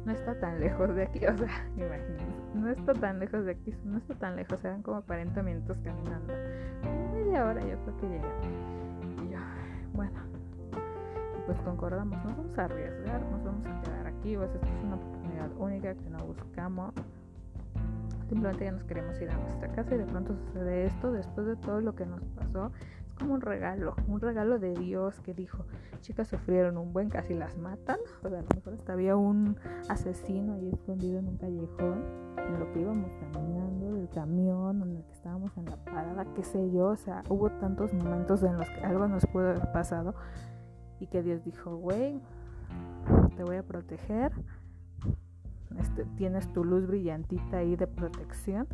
no 0.07 0.13
está 0.13 0.35
tan 0.41 0.61
lejos 0.61 0.95
de 0.95 1.03
aquí, 1.03 1.19
o 1.27 1.37
sea, 1.37 1.69
imagínense, 1.77 2.25
no 2.55 2.71
está 2.71 2.95
tan 2.95 3.19
lejos 3.19 3.45
de 3.45 3.53
aquí, 3.53 3.75
no 3.85 3.99
está 3.99 4.15
tan 4.15 4.37
lejos, 4.37 4.65
eran 4.65 4.83
como 4.83 5.03
40 5.03 5.43
minutos 5.43 5.77
caminando. 5.85 6.33
media 7.13 7.45
hora 7.45 7.61
yo 7.61 7.77
creo 7.83 7.97
que 7.99 8.09
llega. 8.09 8.29
Y 9.23 9.31
yo, 9.31 9.39
bueno, 9.93 10.21
pues 11.45 11.61
concordamos, 11.61 12.17
nos 12.25 12.35
vamos 12.35 12.59
a 12.59 12.65
arriesgar, 12.65 13.21
nos 13.31 13.45
vamos 13.45 13.67
a 13.67 13.83
quedar 13.83 14.07
aquí, 14.07 14.37
pues 14.37 14.55
esto 14.55 14.67
es 14.67 14.85
una 14.85 14.97
oportunidad 14.97 15.51
única 15.59 15.95
que 15.95 16.09
no 16.09 16.19
buscamos. 16.25 16.95
Simplemente 18.31 18.65
ya 18.65 18.73
nos 18.73 18.85
queremos 18.85 19.21
ir 19.21 19.29
a 19.29 19.37
nuestra 19.37 19.69
casa 19.69 19.95
y 19.95 19.99
de 19.99 20.07
pronto 20.07 20.35
sucede 20.35 20.87
esto 20.87 21.13
después 21.13 21.47
de 21.47 21.57
todo 21.57 21.83
lo 21.83 21.95
que 21.95 22.07
nos 22.07 22.23
pasó 22.37 22.73
un 23.31 23.41
regalo, 23.41 23.95
un 24.09 24.21
regalo 24.21 24.59
de 24.59 24.75
Dios 24.75 25.21
que 25.21 25.35
dijo, 25.35 25.65
chicas 26.01 26.29
sufrieron 26.29 26.77
un 26.77 26.93
buen, 26.93 27.09
casi 27.09 27.35
las 27.35 27.57
matan, 27.59 27.99
o 28.23 28.29
sea, 28.29 28.39
a 28.39 28.43
lo 28.43 28.49
mejor 28.55 28.75
hasta 28.75 28.93
había 28.93 29.17
un 29.17 29.57
asesino 29.89 30.55
ahí 30.55 30.71
escondido 30.73 31.19
en 31.19 31.29
un 31.29 31.37
callejón, 31.37 32.05
en 32.39 32.59
lo 32.59 32.73
que 32.73 32.81
íbamos 32.81 33.11
caminando 33.33 33.95
del 33.95 34.09
camión, 34.09 34.83
en 34.83 34.97
el 34.97 35.05
que 35.05 35.13
estábamos 35.13 35.57
en 35.57 35.67
la 35.67 35.77
parada, 35.77 36.27
qué 36.35 36.43
sé 36.43 36.71
yo, 36.73 36.87
o 36.87 36.97
sea, 36.97 37.23
hubo 37.29 37.51
tantos 37.51 37.93
momentos 37.93 38.43
en 38.43 38.57
los 38.57 38.69
que 38.69 38.81
algo 38.81 39.07
nos 39.09 39.27
pudo 39.27 39.51
haber 39.51 39.73
pasado 39.73 40.15
y 41.01 41.07
que 41.07 41.23
Dios 41.23 41.45
dijo, 41.45 41.77
güey, 41.77 42.21
te 43.37 43.45
voy 43.45 43.57
a 43.57 43.63
proteger, 43.63 44.33
este, 45.79 46.05
tienes 46.17 46.53
tu 46.53 46.65
luz 46.65 46.87
brillantita 46.87 47.59
ahí 47.59 47.77
de 47.77 47.87
protección 47.87 48.67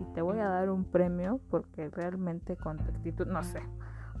y 0.00 0.04
te 0.14 0.22
voy 0.22 0.38
a 0.38 0.48
dar 0.48 0.70
un 0.70 0.84
premio 0.84 1.40
porque 1.50 1.88
realmente 1.90 2.56
con 2.56 2.78
tu 2.78 2.84
actitud, 2.84 3.26
no 3.26 3.42
sé, 3.42 3.60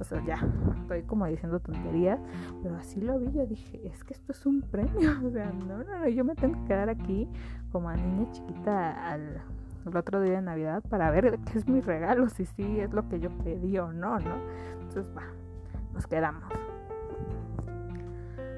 o 0.00 0.04
sea, 0.04 0.24
ya, 0.24 0.38
estoy 0.80 1.02
como 1.02 1.26
diciendo 1.26 1.60
tonterías, 1.60 2.20
pero 2.62 2.76
así 2.76 3.00
lo 3.00 3.18
vi, 3.18 3.32
yo 3.32 3.46
dije, 3.46 3.80
es 3.86 4.04
que 4.04 4.14
esto 4.14 4.32
es 4.32 4.46
un 4.46 4.62
premio, 4.62 5.10
o 5.26 5.30
sea, 5.30 5.52
no, 5.52 5.78
no, 5.78 5.98
no, 5.98 6.08
yo 6.08 6.24
me 6.24 6.34
tengo 6.34 6.60
que 6.62 6.68
quedar 6.68 6.88
aquí 6.88 7.28
como 7.72 7.88
a 7.88 7.96
niña 7.96 8.30
chiquita 8.30 9.12
al, 9.12 9.42
otro 9.94 10.20
día 10.20 10.34
de 10.34 10.42
Navidad 10.42 10.82
para 10.90 11.10
ver 11.10 11.38
qué 11.50 11.58
es 11.58 11.66
mi 11.66 11.80
regalo, 11.80 12.28
si 12.28 12.44
sí 12.44 12.80
es 12.80 12.92
lo 12.92 13.08
que 13.08 13.20
yo 13.20 13.30
pedí 13.38 13.78
o 13.78 13.90
no, 13.90 14.18
¿no? 14.18 14.34
Entonces, 14.82 15.06
va, 15.16 15.22
nos 15.94 16.06
quedamos. 16.06 16.44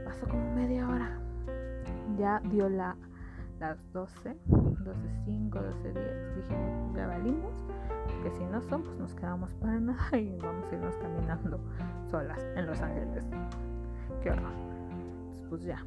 Pasó 0.04 0.26
como 0.26 0.52
media 0.56 0.88
hora, 0.88 1.20
ya 2.18 2.40
dio 2.40 2.68
la 2.68 2.96
las 3.60 3.78
12, 3.92 4.36
12.05, 4.84 5.50
12.10. 5.50 6.34
Dijimos, 6.34 6.96
ya 6.96 7.06
valimos, 7.06 7.54
que 8.22 8.30
si 8.30 8.44
no 8.44 8.60
son, 8.62 8.82
pues 8.82 8.98
nos 8.98 9.14
quedamos 9.14 9.52
para 9.54 9.78
nada 9.80 9.98
y 10.18 10.38
vamos 10.38 10.70
a 10.70 10.74
irnos 10.74 10.96
caminando 10.96 11.60
solas 12.10 12.44
en 12.56 12.66
Los 12.66 12.80
Ángeles. 12.80 13.24
Qué 14.22 14.30
horror. 14.30 14.52
Pues 15.48 15.62
ya. 15.62 15.82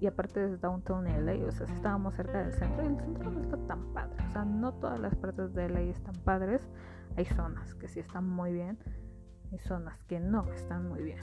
Y 0.00 0.06
aparte 0.06 0.40
de 0.40 0.56
Downtown 0.58 1.04
LA, 1.04 1.46
o 1.46 1.50
sea, 1.50 1.66
estábamos 1.66 2.14
cerca 2.14 2.38
del 2.38 2.52
centro 2.52 2.84
y 2.84 2.88
el 2.88 2.96
centro 2.98 3.30
no 3.30 3.40
está 3.40 3.56
tan 3.66 3.80
padre. 3.94 4.16
O 4.28 4.30
sea, 4.30 4.44
no 4.44 4.74
todas 4.74 5.00
las 5.00 5.14
partes 5.14 5.54
de 5.54 5.68
LA 5.68 5.80
están 5.80 6.14
padres. 6.16 6.68
Hay 7.16 7.24
zonas 7.24 7.74
que 7.74 7.88
sí 7.88 8.00
están 8.00 8.28
muy 8.28 8.52
bien. 8.52 8.78
Hay 9.52 9.58
zonas 9.58 10.02
que 10.04 10.20
no 10.20 10.44
están 10.52 10.88
muy 10.88 11.02
bien. 11.02 11.20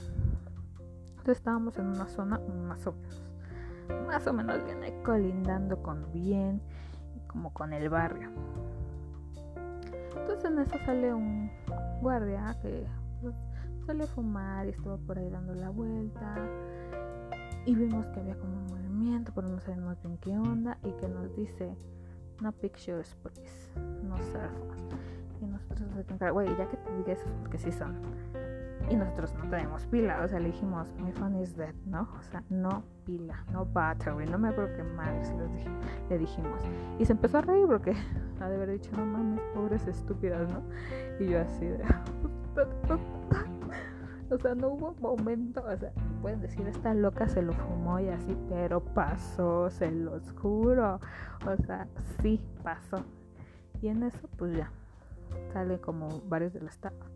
Entonces 1.10 1.38
estábamos 1.38 1.78
en 1.78 1.86
una 1.86 2.08
zona 2.08 2.38
más 2.38 2.86
o 2.86 2.92
menos 2.92 3.24
más 4.06 4.26
o 4.26 4.32
menos 4.32 4.64
viene 4.64 4.94
colindando 5.02 5.82
con 5.82 6.10
bien 6.12 6.60
como 7.34 7.52
con 7.52 7.72
el 7.72 7.90
barrio. 7.90 8.30
Entonces 10.16 10.44
en 10.44 10.58
eso 10.60 10.78
sale 10.86 11.12
un 11.12 11.50
guardia 12.00 12.56
que 12.62 12.86
pues, 13.20 13.34
sale 13.84 14.04
a 14.04 14.06
fumar 14.06 14.66
y 14.66 14.70
estaba 14.70 14.96
por 14.98 15.18
ahí 15.18 15.28
dando 15.28 15.52
la 15.54 15.68
vuelta 15.68 16.36
y 17.66 17.74
vimos 17.74 18.06
que 18.06 18.20
había 18.20 18.36
como 18.38 18.56
un 18.56 18.66
movimiento, 18.66 19.32
pero 19.34 19.48
no 19.48 19.58
sabemos 19.60 20.00
bien 20.02 20.16
qué 20.18 20.38
onda 20.38 20.78
y 20.84 20.92
que 20.92 21.08
nos 21.08 21.34
dice 21.36 21.76
no 22.40 22.52
pictures 22.52 23.16
please, 23.16 23.80
no 24.04 24.16
selfies. 24.18 24.84
Y 25.42 25.46
nosotros, 25.46 26.32
güey, 26.32 26.56
ya 26.56 26.68
que 26.68 26.76
te 26.76 26.96
diga 26.96 27.12
eso 27.14 27.24
es 27.26 27.32
porque 27.40 27.58
sí 27.58 27.72
son 27.72 28.00
y 28.90 28.96
nosotros 28.96 29.32
no 29.34 29.48
tenemos 29.48 29.86
pila, 29.86 30.20
o 30.22 30.28
sea, 30.28 30.38
le 30.38 30.48
dijimos, 30.48 30.92
my 30.98 31.12
phone 31.12 31.40
is 31.40 31.56
dead, 31.56 31.74
¿no? 31.86 32.08
O 32.18 32.22
sea, 32.22 32.42
no 32.50 32.82
pila, 33.04 33.44
no 33.52 33.64
battery, 33.64 34.26
no 34.26 34.38
me 34.38 34.48
acuerdo 34.48 34.76
qué 34.76 34.82
más 34.82 35.32
le 36.10 36.18
dijimos. 36.18 36.60
Y 36.98 37.04
se 37.04 37.12
empezó 37.12 37.38
a 37.38 37.42
reír 37.42 37.66
porque 37.66 37.94
ha 38.40 38.48
de 38.48 38.56
haber 38.56 38.72
dicho, 38.72 38.90
no 38.96 39.06
mames, 39.06 39.40
pobres 39.54 39.86
estúpidas, 39.86 40.50
¿no? 40.52 40.62
Y 41.18 41.30
yo 41.30 41.40
así 41.40 41.66
de... 41.66 41.82
o 44.30 44.38
sea, 44.38 44.54
no 44.54 44.68
hubo 44.68 44.94
momento, 45.00 45.64
o 45.66 45.76
sea, 45.76 45.92
pueden 46.20 46.40
decir, 46.40 46.66
esta 46.66 46.94
loca 46.94 47.28
se 47.28 47.42
lo 47.42 47.52
fumó 47.52 48.00
y 48.00 48.08
así, 48.08 48.36
pero 48.48 48.80
pasó, 48.80 49.70
se 49.70 49.90
los 49.90 50.32
juro. 50.32 50.98
O 51.46 51.56
sea, 51.64 51.86
sí 52.20 52.40
pasó. 52.62 53.04
Y 53.80 53.88
en 53.88 54.02
eso, 54.02 54.28
pues 54.36 54.56
ya, 54.56 54.70
sale 55.52 55.80
como 55.80 56.20
varios 56.28 56.52
de 56.52 56.60
la 56.60 56.70
estafa 56.70 57.13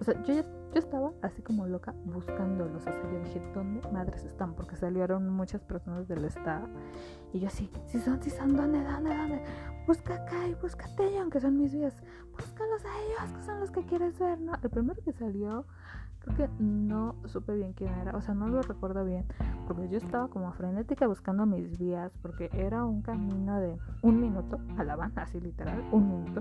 o 0.00 0.04
sea, 0.04 0.20
yo, 0.22 0.34
yo 0.34 0.44
estaba 0.74 1.12
así 1.22 1.42
como 1.42 1.66
loca 1.66 1.94
buscándolos. 2.04 2.76
O 2.76 2.80
sea, 2.80 3.02
yo 3.10 3.20
dije, 3.20 3.42
¿dónde 3.54 3.86
madres 3.90 4.24
están? 4.24 4.54
Porque 4.54 4.76
salieron 4.76 5.28
muchas 5.28 5.62
personas 5.62 6.08
del 6.08 6.24
estado. 6.24 6.66
Y 7.32 7.40
yo 7.40 7.48
así, 7.48 7.70
si 7.86 7.98
son, 7.98 8.22
si 8.22 8.30
son, 8.30 8.56
¿dónde, 8.56 8.82
dónde, 8.82 9.16
dónde? 9.16 9.44
Busca 9.86 10.14
acá 10.14 10.46
y 10.48 10.54
búscate 10.54 11.08
ellos, 11.08 11.22
aunque 11.22 11.40
son 11.40 11.56
mis 11.56 11.72
vías. 11.72 11.94
Búscalos 12.32 12.84
a 12.84 13.00
ellos, 13.00 13.36
que 13.36 13.42
son 13.42 13.60
los 13.60 13.70
que 13.70 13.84
quieres 13.84 14.18
ver, 14.18 14.40
¿no? 14.40 14.52
El 14.62 14.70
primero 14.70 15.02
que 15.02 15.12
salió, 15.12 15.66
creo 16.20 16.36
que 16.36 16.48
no 16.58 17.16
supe 17.26 17.54
bien 17.54 17.72
quién 17.74 17.92
era. 17.94 18.16
O 18.16 18.22
sea, 18.22 18.34
no 18.34 18.48
lo 18.48 18.62
recuerdo 18.62 19.04
bien. 19.04 19.26
Porque 19.66 19.88
yo 19.88 19.98
estaba 19.98 20.28
como 20.28 20.52
frenética 20.52 21.06
buscando 21.06 21.46
mis 21.46 21.78
vías. 21.78 22.12
Porque 22.22 22.48
era 22.52 22.84
un 22.84 23.02
camino 23.02 23.60
de 23.60 23.78
un 24.02 24.20
minuto 24.20 24.58
a 24.78 24.84
la 24.84 24.96
banda, 24.96 25.22
así 25.22 25.40
literal, 25.40 25.84
un 25.92 26.08
minuto. 26.08 26.40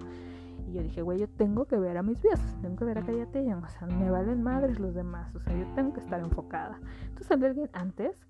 Y 0.71 0.75
yo 0.75 0.83
dije, 0.83 1.01
güey, 1.01 1.19
yo 1.19 1.27
tengo 1.27 1.65
que 1.65 1.77
ver 1.77 1.97
a 1.97 2.01
mis 2.01 2.21
vías, 2.21 2.39
tengo 2.61 2.77
que 2.77 2.85
ver 2.85 2.97
a 2.97 3.01
Callate 3.01 3.53
o 3.53 3.67
sea, 3.67 3.87
me 3.87 4.09
valen 4.09 4.41
madres 4.41 4.79
los 4.79 4.95
demás, 4.95 5.35
o 5.35 5.39
sea, 5.41 5.53
yo 5.53 5.65
tengo 5.75 5.93
que 5.93 5.99
estar 5.99 6.21
enfocada. 6.21 6.79
Entonces, 7.09 7.29
alguien 7.29 7.69
antes, 7.73 8.25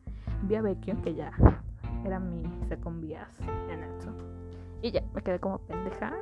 vi 0.47 0.55
a 0.55 0.63
Beckion, 0.63 1.03
que 1.03 1.13
ya 1.13 1.31
era 2.03 2.19
mi 2.19 2.43
second 2.67 2.99
vías 2.99 3.29
en 3.69 3.83
eso. 3.83 4.11
Y 4.81 4.89
ya, 4.89 5.03
me 5.13 5.21
quedé 5.21 5.39
como 5.39 5.59
pendeja, 5.59 6.15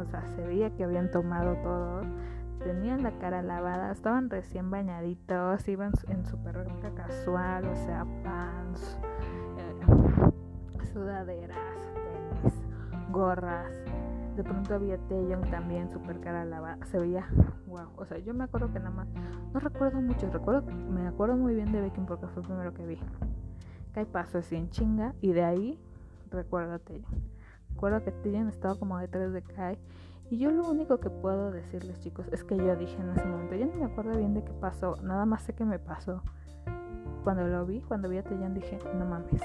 o 0.00 0.04
sea, 0.04 0.24
se 0.28 0.46
veía 0.46 0.70
que 0.76 0.84
habían 0.84 1.10
tomado 1.10 1.56
todo, 1.56 2.02
tenían 2.62 3.02
la 3.02 3.10
cara 3.18 3.42
lavada, 3.42 3.90
estaban 3.90 4.30
recién 4.30 4.70
bañaditos, 4.70 5.66
iban 5.66 5.90
en 6.06 6.24
super 6.24 6.54
ropa 6.54 6.94
casual, 6.94 7.64
o 7.66 7.74
sea, 7.74 8.06
pants, 8.22 8.96
eh, 9.58 10.84
sudaderas, 10.92 11.92
tenis, 12.44 12.54
gorras 13.10 13.83
de 14.36 14.42
pronto 14.42 14.74
había 14.74 14.98
Taeyong 15.08 15.50
también, 15.50 15.90
super 15.90 16.20
cara 16.20 16.44
lavada. 16.44 16.84
Se 16.86 16.98
veía, 16.98 17.28
wow. 17.66 17.88
O 17.96 18.04
sea, 18.04 18.18
yo 18.18 18.34
me 18.34 18.44
acuerdo 18.44 18.72
que 18.72 18.78
nada 18.78 18.90
más, 18.90 19.08
no 19.52 19.60
recuerdo 19.60 20.00
mucho, 20.00 20.28
recuerdo, 20.30 20.62
me 20.70 21.06
acuerdo 21.06 21.36
muy 21.36 21.54
bien 21.54 21.70
de 21.72 21.80
Becky 21.80 22.00
porque 22.06 22.26
fue 22.28 22.42
el 22.42 22.48
primero 22.48 22.74
que 22.74 22.86
vi. 22.86 22.98
Kai 23.92 24.06
pasó 24.06 24.38
así 24.38 24.56
en 24.56 24.70
chinga 24.70 25.14
y 25.20 25.32
de 25.32 25.44
ahí 25.44 25.80
recuerdo 26.30 26.74
a 26.74 26.78
Taeyong. 26.80 27.22
Recuerdo 27.70 28.04
que 28.04 28.10
Taeyong 28.10 28.48
estaba 28.48 28.74
como 28.74 28.98
detrás 28.98 29.32
de 29.32 29.42
Kai. 29.42 29.78
Y 30.30 30.38
yo 30.38 30.50
lo 30.50 30.68
único 30.68 30.98
que 30.98 31.10
puedo 31.10 31.52
decirles, 31.52 32.00
chicos, 32.00 32.26
es 32.32 32.42
que 32.42 32.56
yo 32.56 32.74
dije 32.76 33.00
en 33.00 33.10
ese 33.10 33.24
momento, 33.24 33.54
yo 33.54 33.66
no 33.66 33.74
me 33.74 33.84
acuerdo 33.84 34.18
bien 34.18 34.34
de 34.34 34.42
qué 34.42 34.52
pasó, 34.54 34.96
nada 35.02 35.26
más 35.26 35.42
sé 35.42 35.54
que 35.54 35.64
me 35.64 35.78
pasó. 35.78 36.22
Cuando 37.22 37.46
lo 37.46 37.64
vi, 37.66 37.82
cuando 37.82 38.08
vi 38.08 38.18
a 38.18 38.24
Taeyong 38.24 38.54
dije, 38.54 38.78
no 38.98 39.04
mames. 39.04 39.42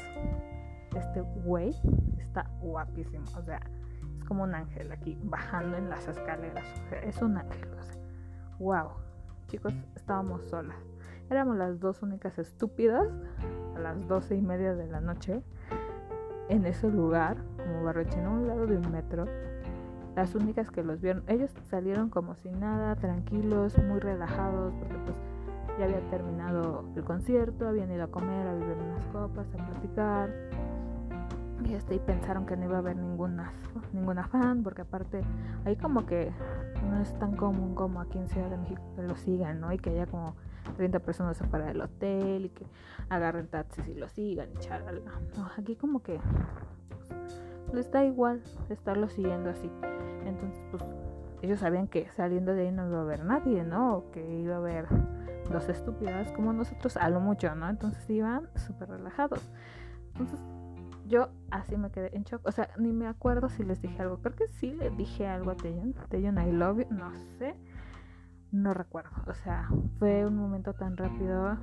este 0.96 1.22
güey 1.44 1.76
está 2.20 2.50
guapísimo, 2.62 3.26
o 3.38 3.44
sea, 3.44 3.60
como 4.30 4.44
un 4.44 4.56
ángel 4.56 4.92
aquí 4.94 5.18
bajando 5.24 5.76
en 5.76 5.90
las 5.90 6.08
escaleras, 6.08 6.64
es 7.04 7.22
un 7.22 7.38
ángel, 7.38 7.68
wow, 8.60 8.92
chicos, 9.48 9.74
estábamos 9.96 10.44
solas, 10.44 10.78
éramos 11.30 11.58
las 11.58 11.80
dos 11.80 12.04
únicas 12.04 12.38
estúpidas 12.38 13.08
a 13.76 13.80
las 13.80 14.08
doce 14.08 14.36
y 14.36 14.42
media 14.42 14.76
de 14.76 14.88
la 14.88 15.02
noche 15.02 15.42
en 16.48 16.66
ese 16.66 16.90
lugar, 16.90 17.38
como 17.58 17.84
Barroche, 17.84 18.20
en 18.20 18.28
un 18.28 18.48
lado 18.48 18.68
de 18.68 18.78
un 18.78 18.92
metro, 18.92 19.26
las 20.16 20.36
únicas 20.36 20.70
que 20.70 20.84
los 20.84 21.02
vieron, 21.02 21.24
ellos 21.28 21.52
salieron 21.70 22.10
como 22.10 22.36
si 22.36 22.50
nada, 22.50 22.96
tranquilos, 22.96 23.78
muy 23.78 24.00
relajados, 24.00 24.74
porque 24.76 24.96
pues 25.06 25.18
ya 25.80 25.86
había 25.86 26.02
terminado 26.10 26.84
el 26.96 27.04
concierto, 27.04 27.68
habían 27.68 27.92
ido 27.92 28.04
a 28.04 28.08
comer, 28.08 28.48
a 28.48 28.54
beber 28.54 28.78
unas 28.78 29.06
copas, 29.08 29.48
a 29.54 29.66
platicar. 29.66 30.30
Y 31.68 31.74
este, 31.74 31.96
y 31.96 32.00
pensaron 32.00 32.46
que 32.46 32.56
no 32.56 32.66
iba 32.66 32.76
a 32.78 32.80
haber 32.80 32.96
ninguna, 32.96 33.52
ninguna 33.94 34.28
fan, 34.28 34.64
porque 34.64 34.84
aparte 34.84 35.22
ahí 35.66 35.76
como 35.76 36.06
que 36.06 36.32
no 36.90 37.02
es 37.02 37.18
tan 37.20 37.36
común 37.36 37.76
como 37.76 38.00
aquí 38.00 38.18
en 38.18 38.28
Ciudad 38.28 38.50
de 38.50 38.58
México 38.58 38.82
que 38.96 39.04
lo 39.04 39.16
sigan, 39.16 39.60
¿no? 39.60 39.72
Y 39.74 39.78
que 39.78 39.90
haya 39.90 40.06
como 40.06 40.36
30 40.78 41.00
personas 41.00 41.42
afuera 41.42 41.66
del 41.66 41.82
hotel 41.82 42.46
y 42.46 42.50
que 42.50 42.66
agarren 43.10 43.48
taxis 43.48 43.88
y 43.88 43.96
lo 43.96 44.08
sigan 44.08 44.50
y 44.54 44.58
charala. 44.60 45.02
No, 45.38 45.50
aquí 45.58 45.76
como 45.76 46.02
que 46.02 46.20
pues, 46.90 47.74
les 47.74 47.92
da 47.92 48.06
igual 48.06 48.42
estarlo 48.70 49.10
siguiendo 49.10 49.50
así. 49.50 49.70
Entonces, 50.26 50.64
pues 50.72 50.84
ellos 51.42 51.60
sabían 51.60 51.88
que 51.88 52.10
saliendo 52.16 52.54
de 52.54 52.68
ahí 52.68 52.72
no 52.72 52.88
iba 52.88 53.00
a 53.00 53.02
haber 53.02 53.26
nadie, 53.26 53.64
¿no? 53.64 53.98
O 53.98 54.12
que 54.12 54.40
iba 54.40 54.56
a 54.56 54.58
haber 54.58 54.88
dos 55.52 55.68
estúpidas 55.70 56.32
como 56.32 56.54
nosotros 56.54 56.98
a 56.98 57.10
lo 57.10 57.20
mucho, 57.20 57.54
¿no? 57.56 57.70
Entonces 57.70 58.08
iban 58.10 58.50
súper 58.56 58.90
relajados. 58.90 59.50
Entonces 60.14 60.40
yo 61.10 61.30
así 61.52 61.76
me 61.76 61.92
quedé 61.92 62.16
en 62.16 62.24
shock. 62.24 62.46
O 62.46 62.52
sea, 62.52 62.70
ni 62.78 62.94
me 62.94 63.08
acuerdo 63.08 63.50
si 63.50 63.64
les 63.64 63.82
dije 63.82 64.02
algo. 64.02 64.20
Creo 64.22 64.36
que 64.36 64.48
sí 64.48 64.74
le 64.74 64.92
dije 64.92 65.28
algo 65.28 65.52
a 65.52 65.56
Taeyong. 65.56 65.94
Taeyong, 66.10 66.38
I 66.38 66.52
love 66.52 66.80
you. 66.80 66.86
No 66.96 67.12
sé. 67.38 67.56
No 68.52 68.74
recuerdo. 68.74 69.10
O 69.28 69.34
sea, 69.34 69.68
fue 69.98 70.26
un 70.26 70.38
momento 70.38 70.74
tan 70.74 70.96
rápido. 70.96 71.58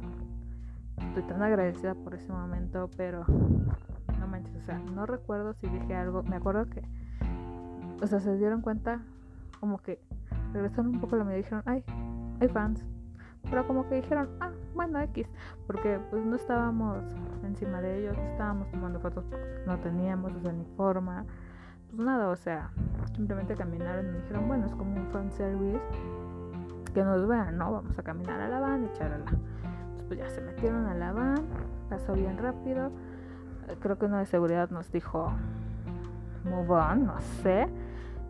Estoy 0.98 1.22
tan 1.22 1.42
agradecida 1.42 1.94
por 1.94 2.14
ese 2.14 2.32
momento, 2.32 2.90
pero 2.96 3.24
no 4.18 4.26
manches. 4.26 4.56
O 4.56 4.62
sea, 4.66 4.78
no 4.78 5.06
recuerdo 5.06 5.54
si 5.54 5.68
dije 5.68 5.94
algo. 5.94 6.22
Me 6.24 6.36
acuerdo 6.36 6.68
que, 6.68 6.82
o 8.02 8.06
sea, 8.06 8.20
se 8.20 8.36
dieron 8.36 8.60
cuenta 8.60 9.00
como 9.60 9.78
que 9.78 10.00
regresaron 10.52 10.88
un 10.88 11.00
poco 11.00 11.16
la 11.16 11.24
me 11.24 11.36
dijeron, 11.36 11.62
ay, 11.66 11.84
hay 12.40 12.48
fans 12.48 12.84
pero 13.50 13.66
como 13.66 13.88
que 13.88 13.96
dijeron, 13.96 14.28
ah, 14.40 14.50
bueno, 14.74 15.00
X, 15.00 15.28
porque 15.66 16.00
pues 16.10 16.24
no 16.24 16.36
estábamos 16.36 17.02
encima 17.44 17.80
de 17.80 18.00
ellos, 18.00 18.16
estábamos 18.32 18.70
tomando 18.70 19.00
fotos 19.00 19.24
no 19.66 19.78
teníamos, 19.78 20.32
ni 20.32 20.64
forma, 20.76 21.24
pues 21.90 22.04
nada, 22.04 22.28
o 22.28 22.36
sea, 22.36 22.70
simplemente 23.14 23.54
caminaron 23.54 24.06
y 24.06 24.20
dijeron, 24.20 24.48
bueno, 24.48 24.66
es 24.66 24.74
como 24.74 24.96
un 24.96 25.06
fan 25.08 25.30
service, 25.32 25.80
que 26.92 27.04
nos 27.04 27.26
vean, 27.26 27.58
¿no? 27.58 27.72
Vamos 27.72 27.98
a 27.98 28.02
caminar 28.02 28.40
a 28.40 28.48
la 28.48 28.60
van 28.60 28.84
y 28.84 28.86
echarla. 28.86 29.16
Entonces, 29.16 30.04
pues 30.08 30.18
ya 30.18 30.28
se 30.28 30.40
metieron 30.40 30.86
a 30.86 30.94
la 30.94 31.12
van, 31.12 31.46
pasó 31.88 32.14
bien 32.14 32.38
rápido, 32.38 32.90
creo 33.80 33.98
que 33.98 34.06
uno 34.06 34.18
de 34.18 34.26
seguridad 34.26 34.70
nos 34.70 34.90
dijo, 34.90 35.32
move 36.44 36.70
on, 36.70 37.06
no 37.06 37.20
sé 37.42 37.68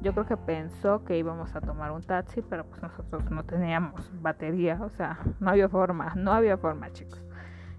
yo 0.03 0.13
creo 0.13 0.27
que 0.27 0.37
pensó 0.37 1.05
que 1.05 1.17
íbamos 1.19 1.55
a 1.55 1.61
tomar 1.61 1.91
un 1.91 2.03
taxi, 2.03 2.43
pero 2.43 2.65
pues 2.65 2.83
nosotros 2.83 3.31
no 3.31 3.45
teníamos 3.45 4.11
batería, 4.21 4.79
o 4.83 4.91
sea, 4.91 5.19
no 5.41 5.51
había 5.51 5.69
forma, 5.69 6.13
no 6.15 6.33
había 6.33 6.57
forma, 6.57 6.93
chicos. 6.93 7.23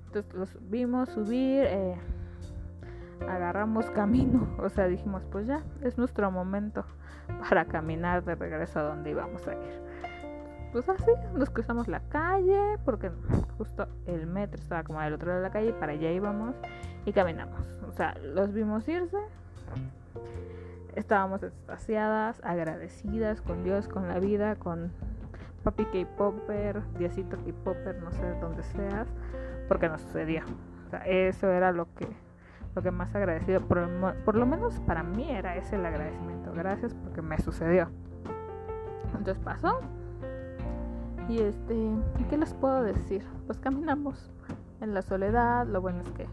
Entonces 0.08 0.34
los 0.34 0.70
vimos 0.70 1.10
subir, 1.10 1.64
eh, 1.66 1.96
agarramos 3.28 3.90
camino, 3.92 4.48
o 4.60 4.70
sea, 4.70 4.88
dijimos, 4.88 5.24
pues 5.32 5.48
ya, 5.48 5.62
es 5.82 5.98
nuestro 5.98 6.32
momento 6.32 6.86
para 7.50 7.66
caminar 7.66 8.24
de 8.24 8.36
regreso 8.36 8.80
a 8.80 8.84
donde 8.84 9.12
íbamos 9.12 9.48
a 9.48 9.54
ir. 9.54 9.88
Pues 10.72 10.90
así, 10.90 11.12
nos 11.34 11.50
cruzamos 11.50 11.88
la 11.88 12.02
calle, 12.10 12.78
porque 12.84 13.12
justo 13.58 13.88
el 14.06 14.28
metro 14.28 14.60
estaba 14.60 14.84
como 14.84 15.02
del 15.02 15.14
otro 15.14 15.28
lado 15.28 15.42
de 15.42 15.48
la 15.48 15.54
calle, 15.54 15.74
para 15.74 15.94
allá 15.94 16.12
íbamos 16.12 16.56
y 17.06 17.14
caminamos. 17.14 17.66
O 17.88 17.92
sea, 17.92 18.16
los 18.22 18.54
vimos 18.54 18.88
irse 18.88 19.18
estábamos 20.98 21.44
extasiadas, 21.44 22.42
agradecidas 22.44 23.42
con 23.42 23.64
Dios, 23.64 23.88
con 23.88 24.08
la 24.08 24.20
vida, 24.20 24.56
con 24.56 24.92
papi 25.64 25.86
K-Popper, 25.86 26.82
Diosito 26.98 27.38
K-Popper, 27.38 28.02
no 28.02 28.12
sé 28.12 28.34
dónde 28.42 28.64
seas, 28.64 29.08
porque 29.68 29.90
nos 29.90 30.02
sucedió. 30.02 30.42
O 30.88 30.90
sea, 30.90 31.00
eso 31.06 31.52
era 31.52 31.72
lo 31.72 31.94
que, 31.94 32.08
lo 32.76 32.82
que 32.82 32.90
más 32.90 33.14
agradecido, 33.14 33.62
por, 33.62 33.88
por 34.26 34.36
lo 34.36 34.46
menos 34.48 34.80
para 34.82 35.04
mí 35.04 35.30
era 35.30 35.56
ese 35.56 35.76
el 35.76 35.86
agradecimiento. 35.86 36.52
Gracias 36.54 36.96
porque 36.96 37.22
me 37.22 37.38
sucedió. 37.38 37.90
Entonces 39.06 39.38
pasó. 39.44 39.80
Y 41.30 41.42
este, 41.42 41.92
¿qué 42.30 42.38
les 42.38 42.54
puedo 42.56 42.82
decir? 42.82 43.24
Pues 43.46 43.60
caminamos 43.60 44.32
en 44.82 44.94
la 44.94 45.02
soledad, 45.04 45.68
lo 45.68 45.82
bueno 45.82 46.02
es 46.02 46.10
que 46.12 46.26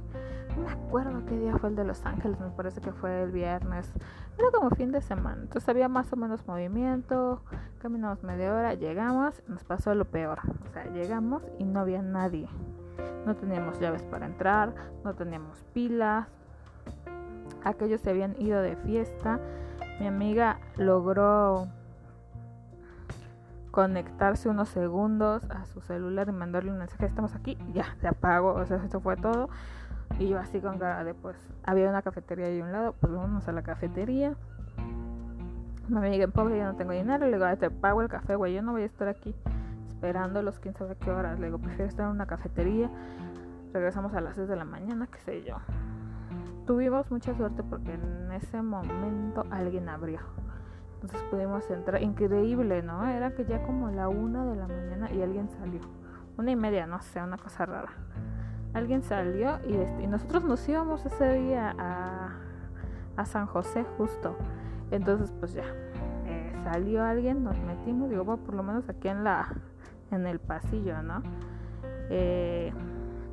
no 0.56 0.64
me 0.64 0.72
acuerdo 0.72 1.24
qué 1.26 1.38
día 1.38 1.56
fue 1.58 1.70
el 1.70 1.76
de 1.76 1.84
Los 1.84 2.04
Ángeles, 2.06 2.38
me 2.40 2.50
parece 2.50 2.80
que 2.80 2.92
fue 2.92 3.22
el 3.22 3.32
viernes. 3.32 3.92
Era 4.38 4.50
como 4.52 4.70
fin 4.70 4.92
de 4.92 5.00
semana, 5.00 5.42
entonces 5.42 5.68
había 5.68 5.88
más 5.88 6.12
o 6.12 6.16
menos 6.16 6.46
movimiento. 6.46 7.42
Caminamos 7.80 8.22
media 8.22 8.54
hora, 8.54 8.74
llegamos, 8.74 9.42
nos 9.48 9.64
pasó 9.64 9.94
lo 9.94 10.04
peor. 10.04 10.38
O 10.68 10.72
sea, 10.72 10.84
llegamos 10.92 11.42
y 11.58 11.64
no 11.64 11.80
había 11.80 12.02
nadie. 12.02 12.48
No 13.26 13.34
teníamos 13.36 13.80
llaves 13.80 14.02
para 14.02 14.26
entrar, 14.26 14.74
no 15.04 15.14
teníamos 15.14 15.64
pilas. 15.72 16.28
Aquellos 17.64 18.00
se 18.00 18.10
habían 18.10 18.40
ido 18.40 18.60
de 18.60 18.76
fiesta. 18.76 19.40
Mi 19.98 20.06
amiga 20.06 20.58
logró 20.76 21.68
conectarse 23.74 24.48
unos 24.48 24.68
segundos 24.68 25.42
a 25.50 25.64
su 25.66 25.80
celular 25.80 26.28
y 26.28 26.32
mandarle 26.32 26.70
un 26.70 26.78
mensaje, 26.78 27.06
estamos 27.06 27.34
aquí, 27.34 27.58
ya, 27.72 27.96
se 28.00 28.06
apagó, 28.06 28.52
o 28.52 28.64
sea, 28.66 28.76
eso 28.76 29.00
fue 29.00 29.16
todo. 29.16 29.48
Y 30.18 30.28
yo 30.28 30.38
así 30.38 30.60
con 30.60 30.78
cara 30.78 31.02
de 31.02 31.12
pues 31.14 31.36
había 31.64 31.88
una 31.88 32.02
cafetería 32.02 32.46
ahí 32.46 32.60
a 32.60 32.64
un 32.64 32.72
lado, 32.72 32.94
pues 33.00 33.12
vamos 33.12 33.48
a 33.48 33.52
la 33.52 33.62
cafetería. 33.62 34.34
Me 35.88 36.08
dije, 36.08 36.28
pobre, 36.28 36.58
yo 36.58 36.64
no 36.64 36.76
tengo 36.76 36.92
dinero. 36.92 37.26
Le 37.26 37.36
digo, 37.36 37.46
te 37.58 37.70
pago 37.70 38.00
el 38.00 38.08
café, 38.08 38.36
güey. 38.36 38.54
Yo 38.54 38.62
no 38.62 38.72
voy 38.72 38.82
a 38.82 38.86
estar 38.86 39.08
aquí 39.08 39.34
esperando 40.04 40.42
los 40.42 40.58
15 40.58 40.78
sabe 40.78 40.96
qué 40.96 41.10
horas. 41.10 41.38
Le 41.38 41.46
digo, 41.46 41.58
prefiero 41.58 41.88
estar 41.88 42.06
en 42.06 42.12
una 42.12 42.26
cafetería. 42.26 42.90
Regresamos 43.72 44.14
a 44.14 44.20
las 44.20 44.36
6 44.36 44.48
de 44.48 44.56
la 44.56 44.64
mañana, 44.64 45.06
qué 45.06 45.18
sé 45.18 45.42
yo. 45.44 45.56
Tuvimos 46.66 47.10
mucha 47.10 47.34
suerte 47.34 47.62
porque 47.62 47.94
en 47.94 48.30
ese 48.32 48.62
momento 48.62 49.44
alguien 49.50 49.88
abrió. 49.88 50.20
Entonces 50.94 51.22
pudimos 51.30 51.68
entrar. 51.70 52.02
Increíble, 52.02 52.82
¿no? 52.82 53.06
Era 53.06 53.34
que 53.34 53.44
ya 53.44 53.62
como 53.62 53.90
la 53.90 54.08
una 54.08 54.44
de 54.44 54.56
la 54.56 54.68
mañana 54.68 55.10
y 55.12 55.22
alguien 55.22 55.48
salió. 55.50 55.80
Una 56.36 56.50
y 56.50 56.56
media, 56.56 56.86
no 56.86 57.00
sé, 57.00 57.22
una 57.22 57.36
cosa 57.36 57.66
rara 57.66 57.90
alguien 58.74 59.02
salió 59.02 59.58
y, 59.66 59.74
este, 59.76 60.02
y 60.02 60.06
nosotros 60.06 60.44
nos 60.44 60.68
íbamos 60.68 61.06
ese 61.06 61.32
día 61.34 61.74
a, 61.78 62.36
a, 63.16 63.24
San 63.24 63.46
José 63.46 63.84
justo. 63.96 64.36
Entonces 64.90 65.32
pues 65.40 65.54
ya, 65.54 65.64
eh, 66.26 66.52
salió 66.64 67.02
alguien, 67.02 67.42
nos 67.42 67.58
metimos, 67.60 68.10
digo, 68.10 68.24
por 68.36 68.54
lo 68.54 68.62
menos 68.62 68.88
aquí 68.88 69.08
en 69.08 69.24
la 69.24 69.48
en 70.10 70.26
el 70.26 70.38
pasillo, 70.38 71.02
¿no? 71.02 71.22
Eh, 72.10 72.72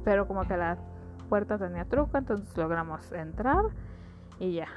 pero 0.03 0.27
como 0.27 0.43
que 0.43 0.57
la 0.57 0.77
puerta 1.29 1.57
tenía 1.57 1.85
truco, 1.85 2.17
entonces 2.17 2.55
logramos 2.57 3.11
entrar 3.11 3.65
y 4.39 4.53
ya. 4.53 4.67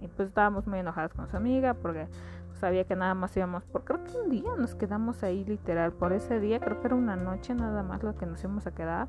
Y 0.00 0.08
pues 0.08 0.28
estábamos 0.28 0.66
muy 0.66 0.78
enojadas 0.78 1.12
con 1.12 1.28
su 1.28 1.36
amiga 1.36 1.74
porque 1.74 2.08
sabía 2.54 2.84
que 2.84 2.96
nada 2.96 3.14
más 3.14 3.36
íbamos 3.36 3.64
por 3.64 3.84
creo 3.84 4.04
que 4.04 4.16
un 4.18 4.30
día 4.30 4.50
nos 4.56 4.74
quedamos 4.74 5.22
ahí 5.22 5.44
literal 5.44 5.92
por 5.92 6.12
ese 6.12 6.40
día 6.40 6.60
creo 6.60 6.78
que 6.80 6.88
era 6.88 6.94
una 6.94 7.16
noche 7.16 7.54
nada 7.54 7.82
más 7.82 8.02
lo 8.02 8.14
que 8.16 8.26
nos 8.26 8.42
íbamos 8.44 8.66
a 8.66 8.72
quedar 8.72 9.08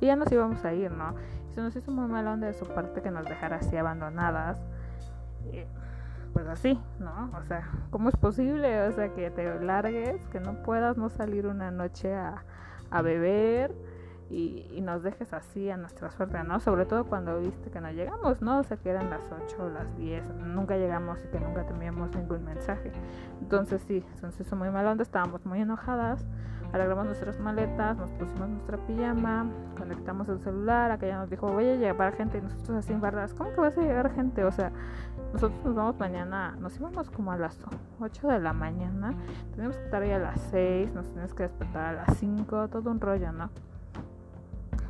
y 0.00 0.06
ya 0.06 0.16
nos 0.16 0.30
íbamos 0.30 0.64
a 0.64 0.72
ir, 0.72 0.90
¿no? 0.90 1.14
se 1.54 1.60
nos 1.60 1.74
hizo 1.74 1.90
muy 1.90 2.08
mal 2.08 2.26
onda 2.26 2.46
de 2.46 2.54
su 2.54 2.66
parte 2.66 3.02
que 3.02 3.10
nos 3.10 3.24
dejara 3.24 3.56
así 3.56 3.76
abandonadas. 3.76 4.62
pues 6.32 6.46
así, 6.46 6.80
¿no? 7.00 7.30
O 7.36 7.42
sea, 7.44 7.68
¿cómo 7.90 8.08
es 8.08 8.16
posible? 8.16 8.86
O 8.86 8.92
sea, 8.92 9.12
que 9.12 9.30
te 9.30 9.60
largues, 9.60 10.26
que 10.28 10.38
no 10.38 10.62
puedas 10.62 10.96
no 10.96 11.08
salir 11.08 11.46
una 11.46 11.72
noche 11.72 12.14
a, 12.14 12.44
a 12.90 13.02
beber 13.02 13.74
y, 14.30 14.80
nos 14.80 15.02
dejes 15.02 15.32
así 15.32 15.68
a 15.70 15.76
nuestra 15.76 16.10
suerte, 16.10 16.42
¿no? 16.44 16.60
Sobre 16.60 16.86
todo 16.86 17.04
cuando 17.04 17.40
viste 17.40 17.70
que 17.70 17.80
no 17.80 17.90
llegamos, 17.90 18.40
¿no? 18.40 18.60
O 18.60 18.62
sea, 18.62 18.76
que 18.76 18.90
eran 18.90 19.10
las 19.10 19.22
8 19.30 19.56
o 19.58 19.68
las 19.68 19.96
10, 19.96 20.34
nunca 20.36 20.76
llegamos 20.76 21.18
y 21.24 21.28
que 21.28 21.40
nunca 21.40 21.66
teníamos 21.66 22.14
ningún 22.14 22.44
mensaje. 22.44 22.92
Entonces 23.40 23.82
sí, 23.88 24.04
se 24.14 24.42
hizo 24.42 24.54
muy 24.54 24.70
mal 24.70 24.86
onda, 24.86 25.02
estábamos 25.02 25.44
muy 25.44 25.60
enojadas 25.60 26.24
agarramos 26.72 27.06
nuestras 27.06 27.38
maletas, 27.38 27.96
nos 27.96 28.10
pusimos 28.12 28.48
nuestra 28.48 28.78
pijama, 28.86 29.46
conectamos 29.76 30.28
el 30.28 30.40
celular, 30.40 30.90
aquella 30.90 31.18
nos 31.18 31.30
dijo, 31.30 31.48
voy 31.48 31.68
a 31.68 31.76
llevar 31.76 32.14
gente 32.14 32.38
y 32.38 32.40
nosotros 32.42 32.70
así 32.70 32.92
en 32.92 33.00
barras, 33.00 33.34
¿cómo 33.34 33.52
que 33.52 33.60
vas 33.60 33.76
a 33.76 33.82
llegar 33.82 34.12
gente? 34.14 34.44
O 34.44 34.52
sea, 34.52 34.72
nosotros 35.32 35.64
nos 35.64 35.74
vamos 35.74 35.98
mañana, 35.98 36.56
nos 36.60 36.76
íbamos 36.76 37.10
como 37.10 37.32
a 37.32 37.36
las 37.36 37.58
8 38.00 38.28
de 38.28 38.38
la 38.38 38.52
mañana, 38.52 39.14
tenemos 39.54 39.76
que 39.76 39.84
estar 39.84 40.02
ahí 40.02 40.12
a 40.12 40.18
las 40.18 40.40
6, 40.50 40.92
nos 40.94 41.08
tenemos 41.08 41.34
que 41.34 41.44
despertar 41.44 41.96
a 41.96 42.04
las 42.04 42.16
5, 42.18 42.68
todo 42.68 42.90
un 42.90 43.00
rollo, 43.00 43.32
¿no? 43.32 43.50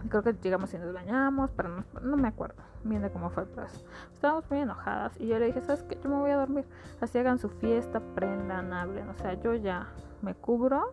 creo 0.08 0.22
que 0.22 0.32
llegamos 0.32 0.72
y 0.74 0.78
nos 0.78 0.92
bañamos, 0.92 1.50
pero 1.56 1.68
no, 1.68 1.84
no, 2.02 2.16
me 2.16 2.28
acuerdo 2.28 2.62
bien 2.84 3.02
de 3.02 3.10
cómo 3.10 3.30
fue 3.30 3.42
el 3.44 3.48
proceso. 3.48 3.84
Estábamos 4.12 4.48
muy 4.50 4.60
enojadas 4.60 5.18
y 5.18 5.26
yo 5.26 5.38
le 5.38 5.46
dije, 5.46 5.60
¿sabes 5.60 5.82
qué? 5.82 5.98
Yo 6.02 6.08
me 6.08 6.16
voy 6.16 6.30
a 6.30 6.36
dormir. 6.36 6.64
Así 7.00 7.18
hagan 7.18 7.38
su 7.38 7.48
fiesta, 7.48 8.00
prendan, 8.14 8.72
hablen. 8.72 9.08
O 9.08 9.14
sea, 9.14 9.34
yo 9.34 9.54
ya 9.54 9.88
me 10.22 10.34
cubro. 10.34 10.92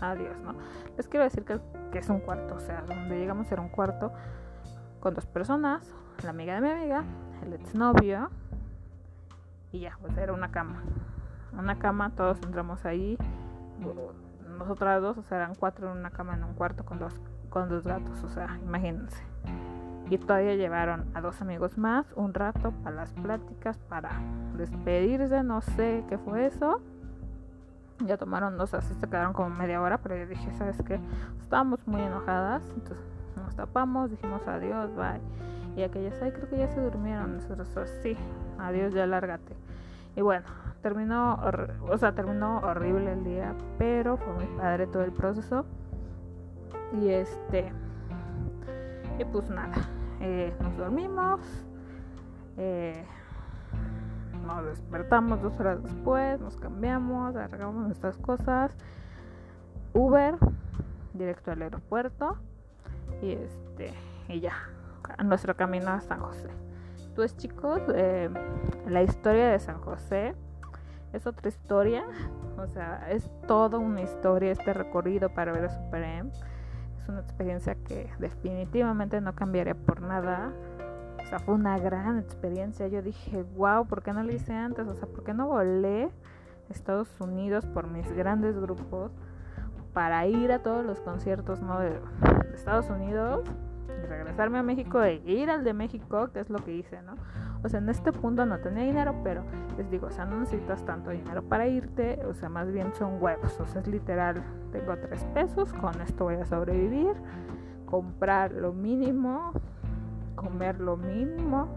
Adiós, 0.00 0.38
¿no? 0.40 0.54
Les 0.96 1.08
quiero 1.08 1.24
decir 1.24 1.44
que, 1.44 1.60
es 1.98 2.08
un 2.08 2.20
cuarto, 2.20 2.56
o 2.56 2.60
sea, 2.60 2.82
donde 2.82 3.18
llegamos 3.18 3.50
era 3.52 3.62
un 3.62 3.68
cuarto 3.68 4.12
con 5.00 5.14
dos 5.14 5.26
personas, 5.26 5.94
la 6.22 6.30
amiga 6.30 6.54
de 6.54 6.60
mi 6.60 6.70
amiga, 6.70 7.04
el 7.42 7.52
exnovio 7.52 8.30
y 9.70 9.80
ya, 9.80 9.96
pues 10.00 10.16
era 10.16 10.32
una 10.32 10.50
cama. 10.50 10.82
Una 11.56 11.78
cama, 11.78 12.10
todos 12.10 12.38
entramos 12.42 12.84
ahí. 12.84 13.16
Nosotras 14.58 15.00
dos, 15.02 15.18
o 15.18 15.22
sea, 15.22 15.38
eran 15.38 15.54
cuatro 15.54 15.90
en 15.90 15.98
una 15.98 16.10
cama 16.10 16.34
en 16.34 16.44
un 16.44 16.54
cuarto 16.54 16.84
con 16.84 16.98
dos 16.98 17.20
con 17.54 17.68
dos 17.68 17.84
gatos, 17.84 18.22
o 18.24 18.28
sea, 18.28 18.58
imagínense. 18.64 19.22
Y 20.10 20.18
todavía 20.18 20.56
llevaron 20.56 21.06
a 21.14 21.20
dos 21.20 21.40
amigos 21.40 21.78
más 21.78 22.12
un 22.16 22.34
rato 22.34 22.72
para 22.82 22.96
las 22.96 23.12
pláticas, 23.12 23.78
para 23.88 24.10
despedirse, 24.56 25.42
no 25.44 25.60
sé 25.60 26.04
qué 26.08 26.18
fue 26.18 26.46
eso. 26.46 26.82
Ya 28.00 28.16
tomaron 28.16 28.56
dos, 28.58 28.74
así 28.74 28.92
se 28.94 29.06
quedaron 29.06 29.32
como 29.32 29.50
media 29.50 29.80
hora, 29.80 29.98
pero 29.98 30.16
yo 30.16 30.26
dije, 30.26 30.52
¿sabes 30.52 30.82
qué? 30.84 30.98
Estábamos 31.40 31.86
muy 31.86 32.00
enojadas, 32.00 32.62
entonces 32.74 33.04
nos 33.36 33.54
tapamos, 33.54 34.10
dijimos 34.10 34.46
adiós, 34.48 34.94
bye. 34.96 35.20
Y 35.76 35.82
aquellas, 35.82 36.20
ay, 36.22 36.32
creo 36.32 36.48
que 36.48 36.58
ya 36.58 36.68
se 36.68 36.80
durmieron. 36.80 37.36
Nosotros, 37.36 37.68
sí, 38.02 38.16
adiós, 38.58 38.94
ya 38.94 39.06
lárgate. 39.06 39.54
Y 40.16 40.22
bueno, 40.22 40.46
terminó, 40.82 41.40
o 41.88 41.98
sea, 41.98 42.14
terminó 42.14 42.58
horrible 42.58 43.12
el 43.12 43.24
día, 43.24 43.54
pero 43.78 44.16
fue 44.16 44.32
muy 44.34 44.46
padre 44.56 44.86
todo 44.86 45.02
el 45.02 45.12
proceso. 45.12 45.64
Y 47.00 47.08
este, 47.08 47.72
y 49.18 49.24
pues 49.24 49.48
nada, 49.50 49.74
eh, 50.20 50.54
nos 50.60 50.76
dormimos, 50.76 51.40
eh, 52.56 53.04
nos 54.44 54.64
despertamos 54.64 55.42
dos 55.42 55.58
horas 55.58 55.82
después, 55.82 56.40
nos 56.40 56.56
cambiamos, 56.56 57.36
agarramos 57.36 57.86
nuestras 57.86 58.16
cosas, 58.18 58.72
Uber, 59.92 60.36
directo 61.12 61.52
al 61.52 61.62
aeropuerto 61.62 62.36
y 63.22 63.32
este, 63.32 63.92
y 64.28 64.40
ya, 64.40 64.54
nuestro 65.24 65.56
camino 65.56 65.90
a 65.90 66.00
San 66.00 66.20
José. 66.20 66.50
Pues 67.14 67.36
chicos, 67.36 67.80
eh, 67.94 68.28
la 68.88 69.02
historia 69.02 69.48
de 69.48 69.58
San 69.60 69.80
José 69.80 70.34
es 71.12 71.26
otra 71.26 71.48
historia, 71.48 72.04
o 72.58 72.66
sea, 72.66 73.10
es 73.10 73.30
toda 73.46 73.78
una 73.78 74.02
historia 74.02 74.52
este 74.52 74.72
recorrido 74.72 75.28
para 75.28 75.52
ver 75.52 75.66
a 75.66 75.68
Super 75.68 76.02
M 76.02 76.30
es 77.04 77.08
una 77.10 77.20
experiencia 77.20 77.74
que 77.74 78.10
definitivamente 78.18 79.20
no 79.20 79.34
cambiaría 79.34 79.74
por 79.74 80.00
nada. 80.00 80.52
Sea, 81.34 81.44
fue 81.44 81.56
una 81.56 81.76
gran 81.80 82.20
experiencia. 82.20 82.86
Yo 82.86 83.02
dije, 83.02 83.44
wow, 83.56 83.88
¿por 83.88 84.04
qué 84.04 84.12
no 84.12 84.22
lo 84.22 84.32
hice 84.32 84.52
antes? 84.52 84.86
O 84.86 84.94
sea, 84.94 85.08
¿por 85.08 85.24
qué 85.24 85.34
no 85.34 85.48
volé 85.48 86.04
a 86.04 86.72
Estados 86.72 87.20
Unidos 87.20 87.66
por 87.66 87.88
mis 87.88 88.08
grandes 88.12 88.56
grupos 88.56 89.10
para 89.92 90.28
ir 90.28 90.52
a 90.52 90.60
todos 90.60 90.86
los 90.86 91.00
conciertos 91.00 91.60
¿no? 91.60 91.80
de 91.80 91.98
Estados 92.54 92.88
Unidos? 92.88 93.42
Y 93.88 94.06
regresarme 94.06 94.58
a 94.58 94.62
México 94.62 95.02
e 95.02 95.14
ir 95.26 95.50
al 95.50 95.64
de 95.64 95.72
México, 95.72 96.30
que 96.32 96.38
es 96.38 96.50
lo 96.50 96.60
que 96.60 96.72
hice, 96.72 97.02
¿no? 97.02 97.14
O 97.64 97.68
sea, 97.68 97.80
en 97.80 97.88
este 97.88 98.12
punto 98.12 98.46
no 98.46 98.60
tenía 98.60 98.84
dinero, 98.84 99.16
pero 99.24 99.42
les 99.76 99.90
digo, 99.90 100.06
o 100.06 100.10
sea, 100.12 100.26
no 100.26 100.38
necesitas 100.38 100.84
tanto 100.84 101.10
dinero 101.10 101.42
para 101.42 101.66
irte, 101.66 102.24
o 102.26 102.34
sea, 102.34 102.48
más 102.48 102.70
bien 102.70 102.94
son 102.94 103.20
huevos, 103.20 103.58
o 103.58 103.66
sea, 103.66 103.80
es 103.80 103.88
literal, 103.88 104.40
tengo 104.70 104.96
tres 104.98 105.24
pesos, 105.34 105.72
con 105.72 106.00
esto 106.00 106.22
voy 106.22 106.36
a 106.36 106.46
sobrevivir, 106.46 107.14
comprar 107.86 108.52
lo 108.52 108.72
mínimo, 108.72 109.52
comer 110.34 110.80
lo 110.80 110.96
mínimo. 110.96 111.74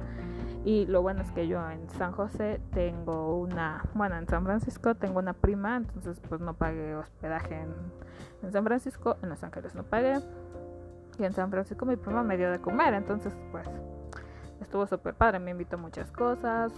Y 0.66 0.86
lo 0.86 1.02
bueno 1.02 1.22
es 1.22 1.32
que 1.32 1.48
yo 1.48 1.70
en 1.70 1.90
San 1.92 2.12
José 2.12 2.60
tengo 2.74 3.38
una, 3.38 3.84
bueno, 3.94 4.18
en 4.18 4.28
San 4.28 4.44
Francisco 4.44 4.96
tengo 4.96 5.20
una 5.20 5.34
prima, 5.34 5.78
entonces 5.78 6.20
pues 6.28 6.42
no 6.42 6.56
pagué 6.56 6.94
hospedaje 6.96 7.62
en, 8.42 8.52
San 8.52 8.66
Francisco, 8.66 9.16
en 9.22 9.30
Los 9.30 9.44
Ángeles 9.44 9.76
no 9.76 9.84
pagué. 9.84 10.20
Y 11.20 11.24
en 11.24 11.34
San 11.34 11.50
Francisco 11.50 11.86
mi 11.86 11.96
prima 11.96 12.22
me 12.22 12.38
dio 12.38 12.52
de 12.52 12.60
comer, 12.60 12.94
entonces 12.94 13.34
pues 13.52 13.68
estuvo 14.60 14.86
súper 14.88 15.14
padre, 15.14 15.40
me 15.40 15.52
invitó 15.52 15.78
muchas 15.78 16.12
cosas, 16.12 16.74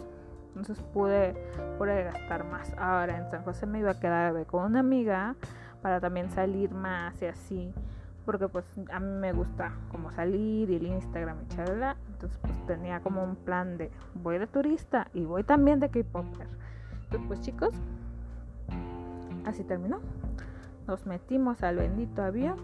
entonces 0.50 0.80
pude, 0.94 1.34
pude 1.78 2.04
gastar 2.04 2.46
más. 2.46 2.72
Ahora 2.78 3.18
en 3.18 3.30
San 3.32 3.44
José 3.44 3.66
me 3.66 3.80
iba 3.80 3.92
a 3.92 4.00
quedar 4.00 4.46
con 4.46 4.66
una 4.66 4.82
amiga 4.82 5.36
para 5.82 6.00
también 6.00 6.30
salir 6.30 6.72
más 6.72 7.22
y 7.22 7.26
así, 7.26 7.74
porque 8.30 8.48
pues 8.48 8.64
a 8.92 9.00
mí 9.00 9.12
me 9.20 9.34
gusta 9.34 9.72
como 9.90 10.12
salir 10.12 10.70
y 10.70 10.76
el 10.76 10.86
Instagram 10.86 11.38
y 11.42 11.48
charla, 11.48 11.96
entonces 12.14 12.38
pues 12.44 12.54
tenía 12.68 13.00
como 13.00 13.24
un 13.24 13.36
plan 13.36 13.76
de 13.80 13.90
voy 14.14 14.38
de 14.38 14.46
turista 14.46 15.08
y 15.16 15.26
voy 15.26 15.44
también 15.44 15.80
de 15.80 15.90
K-Popper. 15.90 16.46
Entonces 17.06 17.28
pues 17.28 17.42
chicos, 17.42 17.74
así 19.48 19.64
terminó. 19.64 20.00
Nos 20.86 21.08
metimos 21.08 21.64
al 21.64 21.78
bendito 21.78 22.22
avión 22.22 22.58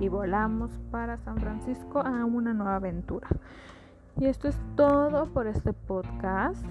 y 0.00 0.08
volamos 0.08 0.72
para 0.90 1.18
San 1.18 1.38
Francisco 1.38 2.00
a 2.00 2.24
una 2.24 2.52
nueva 2.52 2.74
aventura. 2.74 3.28
Y 4.20 4.26
esto 4.26 4.48
es 4.48 4.56
todo 4.76 5.26
por 5.26 5.48
este 5.48 5.72
podcast. 5.72 6.64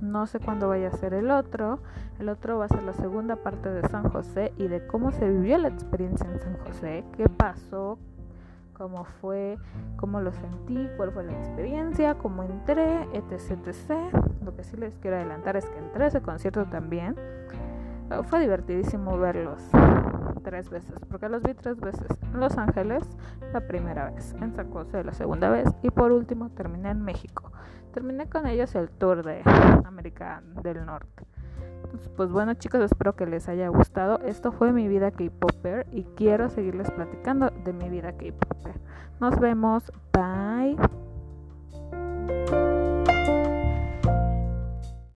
No 0.00 0.26
sé 0.26 0.38
cuándo 0.38 0.68
vaya 0.68 0.88
a 0.88 0.92
ser 0.92 1.12
el 1.12 1.30
otro. 1.30 1.80
El 2.20 2.28
otro 2.28 2.58
va 2.58 2.66
a 2.66 2.68
ser 2.68 2.84
la 2.84 2.92
segunda 2.92 3.36
parte 3.36 3.68
de 3.68 3.88
San 3.88 4.08
José 4.10 4.52
y 4.58 4.68
de 4.68 4.86
cómo 4.86 5.10
se 5.10 5.28
vivió 5.28 5.58
la 5.58 5.68
experiencia 5.68 6.30
en 6.30 6.40
San 6.40 6.56
José, 6.58 7.04
qué 7.16 7.28
pasó, 7.28 7.98
cómo 8.74 9.04
fue, 9.04 9.58
cómo 9.96 10.20
lo 10.20 10.32
sentí, 10.32 10.88
cuál 10.96 11.10
fue 11.10 11.24
la 11.24 11.32
experiencia, 11.32 12.14
cómo 12.14 12.44
entré, 12.44 13.08
etc, 13.12 13.58
etc. 13.66 14.14
Lo 14.44 14.54
que 14.54 14.62
sí 14.62 14.76
les 14.76 14.94
quiero 14.98 15.16
adelantar 15.16 15.56
es 15.56 15.66
que 15.66 15.78
entré 15.78 16.04
a 16.04 16.06
ese 16.08 16.22
concierto 16.22 16.64
también. 16.66 17.16
Fue 18.28 18.38
divertidísimo 18.38 19.18
verlos 19.18 19.60
tres 20.44 20.70
veces, 20.70 20.94
porque 21.10 21.28
los 21.28 21.42
vi 21.42 21.54
tres 21.54 21.80
veces. 21.80 22.06
En 22.22 22.38
Los 22.38 22.56
Ángeles, 22.56 23.02
la 23.52 23.66
primera 23.66 24.10
vez, 24.10 24.34
en 24.40 24.54
San 24.54 24.70
José, 24.70 25.02
la 25.02 25.12
segunda 25.12 25.48
vez, 25.50 25.68
y 25.82 25.90
por 25.90 26.12
último 26.12 26.50
terminé 26.50 26.90
en 26.90 27.02
México. 27.02 27.50
Terminé 27.92 28.28
con 28.28 28.46
ellos 28.46 28.74
el 28.74 28.90
tour 28.90 29.24
de 29.24 29.42
América 29.84 30.42
del 30.62 30.84
Norte. 30.86 31.24
Pues 32.16 32.30
bueno 32.30 32.54
chicos, 32.54 32.80
espero 32.80 33.14
que 33.14 33.26
les 33.26 33.48
haya 33.48 33.68
gustado. 33.68 34.18
Esto 34.20 34.52
fue 34.52 34.72
mi 34.72 34.88
vida 34.88 35.10
K-Popper 35.10 35.86
y 35.92 36.04
quiero 36.16 36.48
seguirles 36.48 36.90
platicando 36.90 37.50
de 37.50 37.72
mi 37.72 37.88
vida 37.88 38.12
K-Popper. 38.12 38.80
Nos 39.20 39.38
vemos. 39.38 39.92
Bye. 40.12 40.76